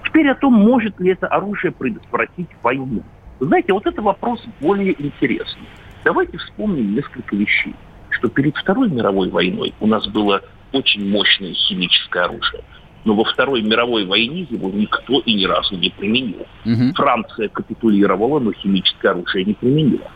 Теперь 0.04 0.28
о 0.30 0.34
том, 0.34 0.54
может 0.54 0.98
ли 1.00 1.10
это 1.10 1.26
оружие 1.26 1.72
предотвратить 1.72 2.48
войну. 2.62 3.02
Знаете, 3.38 3.72
вот 3.72 3.86
это 3.86 4.00
вопрос 4.00 4.42
более 4.60 4.94
интересный. 5.00 5.66
Давайте 6.06 6.38
вспомним 6.38 6.94
несколько 6.94 7.34
вещей. 7.34 7.74
Что 8.10 8.28
перед 8.28 8.56
Второй 8.56 8.88
мировой 8.88 9.28
войной 9.28 9.74
у 9.80 9.88
нас 9.88 10.06
было 10.06 10.40
очень 10.72 11.10
мощное 11.10 11.52
химическое 11.52 12.26
оружие. 12.26 12.62
Но 13.04 13.16
во 13.16 13.24
Второй 13.24 13.60
мировой 13.62 14.06
войне 14.06 14.46
его 14.48 14.70
никто 14.70 15.18
и 15.18 15.34
ни 15.34 15.44
разу 15.46 15.76
не 15.76 15.90
применил. 15.90 16.46
Угу. 16.64 16.94
Франция 16.94 17.48
капитулировала, 17.48 18.38
но 18.38 18.52
химическое 18.52 19.08
оружие 19.08 19.46
не 19.46 19.54
применила. 19.54 20.08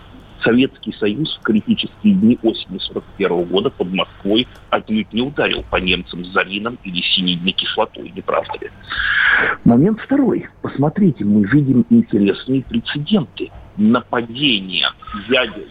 Советский 0.45 0.93
Союз 0.93 1.36
в 1.36 1.43
критические 1.43 2.14
дни 2.14 2.38
осени 2.41 2.78
41 2.78 3.45
года 3.47 3.70
под 3.70 3.93
Москвой 3.93 4.47
отнюдь 4.70 5.12
не 5.12 5.22
ударил 5.22 5.64
по 5.70 5.76
немцам 5.76 6.24
зарином 6.26 6.78
или 6.84 7.03
синидной 7.03 7.51
кислотой, 7.51 8.11
не 8.11 8.22
правда 8.22 8.53
ли? 8.61 8.70
Момент 9.64 10.01
второй. 10.01 10.47
Посмотрите, 10.62 11.24
мы 11.24 11.45
видим 11.47 11.84
интересные 11.91 12.62
прецеденты 12.62 13.51
нападения 13.81 14.93
ядер, 15.28 15.64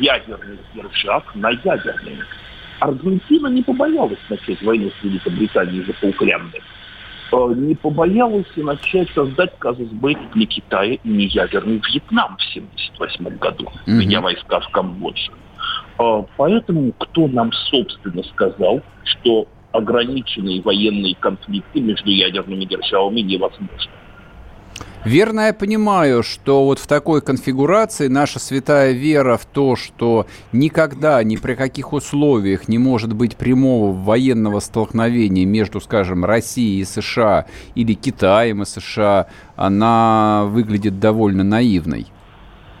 ядерных 0.00 0.58
держав 0.74 1.24
на 1.36 1.50
ядерные. 1.50 2.24
Аргентина 2.80 3.46
не 3.46 3.62
побоялась 3.62 4.18
начать 4.28 4.60
войну 4.62 4.90
с 5.00 5.04
Великобританией 5.04 5.84
за 5.84 5.92
Фолклянды. 5.94 6.58
Э, 7.32 7.52
не 7.54 7.76
побоялась 7.76 8.48
и 8.56 8.62
начать 8.62 9.08
создать 9.14 9.56
казус 9.60 9.88
для 9.90 10.46
Китая 10.46 10.94
и 10.94 11.08
не 11.08 11.26
ядерный 11.26 11.80
Вьетнам 11.88 12.36
в 12.36 12.56
1978 12.56 13.38
году, 13.38 13.68
mm-hmm. 13.86 14.20
войска 14.20 14.58
в 14.58 14.68
Камбодже. 14.70 15.30
Э, 16.00 16.24
поэтому 16.36 16.92
кто 16.98 17.28
нам, 17.28 17.52
собственно, 17.52 18.24
сказал, 18.24 18.82
что 19.04 19.46
ограниченные 19.70 20.60
военные 20.62 21.14
конфликты 21.14 21.80
между 21.80 22.10
ядерными 22.10 22.64
державами 22.64 23.20
невозможны? 23.20 24.01
Верно 25.04 25.46
я 25.46 25.52
понимаю, 25.52 26.22
что 26.22 26.64
вот 26.64 26.78
в 26.78 26.86
такой 26.86 27.22
конфигурации 27.22 28.06
наша 28.06 28.38
святая 28.38 28.92
вера 28.92 29.36
в 29.36 29.44
то, 29.46 29.74
что 29.74 30.26
никогда, 30.52 31.22
ни 31.24 31.36
при 31.36 31.54
каких 31.54 31.92
условиях 31.92 32.68
не 32.68 32.78
может 32.78 33.12
быть 33.12 33.36
прямого 33.36 33.92
военного 33.92 34.60
столкновения 34.60 35.44
между, 35.44 35.80
скажем, 35.80 36.24
Россией 36.24 36.80
и 36.80 36.84
США 36.84 37.46
или 37.74 37.94
Китаем 37.94 38.62
и 38.62 38.64
США, 38.64 39.26
она 39.56 40.44
выглядит 40.46 41.00
довольно 41.00 41.42
наивной. 41.42 42.06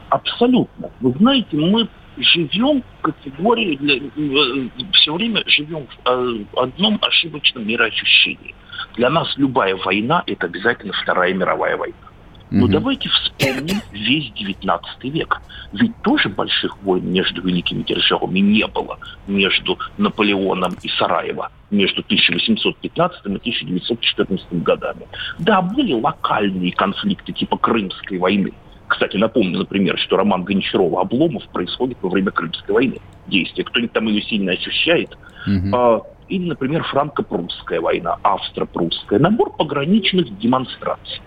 Абсолютно. 0.08 0.90
Вы 1.00 1.14
знаете, 1.18 1.56
мы 1.56 1.88
живем 2.16 2.82
в 2.82 3.02
категории, 3.02 3.76
для, 3.76 3.96
э, 3.96 4.68
все 4.92 5.14
время 5.14 5.42
живем 5.46 5.86
в 5.86 6.08
э, 6.08 6.44
одном 6.56 6.98
ошибочном 7.02 7.66
мироощущении. 7.66 8.54
Для 8.96 9.10
нас 9.10 9.32
любая 9.36 9.76
война– 9.76 10.22
это 10.26 10.46
обязательно 10.46 10.92
Вторая 10.92 11.32
мировая 11.32 11.76
война. 11.76 11.96
Но 12.52 12.64
угу. 12.64 12.72
давайте 12.72 13.08
вспомним 13.08 13.80
весь 13.92 14.30
19 14.32 15.04
век. 15.04 15.40
Ведь 15.72 15.96
тоже 16.02 16.28
больших 16.28 16.76
войн 16.82 17.10
между 17.10 17.40
великими 17.40 17.82
державами 17.82 18.40
не 18.40 18.66
было 18.66 18.98
между 19.26 19.78
Наполеоном 19.96 20.76
и 20.82 20.88
Сараево 20.90 21.50
между 21.70 22.02
1815 22.02 23.24
и 23.24 23.28
1914 23.36 24.62
годами. 24.62 25.06
Да, 25.38 25.62
были 25.62 25.94
локальные 25.94 26.72
конфликты 26.72 27.32
типа 27.32 27.56
Крымской 27.56 28.18
войны. 28.18 28.52
Кстати, 28.92 29.16
напомню, 29.16 29.58
например, 29.58 29.96
что 29.98 30.18
роман 30.18 30.44
Гончарова 30.44 31.00
«Обломов» 31.00 31.48
происходит 31.48 31.96
во 32.02 32.10
время 32.10 32.30
Крымской 32.30 32.74
войны. 32.74 32.98
Действие. 33.26 33.64
Кто-нибудь 33.64 33.92
там 33.92 34.06
ее 34.06 34.20
сильно 34.20 34.52
ощущает? 34.52 35.16
Угу. 35.46 35.74
А, 35.74 36.02
или, 36.28 36.46
например, 36.46 36.84
франко-прусская 36.84 37.80
война, 37.80 38.18
австро-прусская. 38.22 39.18
Набор 39.18 39.56
пограничных 39.56 40.38
демонстраций. 40.38 41.22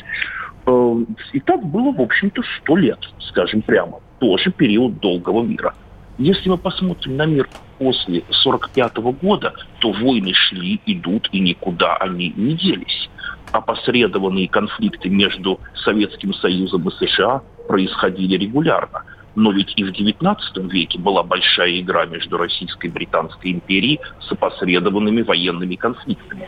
Э, 0.67 0.95
и 1.33 1.39
так 1.39 1.65
было, 1.65 1.91
в 1.91 2.01
общем-то, 2.01 2.43
сто 2.61 2.77
лет, 2.77 2.99
скажем 3.29 3.63
прямо. 3.63 3.99
Тоже 4.19 4.51
период 4.51 4.99
долгого 4.99 5.41
мира. 5.41 5.73
Если 6.19 6.49
мы 6.49 6.59
посмотрим 6.59 7.17
на 7.17 7.25
мир 7.25 7.49
после 7.79 8.19
1945 8.19 8.97
года, 9.19 9.55
то 9.79 9.91
войны 9.91 10.33
шли, 10.35 10.79
идут, 10.85 11.29
и 11.31 11.39
никуда 11.39 11.95
они 11.97 12.31
не 12.37 12.53
делись. 12.53 13.09
Опосредованные 13.51 14.47
конфликты 14.49 15.09
между 15.09 15.59
Советским 15.83 16.31
Союзом 16.35 16.87
и 16.87 16.91
США 16.91 17.41
происходили 17.67 18.37
регулярно. 18.37 19.03
Но 19.35 19.51
ведь 19.51 19.73
и 19.75 19.83
в 19.83 19.89
XIX 19.89 20.37
веке 20.69 20.97
была 20.97 21.21
большая 21.23 21.79
игра 21.81 22.05
между 22.05 22.37
Российской 22.37 22.87
и 22.87 22.89
Британской 22.89 23.51
империей 23.51 23.99
с 24.21 24.31
опосредованными 24.31 25.21
военными 25.23 25.75
конфликтами. 25.75 26.47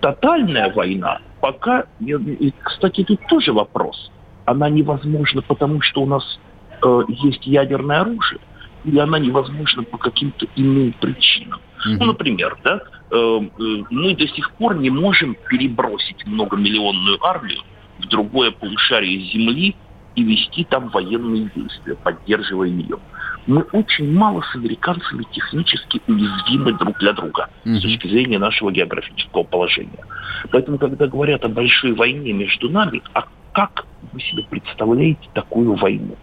Тотальная 0.00 0.72
война 0.72 1.20
пока, 1.40 1.84
и, 2.00 2.52
кстати, 2.62 3.04
тут 3.04 3.20
тоже 3.28 3.52
вопрос. 3.52 4.10
Она 4.44 4.68
невозможна, 4.68 5.42
потому 5.42 5.80
что 5.82 6.02
у 6.02 6.06
нас 6.06 6.38
э, 6.82 7.02
есть 7.08 7.46
ядерное 7.46 8.00
оружие, 8.00 8.40
или 8.84 8.98
она 8.98 9.18
невозможна 9.18 9.82
по 9.82 9.98
каким-то 9.98 10.46
иным 10.56 10.94
причинам. 11.00 11.60
Mm-hmm. 11.86 11.96
Ну, 11.98 12.04
например, 12.06 12.56
да, 12.64 12.80
э, 13.10 13.16
э, 13.16 13.64
мы 13.90 14.14
до 14.14 14.26
сих 14.28 14.52
пор 14.52 14.76
не 14.76 14.90
можем 14.90 15.36
перебросить 15.48 16.24
многомиллионную 16.26 17.22
армию 17.24 17.60
в 17.98 18.06
другое 18.06 18.52
полушарие 18.52 19.20
Земли 19.32 19.76
и 20.18 20.22
вести 20.24 20.64
там 20.64 20.88
военные 20.88 21.50
действия, 21.54 21.94
поддерживая 21.94 22.68
ее 22.68 22.98
мы 23.46 23.62
очень 23.72 24.12
мало 24.12 24.42
с 24.42 24.54
американцами 24.54 25.24
технически 25.32 26.02
уязвимы 26.06 26.74
друг 26.74 26.98
для 26.98 27.14
друга 27.14 27.48
mm-hmm. 27.64 27.78
с 27.78 27.82
точки 27.82 28.06
зрения 28.06 28.38
нашего 28.38 28.70
географического 28.70 29.42
положения. 29.42 30.04
Поэтому, 30.50 30.76
когда 30.76 31.06
говорят 31.06 31.46
о 31.46 31.48
большой 31.48 31.94
войне 31.94 32.34
между 32.34 32.68
нами, 32.68 33.00
а 33.14 33.24
как 33.52 33.86
вы 34.12 34.20
себе 34.20 34.44
представляете 34.50 35.26
такую 35.32 35.74
войну? 35.76 36.14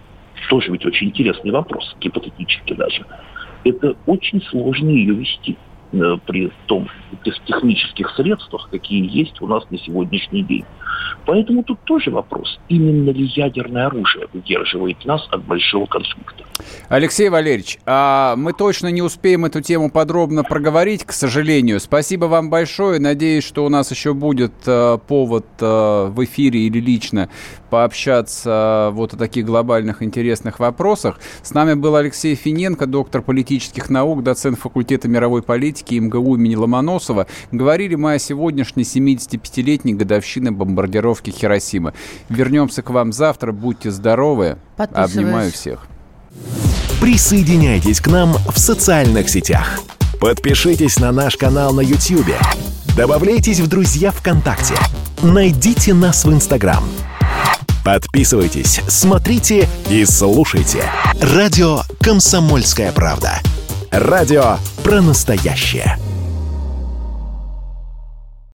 Тоже 0.49 0.71
ведь 0.71 0.85
очень 0.85 1.07
интересный 1.07 1.49
вопрос, 1.49 1.95
гипотетически 1.99 2.73
даже. 2.75 3.03
Это 3.63 3.95
очень 4.05 4.43
сложно 4.43 4.89
ее 4.89 5.15
вести 5.15 5.57
при 5.91 6.51
том 6.65 6.89
технических 7.47 8.09
средствах, 8.15 8.69
какие 8.69 9.07
есть 9.09 9.41
у 9.41 9.47
нас 9.47 9.63
на 9.69 9.77
сегодняшний 9.77 10.43
день. 10.43 10.65
Поэтому 11.25 11.63
тут 11.63 11.79
тоже 11.85 12.11
вопрос, 12.11 12.59
именно 12.69 13.09
ли 13.09 13.25
ядерное 13.35 13.87
оружие 13.87 14.27
удерживает 14.33 15.03
нас 15.05 15.27
от 15.31 15.43
большого 15.43 15.85
конфликта. 15.85 16.43
Алексей 16.87 17.29
Валерьевич, 17.29 17.79
а 17.85 18.35
мы 18.35 18.53
точно 18.53 18.87
не 18.87 19.01
успеем 19.01 19.45
эту 19.45 19.61
тему 19.61 19.91
подробно 19.91 20.43
проговорить, 20.43 21.03
к 21.03 21.11
сожалению. 21.11 21.79
Спасибо 21.79 22.25
вам 22.25 22.49
большое. 22.49 22.99
Надеюсь, 22.99 23.43
что 23.43 23.65
у 23.65 23.69
нас 23.69 23.91
еще 23.91 24.13
будет 24.13 24.53
э, 24.65 24.97
повод 25.07 25.45
э, 25.59 26.05
в 26.09 26.23
эфире 26.23 26.61
или 26.61 26.79
лично 26.79 27.29
пообщаться 27.69 28.89
вот 28.93 29.13
о 29.13 29.17
таких 29.17 29.45
глобальных 29.45 30.01
интересных 30.01 30.59
вопросах. 30.59 31.19
С 31.41 31.53
нами 31.53 31.73
был 31.73 31.95
Алексей 31.95 32.35
Финенко, 32.35 32.85
доктор 32.85 33.21
политических 33.21 33.89
наук, 33.89 34.23
доцент 34.23 34.57
факультета 34.57 35.07
мировой 35.07 35.41
политики 35.75 35.95
МГУ 35.95 36.35
имени 36.35 36.55
Ломоносова. 36.55 37.27
Говорили 37.51 37.95
мы 37.95 38.13
о 38.13 38.19
сегодняшней 38.19 38.83
75-летней 38.83 39.93
годовщине 39.93 40.51
бомбардировки 40.51 41.31
Хиросимы. 41.31 41.93
Вернемся 42.29 42.81
к 42.81 42.89
вам 42.89 43.11
завтра. 43.11 43.51
Будьте 43.51 43.91
здоровы. 43.91 44.57
Обнимаю 44.77 45.51
всех. 45.51 45.87
Присоединяйтесь 47.01 47.99
к 47.99 48.07
нам 48.07 48.33
в 48.33 48.57
социальных 48.57 49.29
сетях. 49.29 49.81
Подпишитесь 50.19 50.97
на 50.99 51.11
наш 51.11 51.35
канал 51.35 51.73
на 51.73 51.81
YouTube. 51.81 52.33
Добавляйтесь 52.95 53.59
в 53.59 53.67
друзья 53.67 54.11
ВКонтакте. 54.11 54.75
Найдите 55.21 55.93
нас 55.93 56.23
в 56.23 56.31
Инстаграм. 56.31 56.83
Подписывайтесь, 57.83 58.81
смотрите 58.87 59.69
и 59.89 60.05
слушайте. 60.05 60.85
Радио 61.21 61.81
«Комсомольская 62.01 62.91
правда». 62.91 63.41
Радио 63.97 64.57
про 64.83 65.01
настоящее. 65.01 65.97